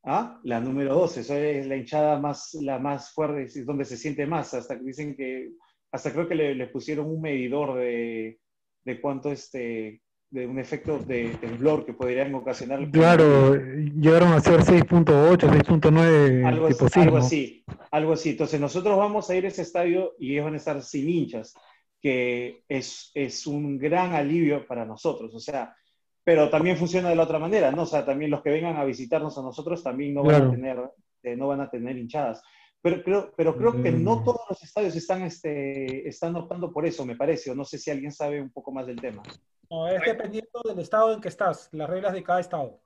¿Ah? 0.06 0.40
La 0.44 0.60
número 0.60 0.94
12, 0.94 1.22
eso 1.22 1.36
es 1.36 1.66
la 1.66 1.76
hinchada 1.76 2.20
más, 2.20 2.54
la 2.62 2.78
más 2.78 3.12
fuerte, 3.12 3.44
es 3.44 3.66
donde 3.66 3.86
se 3.86 3.98
siente 3.98 4.28
más, 4.28 4.54
hasta 4.54 4.78
que 4.78 4.86
dicen 4.86 5.16
que 5.16 5.54
hasta 5.92 6.12
creo 6.14 6.28
que 6.28 6.36
le, 6.36 6.54
le 6.54 6.68
pusieron 6.68 7.08
un 7.08 7.22
medidor 7.22 7.76
de, 7.78 8.40
de 8.84 9.02
cuánto 9.02 9.32
este, 9.32 10.02
de 10.30 10.46
un 10.46 10.60
efecto 10.60 11.00
de 11.00 11.30
temblor 11.40 11.86
que 11.86 11.94
podrían 11.94 12.36
ocasionar. 12.36 12.92
Claro, 12.92 13.56
llegaron 13.56 14.34
a 14.34 14.42
ser 14.42 14.60
6.8, 14.60 15.38
6.9 15.38 16.46
algo, 16.46 16.68
así, 16.68 17.00
algo 17.00 17.18
así, 17.18 17.66
algo 17.92 18.14
así. 18.14 18.30
Entonces 18.32 18.60
nosotros 18.60 18.98
vamos 18.98 19.30
a 19.30 19.36
ir 19.36 19.46
a 19.46 19.48
ese 19.48 19.62
estadio 19.62 20.14
y 20.20 20.34
ellos 20.34 20.46
van 20.46 20.56
a 20.56 20.58
estar 20.58 20.82
sin 20.84 21.10
hinchas, 21.10 21.54
que 22.02 22.64
es, 22.68 23.12
es 23.14 23.48
un 23.48 23.78
gran 23.78 24.14
alivio 24.14 24.68
para 24.68 24.86
nosotros. 24.86 25.34
O 25.34 25.40
sea, 25.40 25.76
pero 26.26 26.50
también 26.50 26.76
funciona 26.76 27.08
de 27.10 27.16
la 27.16 27.24
otra 27.24 27.40
manera, 27.40 27.72
¿no? 27.72 27.84
O 27.84 27.86
sea, 27.86 28.04
también 28.04 28.32
los 28.32 28.42
que 28.42 28.50
vengan 28.50 28.76
a 28.76 28.84
visitarnos 28.84 29.38
a 29.38 29.42
nosotros 29.44 29.82
también 29.84 30.14
no 30.14 30.24
van 30.24 30.32
Claro. 30.32 30.48
a 30.48 30.52
tener, 30.52 30.80
eh, 31.24 31.36
no 31.38 31.48
van 31.48 31.62
a 31.62 31.70
tener 31.70 31.96
hinchadas. 31.98 32.42
Pero 32.82 33.02
creo, 33.04 33.34
pero 33.38 33.56
creo 33.58 33.82
que 33.82 33.92
no 33.92 34.18
Mm. 34.18 34.24
todos 34.26 34.42
los 34.50 34.62
estadios 34.64 34.96
están, 34.96 35.22
este, 35.24 36.08
están 36.10 36.36
optando 36.36 36.74
por 36.74 36.86
eso, 36.86 37.06
me 37.06 37.16
parece, 37.16 37.52
o 37.52 37.56
no 37.56 37.64
sé 37.64 37.78
si 37.78 37.90
alguien 37.92 38.12
sabe 38.12 38.42
un 38.42 38.50
poco 38.50 38.72
más 38.74 38.86
del 38.88 39.00
tema. 39.00 39.24
No, 39.70 39.88
es 39.88 40.02
dependiendo 40.06 40.62
del 40.68 40.80
estado 40.80 41.14
en 41.14 41.22
que 41.22 41.30
estás, 41.30 41.70
las 41.72 41.90
reglas 41.90 42.14
de 42.14 42.24
cada 42.24 42.40
estado. 42.42 42.82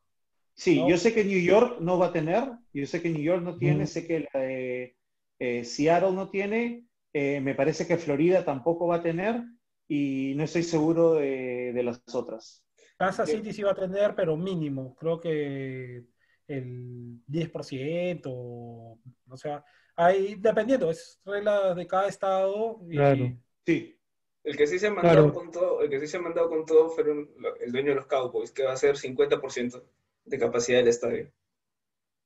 Sí, 0.53 0.79
¿no? 0.81 0.89
yo 0.89 0.97
sé 0.97 1.13
que 1.13 1.23
New 1.25 1.39
York 1.41 1.77
no 1.79 1.97
va 1.97 2.07
a 2.07 2.13
tener, 2.13 2.43
yo 2.73 2.85
sé 2.85 3.01
que 3.01 3.09
New 3.09 3.21
York 3.21 3.41
no 3.41 3.57
tiene, 3.57 3.83
Mm. 3.85 3.87
sé 3.87 4.05
que 4.07 4.27
la 4.33 4.39
de, 4.41 4.95
eh, 5.39 5.63
Seattle 5.63 6.11
no 6.11 6.29
tiene, 6.29 6.85
eh, 7.13 7.39
me 7.41 7.55
parece 7.55 7.87
que 7.87 7.97
Florida 7.97 8.43
tampoco 8.43 8.87
va 8.87 8.97
a 8.97 9.01
tener 9.03 9.41
y 9.87 10.33
no 10.35 10.43
estoy 10.43 10.63
seguro 10.63 11.13
de, 11.15 11.71
de 11.73 11.83
las 11.83 12.01
otras. 12.13 12.63
Kansas 12.99 13.29
Sí. 13.29 13.37
City 13.37 13.53
sí 13.53 13.63
va 13.63 13.71
a 13.71 13.75
tener, 13.75 14.13
pero 14.13 14.35
mínimo, 14.35 14.93
creo 14.95 15.21
que 15.21 16.03
el 16.47 17.21
10%, 17.27 18.29
o 18.29 19.37
sea, 19.37 19.63
hay, 19.95 20.35
dependiendo, 20.35 20.91
es 20.91 21.19
regla 21.23 21.73
de 21.73 21.87
cada 21.87 22.07
estado. 22.09 22.79
y- 22.89 22.95
Claro. 22.97 23.37
Sí, 23.65 23.95
El 24.43 24.55
que 24.57 24.65
sí 24.67 24.79
se 24.79 24.87
ha 24.87 24.91
mandado 24.91 25.15
Claro. 25.25 25.33
con 25.33 25.51
todo, 25.51 25.81
el 25.81 25.89
que 25.89 25.99
sí 25.99 26.07
se 26.07 26.17
ha 26.17 26.21
mandado 26.21 26.49
con 26.49 26.65
todo 26.65 26.95
lo- 27.03 27.55
el 27.57 27.71
dueño 27.71 27.89
de 27.89 27.95
los 27.95 28.05
Cowboys, 28.07 28.51
que 28.51 28.63
va 28.63 28.71
a 28.73 28.77
ser 28.77 28.95
50% 28.97 29.83
de 30.25 30.39
capacidad 30.39 30.79
del 30.79 30.87
estadio. 30.87 31.31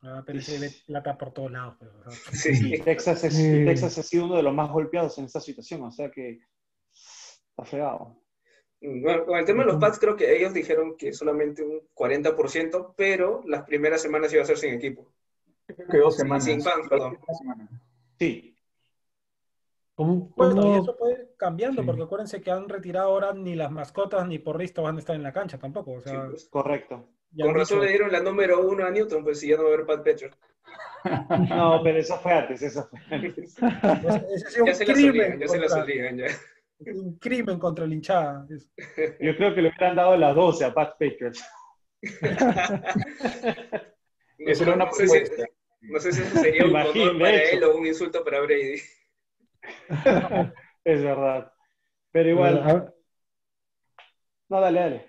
Ah, 0.01 0.21
pero 0.25 0.39
se 0.41 0.59
ve 0.59 0.69
plata 0.85 1.17
por 1.17 1.33
todos 1.33 1.51
lados. 1.51 1.75
pero, 1.79 1.91
Sí. 2.31 2.75
y 2.75 2.79
Texas, 2.79 3.23
es- 3.23 3.35
Sí. 3.35 3.65
Texas 3.65 3.97
ha 3.97 4.03
sido 4.03 4.25
uno 4.25 4.37
de 4.37 4.43
los 4.43 4.53
más 4.53 4.71
golpeados 4.71 5.17
en 5.17 5.25
esta 5.25 5.39
situación, 5.39 5.81
o 5.83 5.91
sea 5.91 6.09
que 6.11 6.39
está 6.93 7.63
fregado. 7.65 8.22
Bueno, 8.85 9.25
con 9.25 9.37
el 9.39 9.45
tema 9.45 9.63
de 9.63 9.71
los 9.71 9.79
Pats, 9.79 9.97
creo 9.97 10.15
que 10.17 10.35
ellos 10.35 10.53
dijeron 10.53 10.97
que 10.97 11.13
solamente 11.13 11.63
un 11.63 11.79
40%, 11.95 12.93
pero 12.97 13.41
las 13.45 13.63
primeras 13.63 14.01
semanas 14.01 14.33
iba 14.33 14.43
a 14.43 14.45
ser 14.45 14.57
sin 14.57 14.73
equipo. 14.73 15.07
Creo 15.65 15.87
que 15.87 15.97
dos 15.99 16.15
Sin- 16.15 16.23
semanas. 16.25 16.43
sin 16.43 16.61
fans, 16.61 16.87
perdón. 16.89 17.17
Sí, 18.19 18.49
¿Cómo, 19.95 20.33
Bueno, 20.35 20.75
y 20.75 20.79
eso 20.81 20.97
puede 20.97 21.13
ir 21.13 21.29
cambiando, 21.37 21.81
Sí. 21.81 21.85
porque 21.85 22.01
acuérdense 22.01 22.41
que 22.41 22.49
han 22.49 22.67
retirado 22.67 23.09
ahora 23.11 23.31
ni 23.33 23.53
las 23.55 23.71
mascotas 23.71 24.27
ni 24.27 24.39
porristas 24.39 24.83
van 24.83 24.95
a 24.95 24.99
estar 24.99 25.15
en 25.15 25.21
la 25.23 25.31
cancha 25.31 25.59
tampoco. 25.59 25.91
O 25.93 26.01
Sí, 26.01 26.09
sea, 26.09 26.27
pues. 26.29 26.45
correcto. 26.49 27.07
ya 27.31 27.45
Con 27.45 27.53
razón 27.55 27.77
dicho- 27.77 27.85
le 27.85 27.89
dieron 27.91 28.11
la 28.11 28.19
número 28.19 28.67
uno 28.67 28.85
a 28.85 28.89
Newton, 28.91 29.23
pues 29.23 29.39
si 29.39 29.49
ya 29.49 29.55
no 29.57 29.63
va 29.63 29.69
a 29.69 29.73
haber 29.73 29.85
Pat 29.85 30.03
Petcher. 30.03 30.31
No, 31.49 31.81
pero 31.83 31.99
eso 31.99 32.17
fue 32.17 32.31
antes, 32.33 32.61
eso 32.63 32.87
fue 32.89 32.99
antes. 33.17 33.55
Ese- 33.57 34.25
ese 34.35 34.47
ha 34.47 34.49
sido 34.49 34.65
Ya 34.65 34.73
se 34.73 34.85
crimen, 34.85 35.09
obligan, 35.11 35.39
ya 35.39 35.47
se 35.47 35.59
las 35.59 35.73
obligan, 35.73 36.17
ya. 36.17 36.25
Un 36.91 37.17
crimen 37.19 37.59
contra 37.59 37.85
el 37.85 37.93
hinchada. 37.93 38.45
Yo 39.19 39.35
creo 39.35 39.53
que 39.55 39.61
le 39.61 39.69
hubieran 39.69 39.95
dado 39.95 40.17
las 40.17 40.35
12 40.35 40.65
a 40.65 40.73
Pat 40.73 40.91
Patriots. 40.99 41.43
No, 42.21 42.29
Eso 44.39 44.63
era 44.63 44.73
una 44.73 44.85
no 44.85 44.93
sé 44.93 45.07
si- 45.07 45.19
propuesta. 45.19 45.45
no 45.81 45.99
sé 45.99 46.11
si 46.11 46.21
eso 46.21 46.39
sería 46.39 46.63
un 46.65 46.71
Imagín, 46.71 47.01
honor 47.09 47.19
para 47.21 47.43
hecho. 47.43 47.57
él 47.57 47.63
o 47.63 47.77
un 47.77 47.85
insulto 47.87 48.23
para 48.23 48.41
Brady. 48.41 48.75
Es 50.85 51.01
verdad. 51.01 51.51
Pero 52.11 52.29
igual, 52.29 52.93
no, 54.49 54.61
dale, 54.61 54.79
dale. 54.79 55.05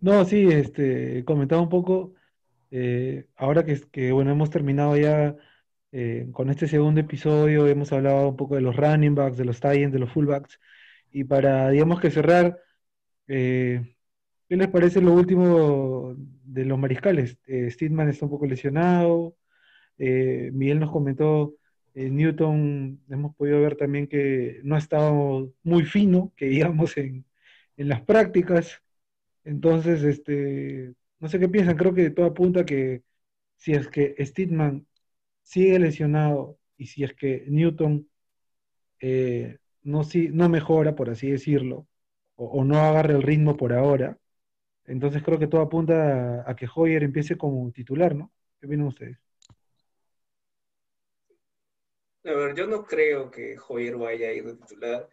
No, 0.00 0.24
sí, 0.24 0.48
este, 0.50 1.24
comentaba 1.24 1.62
un 1.62 1.68
poco, 1.68 2.14
eh, 2.70 3.26
ahora 3.36 3.64
que, 3.64 3.80
que, 3.92 4.10
bueno, 4.12 4.32
hemos 4.32 4.50
terminado 4.50 4.96
ya 4.96 5.36
eh, 5.92 6.26
con 6.32 6.50
este 6.50 6.66
segundo 6.66 7.00
episodio, 7.00 7.66
hemos 7.68 7.92
hablado 7.92 8.28
un 8.30 8.36
poco 8.36 8.56
de 8.56 8.62
los 8.62 8.74
running 8.76 9.14
backs, 9.14 9.36
de 9.36 9.44
los 9.44 9.60
tight 9.60 9.82
ends, 9.82 9.92
de 9.92 10.00
los 10.00 10.10
fullbacks, 10.12 10.58
y 11.12 11.24
para, 11.24 11.70
digamos 11.70 12.00
que 12.00 12.10
cerrar, 12.10 12.58
eh, 13.28 13.96
¿qué 14.48 14.56
les 14.56 14.68
parece 14.68 15.00
lo 15.00 15.14
último 15.14 16.14
de 16.16 16.64
los 16.64 16.78
mariscales? 16.78 17.38
Eh, 17.46 17.70
Steedman 17.70 18.08
está 18.08 18.26
un 18.26 18.30
poco 18.32 18.46
lesionado, 18.46 19.36
eh, 19.98 20.50
Miguel 20.52 20.80
nos 20.80 20.90
comentó, 20.92 21.54
eh, 21.94 22.10
Newton, 22.10 23.02
hemos 23.10 23.34
podido 23.36 23.60
ver 23.60 23.76
también 23.76 24.06
que 24.08 24.60
no 24.64 24.76
ha 24.76 24.78
estado 24.78 25.52
muy 25.62 25.84
fino, 25.84 26.32
que 26.36 26.46
digamos, 26.46 26.96
en, 26.96 27.24
en 27.76 27.88
las 27.88 28.02
prácticas. 28.02 28.82
Entonces, 29.44 30.02
este, 30.04 30.94
no 31.20 31.28
sé 31.28 31.38
qué 31.38 31.48
piensan, 31.48 31.76
creo 31.76 31.94
que 31.94 32.10
todo 32.10 32.26
apunta 32.26 32.64
que 32.66 33.02
si 33.56 33.72
es 33.72 33.88
que 33.88 34.14
Steedman 34.20 34.86
sigue 35.42 35.78
lesionado 35.78 36.58
y 36.76 36.86
si 36.86 37.04
es 37.04 37.14
que 37.14 37.44
Newton 37.48 38.08
no, 39.82 40.04
si, 40.04 40.28
no 40.28 40.48
mejora, 40.48 40.94
por 40.94 41.10
así 41.10 41.30
decirlo, 41.30 41.86
o, 42.36 42.46
o 42.46 42.64
no 42.64 42.78
agarra 42.78 43.14
el 43.14 43.22
ritmo 43.22 43.56
por 43.56 43.72
ahora, 43.72 44.18
entonces 44.86 45.22
creo 45.24 45.38
que 45.38 45.48
todo 45.48 45.62
apunta 45.62 46.42
a, 46.44 46.50
a 46.52 46.56
que 46.56 46.68
Hoyer 46.74 47.04
empiece 47.04 47.36
como 47.38 47.70
titular, 47.72 48.14
¿no? 48.16 48.32
¿Qué 48.60 48.66
opinan 48.66 48.88
ustedes? 48.88 49.18
A 52.24 52.32
ver, 52.32 52.54
yo 52.54 52.66
no 52.66 52.84
creo 52.84 53.30
que 53.30 53.56
Hoyer 53.68 53.96
vaya 53.96 54.28
a 54.28 54.32
ir 54.32 54.44
de 54.44 54.54
titular. 54.54 55.08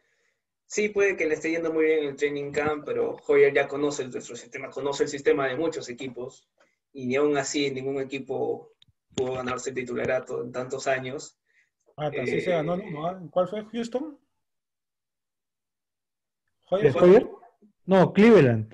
Sí, 0.66 0.90
puede 0.90 1.18
que 1.18 1.28
le 1.28 1.36
esté 1.36 1.52
yendo 1.52 1.74
muy 1.74 1.86
bien 1.86 2.00
en 2.02 2.10
el 2.10 2.16
training 2.18 2.52
camp, 2.52 2.86
pero 2.86 3.18
Hoyer 3.28 3.54
ya 3.54 3.68
conoce 3.68 4.08
nuestro 4.08 4.36
sistema, 4.36 4.70
conoce 4.72 5.04
el 5.04 5.10
sistema 5.10 5.48
de 5.48 5.58
muchos 5.58 5.90
equipos, 5.90 6.48
y 6.94 7.08
ni 7.08 7.16
aún 7.18 7.38
así 7.38 7.72
ningún 7.72 8.02
equipo 8.02 8.74
pudo 9.16 9.34
ganarse 9.34 9.72
el 9.72 9.78
titularato 9.78 10.44
en 10.44 10.52
tantos 10.52 10.88
años. 10.88 11.38
Ah, 11.98 12.08
así 12.08 12.40
Eh, 12.40 12.42
se 12.42 12.50
ganó 12.52 12.74
¿ah? 13.06 13.22
¿Cuál 13.32 13.48
fue? 13.48 13.64
¿Houston? 13.66 14.18
Hoyer 16.70 16.88
¿Es 16.88 16.94
fue 16.94 17.04
Hoyer? 17.10 17.28
No, 17.86 18.14
Cleveland. 18.14 18.74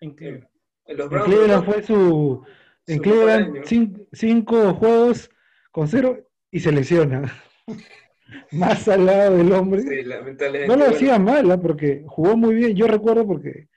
en 0.00 0.14
Cleveland. 0.14 0.48
En 0.86 0.96
los 0.96 1.04
En 1.06 1.10
Browns, 1.10 1.26
Cleveland 1.26 1.64
¿no? 1.66 1.72
fue 1.72 1.82
su. 1.82 2.44
En 2.86 2.96
Su 2.96 3.02
Cleveland, 3.02 3.64
cinco 4.12 4.74
juegos 4.74 5.30
con 5.72 5.88
cero 5.88 6.18
y 6.50 6.60
se 6.60 6.70
lesiona. 6.72 7.32
Más 8.52 8.88
al 8.88 9.06
lado 9.06 9.36
del 9.36 9.52
hombre. 9.52 9.82
Sí, 9.82 10.02
lamentablemente. 10.04 10.68
No 10.68 10.74
lo 10.76 10.84
bueno, 10.84 10.96
hacía 10.96 11.18
mal, 11.18 11.50
¿ah? 11.50 11.60
porque 11.60 12.04
jugó 12.06 12.36
muy 12.36 12.54
bien. 12.54 12.74
Yo 12.76 12.86
recuerdo 12.86 13.26
porque 13.26 13.68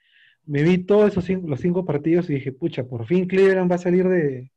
me 0.46 0.64
vi 0.64 0.80
todos 0.80 1.12
esos 1.12 1.26
cinco, 1.26 1.48
los 1.48 1.60
cinco 1.60 1.86
partidos 1.86 2.30
y 2.30 2.36
dije, 2.36 2.52
pucha, 2.52 2.84
por 2.84 3.06
fin 3.06 3.28
Cleveland 3.28 3.70
va 3.72 3.76
a 3.76 3.80
salir 3.80 4.08
de, 4.08 4.52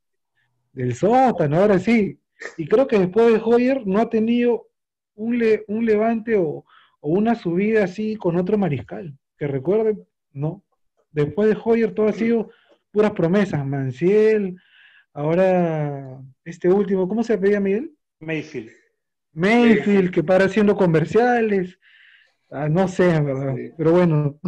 del 0.73 0.95
sótano, 0.95 1.57
ahora 1.57 1.79
sí. 1.79 2.19
Y 2.57 2.67
creo 2.67 2.87
que 2.87 2.99
después 2.99 3.33
de 3.33 3.41
Hoyer 3.43 3.85
no 3.85 3.99
ha 3.99 4.09
tenido 4.09 4.67
un, 5.15 5.37
le- 5.37 5.63
un 5.67 5.85
levante 5.85 6.35
o, 6.37 6.65
o 7.01 7.09
una 7.09 7.35
subida 7.35 7.83
así 7.83 8.15
con 8.15 8.37
otro 8.37 8.57
mariscal. 8.57 9.17
Que 9.37 9.47
recuerde, 9.47 9.97
no. 10.31 10.63
Después 11.11 11.49
de 11.49 11.57
Hoyer 11.61 11.93
todo 11.93 12.07
ha 12.07 12.13
sido 12.13 12.49
puras 12.91 13.11
promesas. 13.11 13.65
Manciel, 13.65 14.55
ahora 15.13 16.19
este 16.45 16.69
último, 16.69 17.07
¿cómo 17.07 17.23
se 17.23 17.37
pedía 17.37 17.59
Miguel? 17.59 17.91
Mayfield. 18.19 18.71
Mayfield, 19.33 20.11
que 20.11 20.23
para 20.23 20.45
haciendo 20.45 20.75
comerciales. 20.75 21.77
Ah, 22.49 22.69
no 22.69 22.87
sé, 22.87 23.15
en 23.15 23.25
verdad. 23.25 23.55
Sí. 23.55 23.71
Pero 23.77 23.91
bueno, 23.93 24.39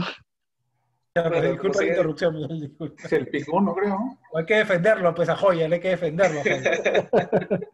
disculpa 1.16 1.58
como 1.60 1.70
la 1.70 1.74
se- 1.80 1.88
interrupción, 1.88 2.36
Miguel, 2.36 2.62
disculpa. 2.62 3.04
Es 3.04 3.14
el 3.14 3.28
pick 3.28 3.54
uno, 3.54 3.74
creo. 3.76 3.90
¿no? 3.90 4.20
Hay 4.36 4.46
que 4.46 4.56
defenderlo, 4.56 5.14
pues 5.16 5.30
a 5.30 5.36
Hoyer, 5.36 5.72
hay 5.72 5.80
que 5.80 5.90
defenderlo. 5.90 6.42
Hoyer. 6.42 7.10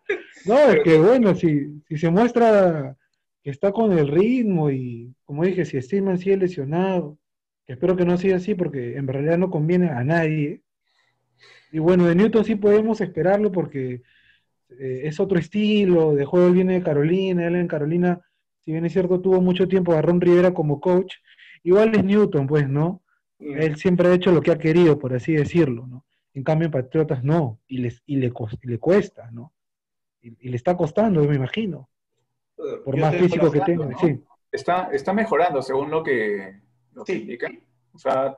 no, 0.45 0.57
es 0.71 0.83
que 0.83 0.97
bueno, 0.99 1.33
si, 1.35 1.81
si 1.87 1.97
se 1.97 2.09
muestra 2.09 2.95
que 3.43 3.49
está 3.49 3.71
con 3.71 3.97
el 3.97 4.07
ritmo 4.07 4.69
y, 4.69 5.13
como 5.25 5.45
dije, 5.45 5.65
si 5.65 5.81
Steedman 5.81 6.17
sigue 6.17 6.37
lesionado, 6.37 7.17
que 7.65 7.73
espero 7.73 7.95
que 7.95 8.05
no 8.05 8.17
siga 8.17 8.37
así 8.37 8.55
porque 8.55 8.97
en 8.97 9.07
realidad 9.07 9.37
no 9.37 9.49
conviene 9.49 9.89
a 9.89 10.03
nadie. 10.03 10.61
Y 11.71 11.79
bueno, 11.79 12.05
de 12.05 12.15
Newton 12.15 12.43
sí 12.43 12.55
podemos 12.55 12.99
esperarlo 12.99 13.51
porque 13.51 14.01
eh, 14.77 15.01
es 15.03 15.19
otro 15.19 15.39
estilo, 15.39 16.15
de 16.15 16.25
juego 16.25 16.51
viene 16.51 16.73
de 16.73 16.83
Carolina, 16.83 17.47
él 17.47 17.55
en 17.55 17.67
Carolina, 17.67 18.21
si 18.59 18.71
bien 18.71 18.85
es 18.85 18.93
cierto, 18.93 19.21
tuvo 19.21 19.41
mucho 19.41 19.67
tiempo 19.67 19.93
a 19.93 20.01
Ron 20.01 20.21
Rivera 20.21 20.53
como 20.53 20.79
coach, 20.79 21.15
igual 21.63 21.95
es 21.95 22.03
Newton, 22.03 22.47
pues, 22.47 22.67
¿no? 22.67 23.01
mm, 23.39 23.55
Él 23.57 23.75
siempre 23.77 24.07
ha 24.07 24.13
hecho 24.13 24.31
lo 24.31 24.41
que 24.41 24.51
ha 24.51 24.57
querido, 24.57 24.99
por 24.99 25.13
así 25.13 25.33
decirlo, 25.33 25.87
¿no? 25.87 26.05
En 26.33 26.43
cambio, 26.43 26.67
en 26.67 26.71
Patriotas 26.71 27.23
no, 27.23 27.59
y, 27.67 27.79
les, 27.79 28.03
y, 28.05 28.17
le, 28.17 28.31
y 28.61 28.67
le 28.67 28.77
cuesta, 28.79 29.31
¿no? 29.31 29.53
Y, 30.21 30.35
y 30.39 30.49
le 30.49 30.55
está 30.55 30.77
costando, 30.77 31.23
me 31.23 31.35
imagino, 31.35 31.89
por 32.83 32.95
Yo 32.95 33.01
más 33.01 33.15
físico 33.15 33.51
que 33.51 33.61
tenga, 33.61 33.85
¿no? 33.85 33.99
sí. 33.99 34.19
Está, 34.51 34.89
está 34.91 35.13
mejorando 35.13 35.61
según 35.61 35.91
lo 35.91 36.03
que, 36.03 36.59
lo 36.93 37.03
que 37.03 37.13
Sí. 37.13 37.21
indica. 37.21 37.49
O 37.93 37.99
sea, 37.99 38.37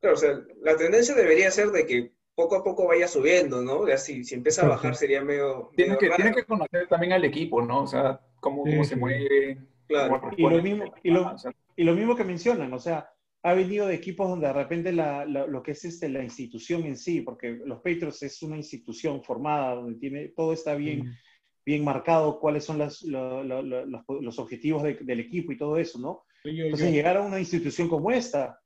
Claro, 0.00 0.16
o 0.16 0.18
sea, 0.18 0.38
la 0.62 0.76
tendencia 0.76 1.14
debería 1.14 1.50
ser 1.50 1.68
de 1.68 1.86
que 1.86 2.12
poco 2.34 2.56
a 2.56 2.64
poco 2.64 2.86
vaya 2.86 3.08
subiendo, 3.08 3.62
¿no? 3.62 3.88
Ya 3.88 3.96
si, 3.96 4.22
si 4.24 4.34
empieza 4.34 4.66
a 4.66 4.68
bajar 4.68 4.94
sería 4.96 5.22
medio, 5.22 5.70
tiene 5.76 5.94
medio 5.94 5.98
que, 6.10 6.10
tiene 6.16 6.34
que 6.34 6.44
conocer 6.44 6.86
también 6.88 7.12
al 7.14 7.24
equipo, 7.24 7.62
¿no? 7.62 7.82
O 7.82 7.86
sea, 7.86 8.20
cómo, 8.40 8.64
Sí, 8.64 8.70
cómo 8.72 8.84
se 8.84 8.96
mueve, 8.96 9.58
Claro. 9.86 10.30
Y 10.36 10.42
lo, 10.42 10.62
mismo, 10.62 10.84
y, 11.02 11.10
lo, 11.10 11.34
y 11.76 11.84
lo 11.84 11.94
mismo 11.94 12.16
que 12.16 12.24
mencionan, 12.24 12.72
o 12.72 12.78
sea, 12.78 13.10
ha 13.42 13.54
venido 13.54 13.86
de 13.86 13.94
equipos 13.94 14.28
donde 14.28 14.46
de 14.46 14.52
repente 14.52 14.92
la- 14.92 15.24
la- 15.26 15.46
lo 15.46 15.62
que 15.62 15.72
es 15.72 15.84
este, 15.84 16.08
la 16.08 16.22
institución 16.22 16.84
en 16.84 16.96
sí, 16.96 17.20
porque 17.20 17.60
los 17.64 17.78
Patriots 17.78 18.22
es 18.22 18.42
una 18.42 18.56
institución 18.56 19.22
formada 19.22 19.74
donde 19.74 19.98
tiene, 19.98 20.28
todo 20.28 20.52
está 20.52 20.74
bien, 20.74 21.14
bien 21.66 21.84
marcado, 21.84 22.38
cuáles 22.40 22.64
son 22.64 22.78
las- 22.78 23.02
lo- 23.02 23.42
lo- 23.44 23.62
lo- 23.62 23.86
los, 24.20 24.38
objetivos 24.38 24.82
de- 24.82 24.94
del 25.00 25.20
equipo 25.20 25.52
y 25.52 25.58
todo 25.58 25.76
eso, 25.78 25.98
¿no? 25.98 26.24
Entonces, 26.66 26.88
llegar 26.92 27.16
a 27.16 27.22
una 27.22 27.40
institución 27.40 27.88
como 27.88 28.10
esta 28.10 28.58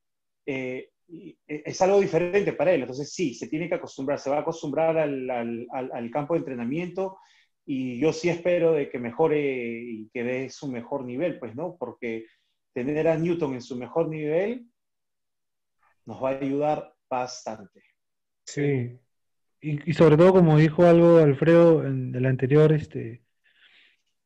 eh, 0.47 0.91
y- 1.09 1.39
es 1.47 1.81
algo 1.83 2.01
diferente 2.01 2.53
para 2.55 2.73
él. 2.73 2.81
Entonces, 2.83 3.13
sí, 3.13 3.35
se 3.35 3.49
tiene 3.49 3.69
que 3.69 3.75
acostumbrar, 3.77 4.19
se 4.19 4.31
va 4.31 4.39
a 4.39 4.41
acostumbrar 4.41 4.97
al, 4.99 5.31
al- 5.31 5.67
al- 5.73 5.91
al 5.93 6.11
campo 6.11 6.35
de 6.35 6.41
entrenamiento 6.41 7.19
y 7.67 7.99
yo 8.01 8.13
sí 8.15 8.29
espero 8.31 8.73
de 8.73 8.89
que 8.91 8.99
mejore 8.99 9.83
y 9.85 10.09
que 10.13 10.25
dé 10.25 10.51
su 10.51 10.69
mejor 10.69 11.05
nivel, 11.05 11.39
pues, 11.39 11.55
¿no? 11.55 11.77
Porque 11.79 12.27
tener 12.75 13.09
a 13.09 13.17
Newton 13.19 13.55
en 13.55 13.63
su 13.63 13.77
mejor 13.77 14.09
nivel 14.09 14.67
nos 16.07 16.23
va 16.23 16.31
a 16.31 16.39
ayudar 16.39 16.95
bastante. 17.11 17.83
Sí. 18.45 18.99
Y, 19.61 19.91
y 19.91 19.95
sobre 19.95 20.17
todo, 20.17 20.33
como 20.33 20.57
dijo 20.57 20.85
algo 20.85 21.19
Alfredo 21.19 21.85
en 21.87 22.15
el 22.15 22.27
anterior, 22.27 22.73
este, 22.73 23.23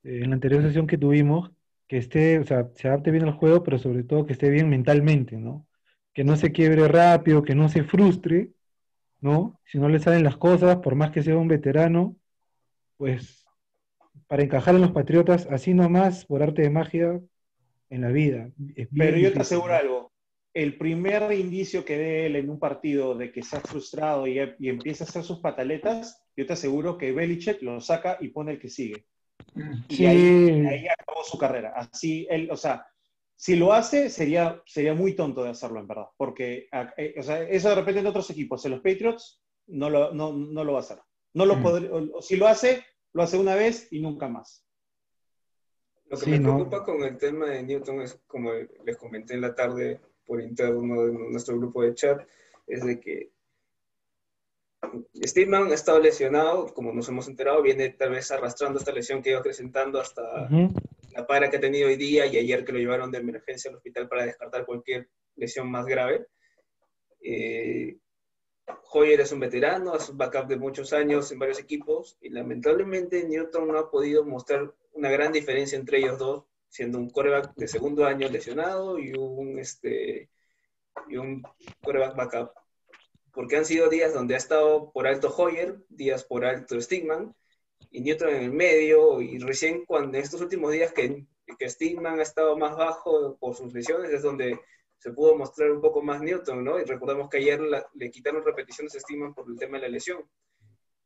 en 0.05 0.28
la 0.30 0.35
anterior 0.35 0.62
sesión 0.62 0.87
que 0.87 0.99
tuvimos, 0.99 1.51
que 1.89 1.99
esté, 1.99 2.39
o 2.39 2.45
sea, 2.45 2.70
se 2.74 2.89
adapte 2.89 3.11
bien 3.11 3.24
al 3.24 3.33
juego, 3.33 3.62
pero 3.62 3.78
sobre 3.78 4.03
todo 4.03 4.26
que 4.26 4.33
esté 4.33 4.51
bien 4.51 4.68
mentalmente, 4.68 5.37
¿no? 5.37 5.66
Que 6.12 6.24
no 6.24 6.37
se 6.37 6.53
quiebre 6.53 6.89
rápido, 6.89 7.43
que 7.43 7.55
no 7.55 7.68
se 7.68 7.85
frustre, 7.85 8.51
¿no? 9.20 9.61
Si 9.64 9.78
no 9.78 9.89
le 9.89 9.99
salen 9.99 10.24
las 10.24 10.37
cosas, 10.37 10.76
por 10.78 10.95
más 10.95 11.11
que 11.11 11.22
sea 11.22 11.37
un 11.37 11.49
veterano, 11.49 12.16
pues 12.97 13.47
para 14.26 14.43
encajar 14.43 14.74
en 14.74 14.83
los 14.83 14.93
Patriotas, 14.93 15.47
así 15.51 15.74
nomás, 15.74 16.24
por 16.24 16.43
arte 16.43 16.62
de 16.62 16.70
magia, 16.70 17.20
en 17.91 18.01
la 18.01 18.09
vida. 18.09 18.51
Pero 18.97 19.18
yo 19.18 19.33
te 19.33 19.41
aseguro 19.41 19.74
¿no? 19.74 19.78
algo. 19.78 20.12
El 20.55 20.77
primer 20.77 21.33
indicio 21.33 21.85
que 21.85 21.97
dé 21.97 22.27
él 22.27 22.37
en 22.37 22.51
un 22.51 22.59
partido 22.59 23.15
de 23.15 23.33
que 23.33 23.41
está 23.41 23.61
frustrado 23.61 24.27
y, 24.27 24.39
y 24.59 24.69
empieza 24.69 25.05
a 25.05 25.07
hacer 25.07 25.23
sus 25.25 25.41
pataletas, 25.41 26.23
yo 26.37 26.47
te 26.47 26.53
aseguro 26.53 26.99
que 26.99 27.13
Belichick 27.13 27.63
lo 27.63 27.81
saca 27.81 28.19
y 28.21 28.29
pone 28.29 28.53
el 28.53 28.59
que 28.59 28.69
sigue. 28.69 29.07
Y 29.89 30.05
ahí, 30.07 30.67
ahí 30.69 30.87
acabó 30.89 31.25
su 31.25 31.39
carrera. 31.39 31.73
Así 31.75 32.27
él, 32.29 32.51
o 32.51 32.57
sea, 32.57 32.87
si 33.35 33.57
lo 33.57 33.73
hace, 33.73 34.11
sería, 34.11 34.63
sería 34.67 34.95
muy 34.95 35.15
tonto 35.15 35.43
de 35.43 35.51
hacerlo, 35.51 35.81
en 35.81 35.89
verdad. 35.89 36.07
Porque, 36.17 36.69
eh, 36.97 37.15
o 37.19 37.23
sea, 37.23 37.43
eso 37.43 37.71
de 37.71 37.75
repente 37.75 38.01
en 38.01 38.07
otros 38.07 38.29
equipos, 38.31 38.65
en 38.65 38.73
los 38.73 38.81
Patriots, 38.81 39.43
no 39.69 39.89
lo, 39.91 40.13
no, 40.13 40.33
no 40.33 40.65
lo 40.65 40.73
va 40.73 40.79
a 40.79 40.83
hacer. 40.83 40.99
No 41.35 41.47
lo 41.47 41.57
Mm. 41.57 41.63
podré- 41.65 41.91
o- 41.91 42.19
o 42.19 42.23
si 42.23 42.37
lo 42.37 42.47
hace, 42.47 42.85
lo 43.15 43.23
hace 43.23 43.39
una 43.39 43.55
vez 43.55 43.89
y 43.91 44.01
nunca 44.01 44.29
más. 44.29 44.67
Lo 46.07 46.19
que 46.19 46.25
Sí, 46.27 46.31
me 46.33 46.39
¿no? 46.41 46.55
preocupa 46.57 46.85
con 46.85 47.03
el 47.05 47.17
tema 47.17 47.47
de 47.47 47.63
Newton 47.63 48.03
es, 48.03 48.21
como 48.27 48.53
les 48.85 48.97
comenté 48.99 49.35
en 49.35 49.41
la 49.41 49.55
tarde 49.55 49.99
por 50.27 50.41
interno 50.41 51.03
de 51.03 51.12
nuestro 51.12 51.59
grupo 51.59 51.83
de 51.83 51.95
chat, 51.95 52.27
es 52.66 52.85
de 52.85 53.01
que 53.01 53.31
Steedman 55.25 55.70
ha 55.70 55.75
estado 55.75 56.01
lesionado, 56.01 56.66
como 56.75 56.93
nos 56.93 57.09
hemos 57.09 57.29
enterado, 57.29 57.62
viene 57.62 57.91
tal 57.91 58.11
vez 58.11 58.31
arrastrando 58.31 58.79
esta 58.79 58.93
lesión 58.93 59.23
que 59.23 59.31
iba 59.31 59.39
acrecentando 59.39 60.01
hasta 60.01 60.47
Ujú. 60.47 60.75
la 61.12 61.27
para 61.27 61.49
que 61.49 61.57
ha 61.57 61.61
tenido 61.61 61.89
hoy 61.89 61.97
día 61.97 62.27
y 62.27 62.37
ayer 62.37 62.64
que 62.64 62.73
lo 62.73 62.79
llevaron 62.79 63.11
de 63.11 63.18
emergencia 63.18 63.70
al 63.70 63.77
hospital 63.77 64.09
para 64.09 64.27
descartar 64.27 64.66
cualquier 64.66 65.09
lesión 65.37 65.70
más 65.70 65.87
grave. 65.87 66.27
Eh, 67.20 67.97
Hoyer 68.93 69.20
es 69.20 69.33
un 69.33 69.41
veterano, 69.41 69.97
es 69.97 70.09
un 70.09 70.18
backup 70.18 70.47
de 70.47 70.57
muchos 70.57 70.93
años 70.93 71.31
en 71.33 71.39
varios 71.39 71.59
equipos 71.59 72.18
y 72.20 72.29
lamentablemente 72.29 73.25
Newton 73.25 73.68
no 73.68 73.79
ha 73.79 73.91
podido 73.91 74.25
mostrar 74.25 74.73
una 74.93 75.11
gran 75.11 75.33
diferencia 75.33 75.79
entre 75.79 75.99
ellos 75.99 76.18
dos, 76.18 76.45
siendo 76.73 76.97
un 76.99 77.11
coreback 77.11 77.55
de 77.55 77.68
segundo 77.68 78.07
año 78.07 78.31
lesionado 78.31 78.99
y 78.99 79.12
un, 79.12 79.59
este, 79.59 80.31
y 81.07 81.18
un 81.18 81.43
coreback 81.83 82.16
backup. 82.16 82.51
Porque 83.31 83.59
han 83.59 83.66
sido 83.66 83.91
días 83.91 84.14
donde 84.14 84.35
ha 84.35 84.39
estado 84.39 84.91
por 84.91 85.07
alto 85.07 85.29
Hoyer, 85.37 85.77
días 85.91 86.25
por 86.25 86.47
alto 86.47 86.81
Stigman 86.81 87.35
y 87.91 88.01
Newton 88.01 88.31
en 88.31 88.43
el 88.45 88.53
medio 88.53 89.20
y 89.20 89.39
recién 89.39 89.85
cuando 89.85 90.16
en 90.16 90.25
estos 90.25 90.41
últimos 90.41 90.73
días 90.73 90.93
que, 90.95 91.27
que 91.59 91.68
Stigman 91.68 92.18
ha 92.18 92.23
estado 92.23 92.57
más 92.57 92.75
bajo 92.75 93.37
por 93.37 93.55
sus 93.55 93.75
lesiones 93.75 94.11
es 94.11 94.23
donde 94.23 94.59
se 94.97 95.12
pudo 95.12 95.37
mostrar 95.37 95.70
un 95.73 95.83
poco 95.83 96.01
más 96.01 96.23
Newton, 96.23 96.64
¿no? 96.64 96.81
Y 96.81 96.85
recordamos 96.85 97.29
que 97.29 97.37
ayer 97.37 97.61
la- 97.61 97.87
le 97.93 98.11
quitaron 98.11 98.43
repeticiones 98.45 98.97
a 98.97 99.01
Stigman 99.01 99.35
por 99.35 99.47
el 99.51 99.59
tema 99.59 99.77
de 99.77 99.83
la 99.83 99.89
lesión. 99.89 100.25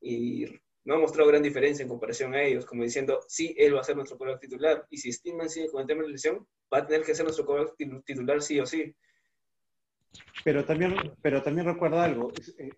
Y 0.00 0.46
no 0.86 0.94
ha 0.94 0.98
mostrado 0.98 1.28
gran 1.28 1.42
diferencia 1.42 1.82
en 1.82 1.88
comparación 1.88 2.32
a 2.34 2.42
ellos, 2.42 2.64
como 2.64 2.84
diciendo, 2.84 3.20
sí, 3.26 3.54
él 3.58 3.74
va 3.74 3.80
a 3.80 3.84
ser 3.84 3.96
nuestro 3.96 4.16
coreback 4.16 4.40
titular. 4.40 4.86
Y 4.88 4.98
si 4.98 5.12
Stigman 5.12 5.50
sigue 5.50 5.68
con 5.68 5.80
el 5.80 5.86
tema 5.86 6.02
de 6.02 6.08
la 6.08 6.12
lesión, 6.12 6.46
va 6.72 6.78
a 6.78 6.86
tener 6.86 7.04
que 7.04 7.14
ser 7.14 7.24
nuestro 7.24 7.44
coreback 7.44 7.74
titu- 7.76 8.04
titular 8.04 8.40
sí 8.40 8.60
o 8.60 8.64
sí. 8.66 8.94
Pero 10.44 10.64
también, 10.64 10.94
pero 11.20 11.42
también 11.42 11.66
recuerda 11.66 12.04
algo, 12.04 12.32
eh, 12.58 12.70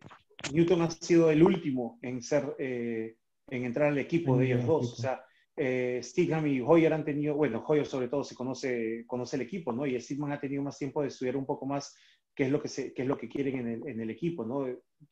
Newton 0.53 0.83
ha 0.83 0.91
sido 0.91 1.31
el 1.31 1.43
último 1.43 1.99
en 2.01 2.23
ser, 2.23 2.57
eh, 2.59 3.17
en 3.49 3.65
entrar 3.65 3.89
al 3.89 3.99
equipo 3.99 4.39
de 4.39 4.47
ellos 4.47 4.61
el 4.61 4.67
dos. 4.67 4.93
O 4.95 4.97
sea, 4.97 5.23
eh, 5.55 6.01
y 6.17 6.61
Hoyer 6.61 6.93
han 6.95 7.05
tenido, 7.05 7.35
bueno, 7.35 7.63
Hoyer 7.67 7.85
sobre 7.85 8.09
todo 8.09 8.25
se 8.25 8.35
conoce, 8.35 9.05
conoce 9.07 9.37
el 9.37 9.43
equipo, 9.43 9.73
¿no? 9.73 9.87
Y 9.87 10.01
Stigman 10.01 10.33
ha 10.33 10.41
tenido 10.41 10.63
más 10.63 10.79
tiempo 10.79 11.03
de 11.03 11.09
estudiar 11.09 11.37
un 11.37 11.45
poco 11.45 11.67
más 11.67 11.95
qué 12.35 12.45
es 12.45 12.51
lo 12.51 12.63
que, 12.63 12.69
se, 12.69 12.95
qué 12.95 13.03
es 13.03 13.09
lo 13.09 13.19
que 13.19 13.29
quieren 13.29 13.57
en 13.57 13.69
el, 13.69 13.89
en 13.89 14.01
el 14.01 14.11
equipo, 14.11 14.47
¿no? 14.47 14.67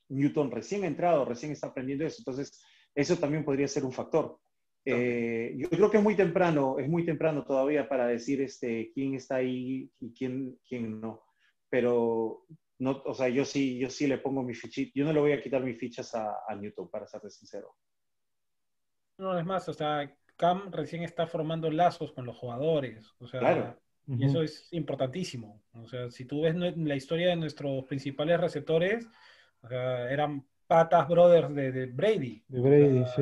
Newton 0.09 0.51
recién 0.51 0.85
ha 0.85 0.87
entrado, 0.87 1.25
recién 1.25 1.53
está 1.53 1.67
aprendiendo 1.67 2.07
eso, 2.07 2.19
entonces 2.21 2.65
eso 2.97 3.17
también 3.17 3.45
podría 3.45 3.69
ser 3.69 3.85
un 3.85 3.93
factor. 3.93 4.41
Eh, 4.85 5.55
yo 5.57 5.69
creo 5.69 5.91
que 5.91 5.99
es 5.99 6.03
muy 6.03 6.15
temprano, 6.15 6.79
es 6.79 6.89
muy 6.89 7.05
temprano 7.05 7.45
todavía 7.45 7.89
para 7.89 8.07
decir 8.07 8.41
este, 8.41 8.91
quién 8.95 9.15
está 9.15 9.37
ahí 9.37 9.91
y 10.01 10.13
quién, 10.15 10.59
quién 10.67 11.01
no. 11.01 11.23
Pero 11.69 12.47
no, 12.79 13.03
o 13.05 13.15
sea, 13.15 13.29
yo 13.29 13.45
sí, 13.45 13.79
yo 13.79 13.91
sí 13.91 14.07
le 14.07 14.19
pongo 14.19 14.43
mi 14.43 14.55
fichita, 14.55 14.93
yo 14.95 15.05
no 15.05 15.13
le 15.13 15.21
voy 15.21 15.33
a 15.33 15.43
quitar 15.43 15.63
mis 15.63 15.79
fichas 15.79 16.15
a, 16.15 16.37
a 16.49 16.55
Newton, 16.55 16.89
para 16.89 17.07
serte 17.07 17.31
sincero. 17.31 17.75
No, 19.19 19.39
es 19.39 19.45
más, 19.45 19.69
o 19.69 19.73
sea, 19.75 20.15
Cam 20.37 20.71
recién 20.71 21.03
está 21.03 21.27
formando 21.27 21.71
lazos 21.71 22.13
con 22.13 22.25
los 22.27 22.37
jugadores, 22.37 23.13
o 23.19 23.27
sea, 23.27 23.41
Claro. 23.41 23.81
y 24.07 24.25
eso 24.25 24.43
es 24.43 24.69
importantísimo. 24.73 25.63
O 25.73 25.89
sea, 25.89 26.11
si 26.11 26.27
tú 26.27 26.43
ves 26.43 26.55
la 26.55 26.95
historia 26.95 27.29
de 27.29 27.37
nuestros 27.37 27.85
principales 27.87 28.41
receptores, 28.41 29.07
o 29.63 29.69
sea, 29.69 30.11
eran 30.13 30.47
patas 30.67 31.07
brothers 31.09 31.55
de, 31.55 31.73
de 31.73 31.87
Brady. 31.87 32.43
De 32.49 32.61
Brady, 32.61 32.99
O 33.01 33.07
sea, 33.07 33.15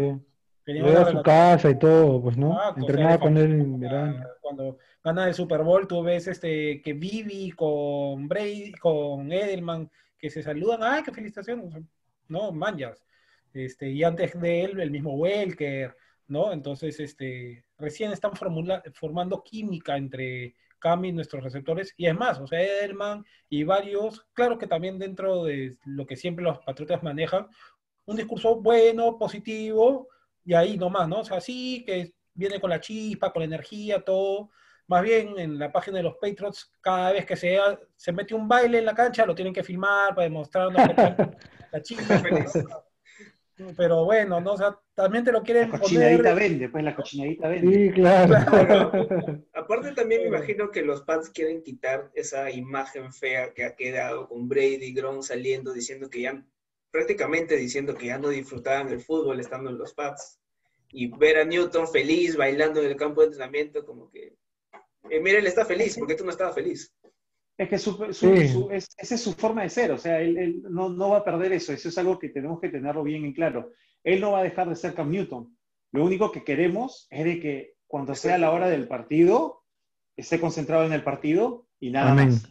sí. 0.67 0.81
una 0.81 1.01
a 1.03 1.11
su 1.11 1.23
casa 1.23 1.71
y 1.71 1.79
todo, 1.79 2.23
pues, 2.23 2.37
¿no? 2.37 2.59
Ah, 2.59 2.71
o 2.71 2.75
sea, 2.75 2.81
Entrenaba 2.83 3.19
con 3.19 3.37
él 3.37 3.53
en 3.53 3.81
verano. 3.81 4.25
Cuando 4.41 4.79
gana 5.03 5.29
el 5.29 5.35
Super 5.35 5.63
Bowl, 5.63 5.87
tú 5.87 6.03
ves 6.03 6.27
este, 6.27 6.81
que 6.83 6.93
Vivi 6.95 7.51
con 7.53 8.29
Brady, 8.29 8.73
con 8.73 9.31
Edelman, 9.31 9.91
que 10.19 10.31
se 10.31 10.43
saludan, 10.43 10.81
¡ay, 10.83 11.03
qué 11.03 11.13
felicitaciones! 11.13 11.83
No, 12.29 12.51
manjas. 12.53 13.05
Este, 13.53 13.91
y 13.91 14.03
antes 14.03 14.41
de 14.41 14.65
él, 14.65 14.81
el 14.81 14.91
mismo 14.91 15.15
Welker, 15.17 15.95
¿no? 16.29 16.53
Entonces, 16.53 16.99
este, 16.99 17.65
recién 17.79 18.11
están 18.13 18.35
formula- 18.35 18.83
formando 18.95 19.43
química 19.45 19.97
entre 19.97 20.55
Cam 20.85 21.03
y 21.07 21.13
nuestros 21.13 21.43
receptores. 21.43 21.95
Y 21.97 22.07
es 22.07 22.15
más, 22.15 22.39
o 22.39 22.47
sea, 22.47 22.61
Edelman 22.61 23.25
y 23.49 23.65
varios, 23.65 24.27
claro 24.35 24.59
que 24.59 24.67
también 24.67 24.99
dentro 24.99 25.45
de 25.45 25.79
lo 25.87 26.05
que 26.05 26.15
siempre 26.15 26.45
los 26.45 26.59
Patriotas 26.59 27.03
manejan, 27.03 27.49
un 28.05 28.17
discurso 28.17 28.61
bueno, 28.61 29.17
positivo, 29.17 30.09
y 30.45 30.53
ahí 30.53 30.77
nomás, 30.77 31.09
¿no? 31.09 31.21
O 31.21 31.25
sea, 31.25 31.41
sí, 31.41 31.85
que 31.87 32.13
viene 32.35 32.61
con 32.61 32.69
la 32.69 32.81
chispa, 32.81 33.33
con 33.33 33.41
la 33.41 33.47
energía, 33.47 34.05
todo. 34.05 34.51
Más 34.87 35.03
bien 35.03 35.39
en 35.39 35.59
la 35.59 35.73
página 35.73 35.97
de 35.97 36.03
los 36.03 36.17
Patriots, 36.21 36.71
cada 36.83 37.13
vez 37.13 37.25
que 37.25 37.37
se, 37.37 37.59
se 37.97 38.13
mete 38.13 38.35
un 38.35 38.47
baile 38.47 38.79
en 38.79 38.85
la 38.85 38.95
cancha, 38.95 39.25
lo 39.25 39.35
tienen 39.35 39.55
que 39.55 39.65
filmar 39.65 40.15
para 40.15 40.25
demostrar 40.25 40.71
¿no? 40.71 40.77
que 40.95 41.37
la 41.73 41.81
chispa. 41.83 42.23
Pero 43.77 44.05
bueno, 44.05 44.41
¿no? 44.41 44.55
O 44.55 44.57
sea, 44.57 44.79
también 44.95 45.23
te 45.25 45.31
lo 45.31 45.43
quieren 45.43 45.71
La 45.71 45.79
cochinadita 45.79 46.31
poner. 46.31 46.35
vende, 46.35 46.69
pues 46.69 46.83
la 46.83 46.95
cochinadita 46.97 47.49
vende. 47.49 47.87
Sí, 47.87 47.93
claro. 47.93 48.35
Aparte 49.55 49.93
también 49.93 50.23
me 50.23 50.29
imagino 50.29 50.71
que 50.71 50.83
los 50.83 51.03
Pats 51.03 51.31
quieren 51.31 51.63
quitar 51.63 52.11
esa 52.15 52.51
imagen 52.51 53.13
fea 53.13 53.53
que 53.55 53.65
ha 53.65 53.77
quedado 53.77 54.29
con 54.29 54.49
Brady 54.49 54.87
y 54.87 54.95
Gronk 54.95 55.23
saliendo 55.23 55.73
diciendo 55.73 56.11
que 56.11 56.23
ya, 56.23 56.45
prácticamente 56.91 57.57
diciendo 57.57 57.95
que 57.95 58.07
ya 58.07 58.19
no 58.19 58.29
disfrutaban 58.29 58.89
el 58.89 59.01
fútbol 59.01 59.41
estando 59.41 59.71
en 59.71 59.79
los 59.79 59.95
Pats. 59.95 60.41
Y 60.91 61.09
ver 61.09 61.39
a 61.39 61.45
Newton 61.45 61.89
feliz 61.89 62.37
bailando 62.37 62.81
en 62.81 62.87
el 62.87 62.97
campo 62.97 63.21
de 63.21 63.27
entrenamiento, 63.29 63.85
como 63.85 64.11
que, 64.11 64.37
eh, 65.11 65.21
mira, 65.21 65.39
él 65.39 65.47
está 65.47 65.65
feliz, 65.65 65.97
porque 65.99 66.15
tú 66.15 66.25
no 66.25 66.31
estabas 66.31 66.55
feliz. 66.55 66.94
Es 67.57 67.69
que 67.69 67.79
su, 67.79 67.93
su- 68.13 68.37
Sí. 68.37 68.49
su- 68.49 68.71
es- 68.71 68.89
esa 68.99 69.15
es 69.15 69.21
su 69.21 69.33
forma 69.33 69.63
de 69.63 69.71
ser, 69.71 69.93
o 69.93 69.99
sea, 69.99 70.21
él, 70.21 70.37
él 70.37 70.63
no, 70.69 70.89
no 70.89 71.11
va 71.11 71.19
a 71.19 71.25
perder 71.25 71.53
eso, 71.53 71.73
eso 71.73 71.89
es 71.89 71.99
algo 71.99 72.19
que 72.19 72.29
tenemos 72.31 72.61
que 72.61 72.69
tenerlo 72.69 73.03
bien 73.05 73.25
en 73.25 73.33
claro. 73.33 73.71
Él 74.03 74.21
no 74.21 74.33
va 74.33 74.41
a 74.41 74.43
dejar 74.45 74.69
de 74.69 74.75
ser 74.77 74.95
Cam 74.95 75.11
Newton. 75.11 75.57
Lo 75.93 76.05
único 76.05 76.33
que 76.33 76.43
queremos 76.45 77.07
es 77.11 77.25
de 77.25 77.41
que 77.41 77.75
cuando 77.87 78.15
sea 78.17 78.39
la 78.39 78.51
hora 78.51 78.69
del 78.69 78.89
partido, 78.89 79.63
esté 80.17 80.41
concentrado 80.41 80.85
en 80.85 80.93
el 80.93 81.05
partido 81.05 81.69
y 81.79 81.91
nada 81.91 82.11
Amén. 82.13 82.31
más. 82.31 82.49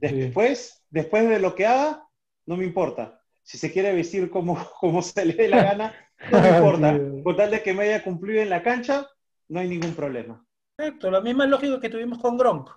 Después, 0.00 0.84
después 0.90 1.28
de 1.28 1.38
lo 1.38 1.54
que 1.54 1.66
haga, 1.66 2.04
no 2.46 2.56
me 2.56 2.64
importa. 2.64 3.20
Si 3.42 3.58
se 3.58 3.70
quiere 3.72 3.94
vestir 3.94 4.30
como, 4.30 4.56
como 4.80 5.00
se 5.02 5.24
le 5.24 5.34
dé 5.34 5.48
la 5.48 5.62
gana, 5.62 5.94
no 6.32 6.40
me 6.40 6.48
importa. 6.56 6.98
Con 7.22 7.36
tal 7.36 7.50
de 7.52 7.62
que 7.62 7.72
me 7.72 7.84
haya 7.84 8.02
cumplido 8.02 8.42
en 8.42 8.50
la 8.50 8.62
cancha, 8.62 9.06
no 9.48 9.60
hay 9.60 9.68
ningún 9.68 9.94
problema. 9.94 10.44
Exacto, 10.76 11.10
la 11.10 11.20
misma 11.20 11.46
lógica 11.46 11.78
que 11.80 11.88
tuvimos 11.88 12.18
con 12.18 12.36
Gronk. 12.36 12.68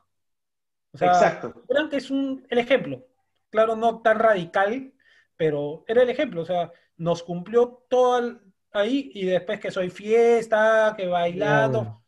O 0.91 0.97
sea, 0.97 1.09
Exacto. 1.11 1.63
Gronk 1.67 1.93
es 1.93 2.09
un, 2.11 2.45
el 2.49 2.57
ejemplo. 2.59 3.05
Claro, 3.49 3.75
no 3.75 4.01
tan 4.01 4.19
radical, 4.19 4.93
pero 5.35 5.83
era 5.87 6.03
el 6.03 6.09
ejemplo. 6.09 6.41
O 6.41 6.45
sea, 6.45 6.71
nos 6.97 7.23
cumplió 7.23 7.83
todo 7.89 8.19
el- 8.19 8.39
ahí 8.71 9.11
y 9.13 9.25
después 9.25 9.59
que 9.59 9.71
soy 9.71 9.89
fiesta, 9.89 10.93
que 10.97 11.07
bailando. 11.07 11.81
Claro. 11.81 12.03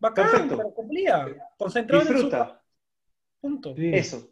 Bacán, 0.00 0.30
Perfecto. 0.30 0.56
pero 0.56 0.74
cumplía. 0.74 1.26
Concentrado 1.56 2.02
en 2.02 2.08
su 2.08 2.12
Disfruta. 2.14 2.62
punto. 3.40 3.74
Sí. 3.76 3.90
Eso. 3.94 4.30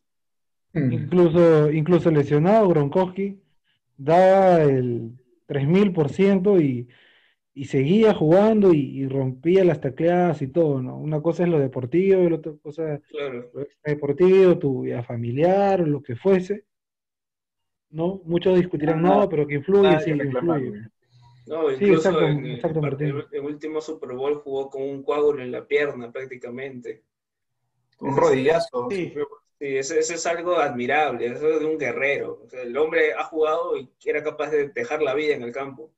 Mm. 0.73 0.93
Incluso, 0.93 1.71
incluso 1.73 2.11
lesionado, 2.11 2.69
Gronkowski 2.69 3.41
daba 3.97 4.63
el 4.63 5.13
3000% 5.47 6.61
y, 6.61 6.89
y 7.59 7.65
seguía 7.65 8.13
jugando 8.13 8.75
y, 8.75 8.81
y 9.01 9.09
rompía 9.09 9.65
las 9.65 9.81
tacleadas 9.81 10.43
y 10.43 10.49
todo, 10.49 10.83
¿no? 10.83 10.99
Una 10.99 11.23
cosa 11.23 11.43
es 11.45 11.49
lo 11.49 11.59
deportivo 11.59 12.21
y 12.23 12.29
la 12.29 12.37
otra 12.37 12.53
cosa 12.63 13.01
Claro. 13.09 13.51
lo 13.55 13.67
deportivo, 13.83 14.59
tu 14.59 14.83
vida 14.83 15.03
familiar, 15.03 15.81
o 15.81 15.87
lo 15.87 16.03
que 16.03 16.17
fuese. 16.17 16.65
¿No? 17.91 18.21
Muchos 18.25 18.57
discutirán, 18.59 19.01
Nada- 19.03 19.23
no, 19.23 19.29
pero 19.29 19.47
que 19.47 19.55
influye, 19.55 19.83
Nadie 19.91 20.01
sí, 20.13 20.19
que 20.19 20.27
influye. 20.27 20.71
No, 21.47 21.69
Sí, 21.71 21.75
incluso 21.85 22.09
exacto, 22.11 22.27
en 22.27 22.45
el, 22.45 22.55
exacto, 22.57 22.81
part- 22.81 22.83
Martín. 22.91 23.07
el- 23.09 23.27
el 23.33 23.41
último 23.41 23.81
Super 23.81 24.13
Bowl 24.13 24.35
jugó 24.41 24.69
con 24.69 24.83
un 24.83 25.03
coágulo 25.03 25.43
en 25.43 25.53
la 25.53 25.67
pierna 25.67 26.13
prácticamente. 26.13 27.05
Un 28.01 28.17
rodillazo. 28.17 28.89
Sí. 28.91 29.15
Sí, 29.59 29.77
eso, 29.79 29.95
eso 29.95 30.13
es 30.13 30.27
algo 30.27 30.57
admirable, 30.57 31.25
eso 31.29 31.49
es 31.49 31.61
de 31.61 31.65
un 31.65 31.79
guerrero. 31.79 32.43
O 32.45 32.49
sea, 32.51 32.61
el 32.63 32.77
hombre 32.77 33.15
ha 33.15 33.25
jugado 33.25 33.79
y 33.79 33.89
era 34.05 34.23
capaz 34.23 34.51
de 34.51 34.69
dejar 34.69 35.01
la 35.01 35.15
vida 35.15 35.35
en 35.35 35.43
el 35.45 35.53
campo. 35.53 35.91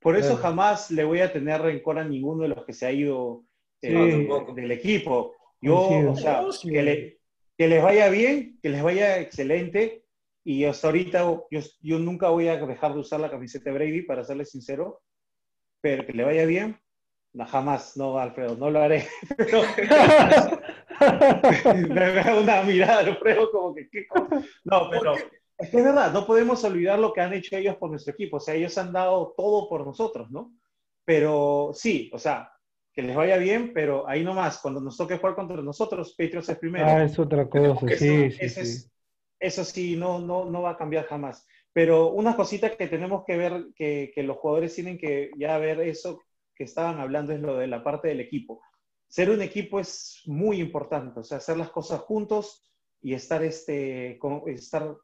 Por 0.00 0.16
eso 0.16 0.28
Claro. 0.36 0.42
jamás 0.42 0.90
le 0.90 1.04
voy 1.04 1.20
a 1.20 1.32
tener 1.32 1.60
rencor 1.60 1.98
a 1.98 2.04
ninguno 2.04 2.42
de 2.44 2.48
los 2.50 2.64
que 2.64 2.72
se 2.72 2.86
ha 2.86 2.92
ido 2.92 3.44
eh, 3.82 3.88
Sí. 3.90 4.10
tampoco. 4.26 4.54
del 4.54 4.70
equipo. 4.72 5.34
Yo, 5.60 5.76
o 6.10 6.16
sea, 6.16 6.42
sí. 6.52 6.68
que, 6.70 6.82
le- 6.82 7.18
que 7.56 7.66
les 7.68 7.82
vaya 7.82 8.08
bien, 8.08 8.58
que 8.62 8.68
les 8.68 8.82
vaya 8.82 9.18
excelente. 9.20 10.04
Y 10.44 10.64
hasta 10.64 10.86
ahorita 10.88 11.20
yo, 11.50 11.60
yo 11.80 11.98
nunca 11.98 12.28
voy 12.30 12.48
a 12.48 12.56
dejar 12.56 12.94
de 12.94 13.00
usar 13.00 13.20
la 13.20 13.30
camiseta 13.30 13.70
de 13.70 13.76
Brady, 13.76 14.02
para 14.02 14.24
serles 14.24 14.50
sincero. 14.50 15.02
Pero 15.80 16.06
que 16.06 16.12
le 16.12 16.24
vaya 16.24 16.44
bien, 16.46 16.80
no, 17.34 17.44
jamás, 17.46 17.96
no, 17.96 18.18
Alfredo, 18.18 18.56
no 18.56 18.70
lo 18.70 18.80
haré. 18.80 19.06
Pero- 19.36 19.62
me 21.88 22.12
da 22.12 22.38
una 22.40 22.62
mirada, 22.62 23.00
Alfredo, 23.00 23.50
como 23.50 23.74
que, 23.74 23.88
¿qué 23.90 24.06
No, 24.64 24.90
pero 24.90 25.14
es 25.58 25.70
que 25.70 25.78
es 25.78 25.84
verdad, 25.84 26.12
no 26.12 26.26
podemos 26.26 26.62
olvidar 26.64 26.98
lo 26.98 27.12
que 27.12 27.20
han 27.20 27.32
hecho 27.34 27.56
ellos 27.56 27.76
por 27.76 27.90
nuestro 27.90 28.12
equipo. 28.12 28.36
O 28.36 28.40
sea, 28.40 28.54
ellos 28.54 28.76
han 28.78 28.92
dado 28.92 29.34
todo 29.36 29.68
por 29.68 29.84
nosotros, 29.84 30.30
¿no? 30.30 30.52
Pero 31.04 31.70
sí, 31.74 32.10
o 32.12 32.18
sea, 32.18 32.52
que 32.92 33.02
les 33.02 33.16
vaya 33.16 33.36
bien, 33.38 33.72
pero 33.72 34.08
ahí 34.08 34.22
nomás, 34.24 34.58
cuando 34.58 34.80
nos 34.80 34.96
toque 34.96 35.18
jugar 35.18 35.34
contra 35.34 35.60
nosotros, 35.62 36.14
Patriots 36.16 36.48
es 36.50 36.58
primero. 36.58 36.86
Ah, 36.86 37.04
es 37.04 37.18
otra 37.18 37.48
cosa, 37.48 37.86
Eso- 37.86 37.96
sí, 38.04 38.30
sí, 38.30 38.36
eso 38.40 38.54
sí. 38.60 38.60
es- 38.70 38.92
eso 39.40 39.64
sí, 39.64 39.96
no, 39.96 40.18
no, 40.18 40.44
no 40.44 40.62
va 40.62 40.70
a 40.70 40.76
cambiar 40.76 41.04
jamás. 41.06 41.46
Pero 41.72 42.08
una 42.10 42.34
cosita 42.34 42.76
que 42.76 42.88
tenemos 42.88 43.24
que 43.24 43.36
ver, 43.36 43.66
que, 43.76 44.10
que 44.14 44.22
los 44.24 44.36
jugadores 44.38 44.74
tienen 44.74 44.98
que 44.98 45.30
ya 45.38 45.58
ver 45.58 45.80
eso 45.80 46.20
que 46.56 46.64
estaban 46.64 46.98
hablando, 46.98 47.32
es 47.32 47.40
lo 47.40 47.56
de 47.56 47.68
la 47.68 47.84
parte 47.84 48.08
del 48.08 48.20
equipo. 48.20 48.60
Ser 49.06 49.30
un 49.30 49.40
equipo 49.40 49.78
es 49.78 50.22
muy 50.26 50.60
importante, 50.60 51.20
o 51.20 51.22
sea, 51.22 51.38
hacer 51.38 51.56
las 51.56 51.70
cosas 51.70 52.00
juntos 52.00 52.68
y 53.00 53.14
estar, 53.14 53.44
este, 53.44 54.18
con- 54.18 54.42
estar 54.48 54.96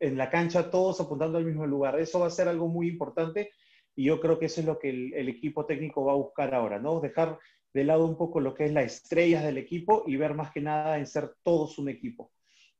en 0.00 0.16
la 0.16 0.30
cancha 0.30 0.70
todos 0.70 1.00
apuntando 1.00 1.38
al 1.38 1.44
mismo 1.44 1.66
lugar. 1.66 2.00
Eso 2.00 2.20
va 2.20 2.26
a 2.26 2.30
ser 2.30 2.48
algo 2.48 2.66
muy 2.68 2.88
importante 2.88 3.52
y 3.94 4.04
yo 4.04 4.20
creo 4.20 4.38
que 4.38 4.46
eso 4.46 4.60
es 4.60 4.66
lo 4.66 4.78
que 4.78 4.90
el, 4.90 5.14
el 5.14 5.28
equipo 5.28 5.66
técnico 5.66 6.04
va 6.04 6.12
a 6.12 6.16
buscar 6.16 6.54
ahora, 6.54 6.78
¿no? 6.78 7.00
Dejar 7.00 7.38
de 7.72 7.84
lado 7.84 8.04
un 8.06 8.16
poco 8.16 8.40
lo 8.40 8.54
que 8.54 8.64
es 8.64 8.72
las 8.72 8.84
estrellas 8.86 9.44
del 9.44 9.58
equipo 9.58 10.02
y 10.06 10.16
ver 10.16 10.34
más 10.34 10.50
que 10.50 10.60
nada 10.60 10.98
en 10.98 11.06
ser 11.06 11.34
todos 11.42 11.78
un 11.78 11.88
equipo. 11.88 12.32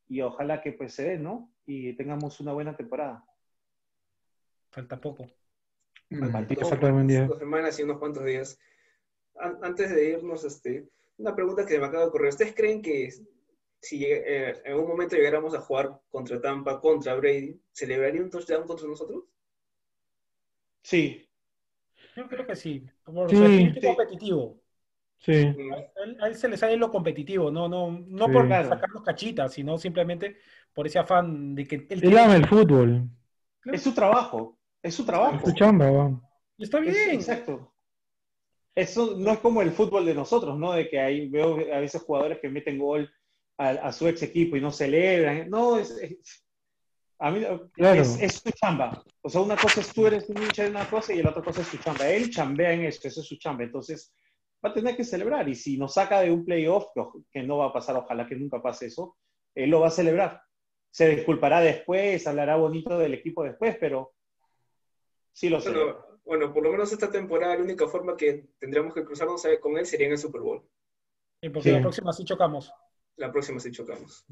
Y 0.09 0.21
ojalá 0.23 0.61
que 0.61 0.73
pues 0.73 0.95
se 0.95 1.05
dé, 1.05 1.19
¿no? 1.19 1.53
Y 1.67 1.93
tengamos 1.93 2.41
una 2.41 2.53
buena 2.53 2.77
temporada. 2.77 3.25
Falta 4.71 5.01
poco. 5.01 5.31
Exactamente. 6.11 7.27
Dos 7.27 7.39
semanas 7.39 7.79
y 7.79 7.83
unos 7.85 7.99
cuantos 7.99 8.25
días. 8.25 8.59
An- 9.37 9.59
Antes 9.63 9.95
de 9.95 10.11
irnos, 10.11 10.45
este, 10.45 10.89
una 11.19 11.35
pregunta 11.37 11.65
que 11.65 11.79
me 11.79 11.87
acaba 11.87 12.03
de 12.05 12.09
ocurrir. 12.09 12.31
¿Ustedes 12.31 12.55
creen 12.55 12.83
que 12.83 13.11
si 13.81 14.05
eh, 14.05 14.51
en 14.65 14.73
algún 14.73 14.89
momento 14.89 15.17
llegáramos 15.17 15.55
a 15.55 15.61
jugar 15.61 16.01
contra 16.11 16.41
Tampa, 16.41 16.81
contra 16.81 17.15
Brady, 17.17 17.61
¿celebraría 17.73 18.23
un 18.23 18.31
touchdown 18.31 18.67
contra 18.67 18.87
nosotros? 18.89 19.25
Sí, 20.83 21.29
Yo 22.17 22.29
creo 22.29 22.47
que 22.47 22.57
sí. 22.57 22.87
Por 23.05 23.31
Sí, 23.31 23.37
su 23.37 23.45
espíritu 23.45 23.81
sí. 23.81 23.87
competitivo. 23.87 24.61
Sí, 25.19 25.33
A 25.33 26.03
él, 26.05 26.17
a 26.21 26.27
él 26.29 26.35
se 26.37 26.49
le 26.49 26.57
sale 26.57 26.77
lo 26.77 26.91
competitivo, 26.91 27.51
no, 27.51 27.69
no, 27.69 27.91
no 27.91 28.27
Sí. 28.27 28.33
por 28.33 28.47
Claro. 28.47 28.69
sacarnos 28.71 29.03
cachitas, 29.03 29.53
sino 29.53 29.79
simplemente 29.79 30.37
por 30.73 30.87
ese 30.87 30.99
afán 30.99 31.55
de 31.55 31.67
que 31.67 31.77
él 31.77 31.87
él 31.91 32.01
tiene- 32.01 32.21
ama 32.21 32.37
el 32.37 32.47
fútbol, 32.49 33.09
es 33.73 33.83
su 33.83 33.95
trabajo, 33.95 34.59
es 34.83 34.95
su 34.95 35.03
es 35.03 35.07
trabajo. 35.09 35.47
su 35.47 35.53
chamba, 35.55 35.91
va. 35.91 36.21
Está 36.59 36.79
Es- 36.81 37.07
bien. 37.07 37.15
exacto. 37.15 37.73
Eso 38.75 39.15
no 39.17 39.31
es 39.33 39.39
como 39.39 39.63
el 39.63 39.71
fútbol 39.73 40.07
de 40.07 40.15
nosotros, 40.15 40.59
¿no? 40.59 40.73
De 40.73 40.89
que 40.89 40.99
ahí 41.01 41.29
veo 41.29 41.55
a 41.75 41.81
veces 41.81 42.03
jugadores 42.03 42.39
que 42.41 42.49
meten 42.49 42.79
gol 42.79 43.11
a, 43.61 43.69
a 43.89 43.93
su 43.93 44.09
ex 44.09 44.23
equipo 44.23 44.57
y 44.57 44.61
no 44.61 44.71
celebran. 44.71 45.49
No, 45.51 45.79
es, 45.79 45.91
es- 45.91 46.45
a 47.19 47.31
mí 47.31 47.45
Claro. 47.75 48.01
es, 48.01 48.19
es 48.21 48.35
su 48.37 48.51
chamba. 48.53 49.05
O 49.21 49.29
sea, 49.29 49.43
una 49.43 49.55
cosa 49.57 49.81
es 49.83 49.93
tú 49.93 50.07
eres 50.07 50.27
un 50.31 50.43
hincha 50.43 50.63
de 50.65 50.71
una 50.71 50.89
cosa 50.89 51.13
y 51.13 51.23
la 51.23 51.29
otra 51.31 51.43
cosa 51.43 51.61
es 51.61 51.67
su 51.69 51.77
chamba. 51.77 52.09
Él 52.09 52.31
chambea 52.31 52.73
en 52.73 52.85
eso, 52.87 53.07
eso 53.07 53.21
es 53.21 53.27
su 53.27 53.37
chamba. 53.37 53.65
Entonces, 53.65 54.15
va 54.65 54.71
a 54.71 54.73
tener 54.73 54.97
que 54.97 55.05
celebrar. 55.05 55.47
Y 55.47 55.55
si 55.55 55.77
nos 55.77 55.93
saca 55.93 56.21
de 56.21 56.31
un 56.31 56.47
playoff, 56.47 56.87
que, 57.31 57.43
no 57.43 57.59
va 57.59 57.67
a 57.67 57.73
pasar, 57.75 57.95
ojalá 57.97 58.27
que 58.27 58.37
nunca 58.37 58.63
pase 58.63 58.87
eso, 58.87 59.19
él 59.55 59.69
lo 59.69 59.81
va 59.81 59.89
a 59.89 59.91
celebrar. 59.91 60.41
Se 60.91 61.09
disculpará 61.15 61.61
después, 61.61 62.27
hablará 62.27 62.57
bonito 62.57 62.99
del 62.99 63.13
equipo 63.13 63.45
después, 63.45 63.77
pero 63.79 64.15
sí 65.33 65.51
lo 65.51 65.61
celebra. 65.61 65.93
Bueno, 65.93 66.21
bueno, 66.25 66.55
por 66.55 66.63
lo 66.63 66.71
menos 66.73 66.91
esta 66.91 67.11
temporada 67.11 67.57
la 67.57 67.63
única 67.63 67.87
forma 67.87 68.17
que 68.17 68.47
tendríamos 68.59 68.95
que 68.95 69.05
cruzarnos 69.05 69.47
con 69.61 69.77
él 69.77 69.85
sería 69.85 70.07
en 70.07 70.13
el 70.13 70.19
Super 70.19 70.41
Bowl. 70.41 70.63
Sí, 71.43 71.51
porque 71.51 71.69
Sí. 71.69 71.75
la 71.75 71.81
próxima 71.83 72.13
sí 72.15 72.25
chocamos. 72.25 72.73
La 73.17 73.31
próxima 73.31 73.61
sí 73.61 73.71
chocamos. 73.71 74.25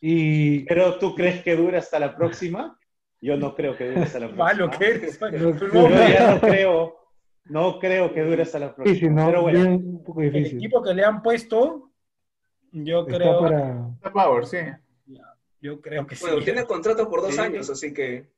Y 0.00 0.64
Pero 0.64 0.98
tú 0.98 1.14
crees 1.14 1.42
que 1.42 1.56
dura 1.56 1.78
hasta 1.78 1.98
la 1.98 2.14
próxima? 2.16 2.78
Yo 3.20 3.36
no 3.36 3.54
creo 3.54 3.76
que 3.76 3.88
dure 3.88 4.02
hasta 4.02 4.18
la 4.18 4.26
próxima. 4.34 4.44
Malo 4.44 4.70
que 4.70 4.84
eres. 4.86 5.20
No, 5.20 5.30
Yo 5.30 5.88
ya 6.08 6.34
no 6.34 6.40
creo, 6.40 6.96
no 7.44 7.78
creo 7.78 8.12
que 8.12 8.22
dure 8.22 8.42
hasta 8.42 8.58
la 8.58 8.74
próxima. 8.74 8.94
sí, 8.94 9.00
sí, 9.00 9.08
no, 9.10 9.26
Pero 9.26 9.42
bueno, 9.42 9.58
bien, 9.60 9.72
un 9.74 10.04
poco 10.04 10.22
El 10.22 10.32
difícil. 10.32 10.58
equipo 10.58 10.82
que 10.82 10.94
le 10.94 11.04
han 11.04 11.22
puesto, 11.22 11.90
yo 12.72 13.00
Está 13.06 13.16
creo, 13.16 13.40
para... 13.40 13.88
Está 13.94 14.12
Power, 14.12 14.46
sí. 14.46 14.58
yo 15.60 15.80
creo 15.80 16.06
que 16.06 16.16
sí. 16.16 16.24
Bueno, 16.26 16.42
tiene 16.42 16.64
contrato 16.64 17.08
por 17.08 17.22
dos 17.22 17.34
Sí. 17.34 17.40
años, 17.40 17.70
así 17.70 17.94
que 17.94 18.32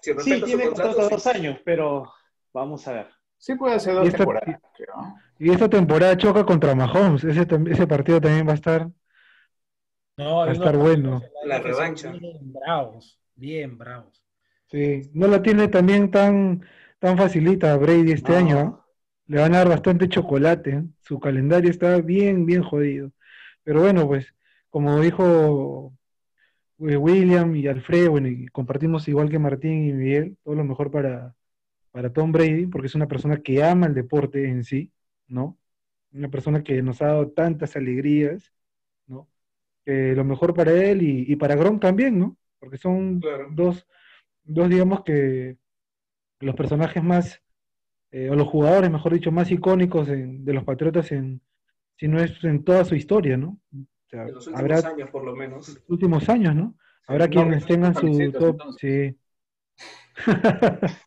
si 0.00 0.12
sí, 0.20 0.42
tiene 0.42 0.66
contrato, 0.68 0.92
contrato 0.96 1.08
dos 1.16 1.26
años, 1.26 1.60
pero 1.64 2.10
vamos 2.54 2.86
a 2.88 2.92
ver. 2.92 3.06
Sí 3.36 3.54
puede 3.56 3.74
hacer 3.74 3.94
dos 3.94 4.10
temporadas, 4.10 4.58
creo. 4.74 4.94
Y 5.38 5.50
esta 5.50 5.68
temporada 5.68 6.16
choca 6.16 6.44
contra 6.44 6.74
Mahomes, 6.74 7.22
ese, 7.24 7.46
partido 7.86 8.20
también 8.20 8.46
va 8.46 8.52
a 8.52 8.56
estar... 8.56 8.90
No, 10.16 10.38
Va 10.38 10.46
a 10.46 10.52
estar 10.52 10.76
bueno. 10.76 11.22
La 11.44 11.60
revancha. 11.60 12.10
Bien 12.10 12.52
bravos, 12.52 13.20
bien 13.36 13.78
bravos. 13.78 14.20
Sí, 14.66 15.10
no 15.14 15.28
la 15.28 15.40
tiene 15.40 15.68
también 15.68 16.10
tan, 16.10 16.62
tan 16.98 17.16
facilita 17.16 17.76
Brady 17.76 18.12
este 18.12 18.32
No. 18.32 18.38
año, 18.38 18.58
¿ah? 18.58 18.84
Le 19.28 19.40
van 19.40 19.54
a 19.54 19.58
dar 19.58 19.68
bastante 19.68 20.08
chocolate, 20.08 20.70
¿eh? 20.70 20.84
Su 21.02 21.20
calendario 21.20 21.70
está 21.70 22.00
bien, 22.00 22.46
bien 22.46 22.62
jodido. 22.62 23.12
Pero 23.62 23.82
bueno, 23.82 24.06
pues, 24.08 24.34
como 24.70 24.98
dijo 25.00 25.92
eh, 26.80 26.96
William 26.96 27.54
y 27.54 27.68
Alfredo, 27.68 28.12
bueno, 28.12 28.28
y 28.28 28.48
compartimos 28.48 29.06
igual 29.06 29.30
que 29.30 29.38
Martín 29.38 29.88
y 29.88 29.92
Miguel, 29.92 30.36
todo 30.42 30.56
lo 30.56 30.64
mejor 30.64 30.90
para, 30.90 31.34
para 31.92 32.12
Tom 32.12 32.32
Brady, 32.32 32.66
porque 32.66 32.88
es 32.88 32.94
una 32.94 33.06
persona 33.06 33.36
que 33.38 33.62
ama 33.62 33.86
el 33.86 33.94
deporte 33.94 34.48
en 34.48 34.64
sí, 34.64 34.90
¿no? 35.28 35.58
Una 36.12 36.30
persona 36.30 36.62
que 36.64 36.82
nos 36.82 37.02
ha 37.02 37.08
dado 37.08 37.30
tantas 37.32 37.76
alegrías, 37.76 38.52
¿no? 39.06 39.28
Que 39.86 40.14
lo 40.14 40.24
mejor 40.24 40.54
para 40.54 40.72
él 40.72 41.02
y, 41.02 41.32
y 41.32 41.36
para 41.36 41.56
Gronk 41.56 41.82
también, 41.82 42.18
¿no? 42.18 42.38
Porque 42.60 42.78
son 42.78 43.20
Claro. 43.20 43.48
dos, 43.48 43.86
dos, 44.44 44.68
digamos 44.70 45.04
que 45.04 45.58
los 46.40 46.54
personajes 46.54 47.02
más, 47.02 47.42
eh, 48.12 48.30
o 48.30 48.36
los 48.36 48.48
jugadores, 48.48 48.90
mejor 48.90 49.14
dicho, 49.14 49.32
más 49.32 49.50
icónicos 49.50 50.08
en- 50.10 50.44
de 50.44 50.54
los 50.54 50.64
Patriotas 50.64 51.12
en, 51.12 51.42
si 51.96 52.08
no 52.08 52.20
es 52.22 52.42
en 52.44 52.64
toda 52.64 52.84
su 52.84 52.94
historia, 52.96 53.36
¿no? 53.36 53.60
O 53.74 54.10
sea, 54.10 54.30
En 54.30 54.34
los 54.34 54.46
últimos 54.46 54.84
habrá 54.84 54.84
años, 54.84 55.10
por 55.10 55.24
lo 55.24 55.34
menos. 55.34 55.66
los 55.66 55.88
últimos 55.88 56.28
años, 56.28 56.54
¿no? 56.54 56.76
Habrá 57.06 57.28
no, 57.28 57.30
quienes 57.30 57.66
no, 57.66 57.66
tengan 57.66 57.94
su 57.94 58.34
top, 58.38 58.62
sí. 58.76 59.16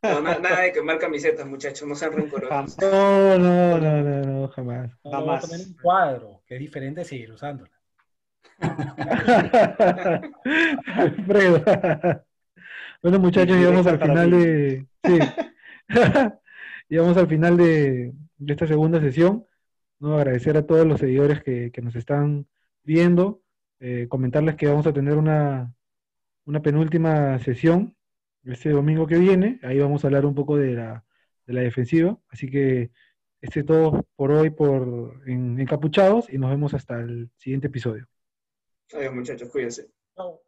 No, 0.04 0.22
na- 0.22 0.40
nada 0.40 0.62
de 0.62 0.72
quemar 0.74 0.98
camisetas, 1.00 1.46
muchachos, 1.46 1.88
no 1.88 1.96
sean 1.96 2.14
rencorosos. 2.14 2.50
Jamás. 2.50 2.78
No, 2.82 3.38
no, 3.38 3.78
no, 3.80 4.02
no, 4.02 4.22
no, 4.42 4.48
jamás. 4.50 4.92
No, 5.04 5.12
voy 5.12 5.14
a 5.36 5.40
Jamás. 5.40 5.68
un 5.68 5.74
cuadro, 5.82 6.42
que 6.46 6.56
es 6.56 6.60
diferente 6.60 7.04
seguir 7.04 7.32
usándola. 7.32 7.72
Alfredo. 10.96 11.64
Bueno, 13.02 13.20
muchachos, 13.20 13.58
llegamos 13.58 13.88
al 13.88 14.00
final 14.00 14.32
de. 14.32 14.88
Sí. 15.04 15.20
Llegamos 16.90 17.16
al 17.18 17.28
final 17.28 17.56
de, 17.58 18.14
de 18.38 18.54
esta 18.54 18.68
segunda 18.68 19.00
sesión. 19.00 19.46
¿no? 20.00 20.18
Agradecer 20.18 20.58
a 20.58 20.66
todos 20.66 20.86
los 20.86 21.00
seguidores 21.00 21.42
que, 21.42 21.72
que 21.72 21.82
nos 21.82 21.96
están 21.96 22.48
viendo, 22.84 23.42
eh, 23.80 24.08
comentarles 24.10 24.56
que 24.56 24.68
vamos 24.68 24.86
a 24.88 24.94
tener 24.94 25.16
una, 25.16 25.74
una 26.46 26.62
penúltima 26.62 27.40
sesión 27.40 27.96
este 28.46 28.70
domingo 28.70 29.08
que 29.08 29.18
viene, 29.18 29.60
ahí 29.64 29.80
vamos 29.80 30.04
a 30.04 30.08
hablar 30.08 30.26
un 30.26 30.36
poco 30.36 30.58
de 30.58 30.74
la, 30.74 31.06
de 31.46 31.54
la 31.54 31.62
defensiva, 31.62 32.18
así 32.30 32.50
que 32.50 32.92
este 33.42 33.62
es 33.62 33.66
todo 33.66 34.06
por 34.16 34.32
hoy 34.32 34.52
por 34.52 35.22
en 35.28 35.60
Encapuchados 35.60 36.32
y 36.32 36.38
nos 36.38 36.52
vemos 36.52 36.74
hasta 36.74 37.00
el 37.00 37.32
siguiente 37.38 37.68
episodio. 37.68 38.08
Adiós 38.94 39.14
muchachos, 39.14 39.50
cuídense. 39.50 39.92
Chao. 40.16 40.42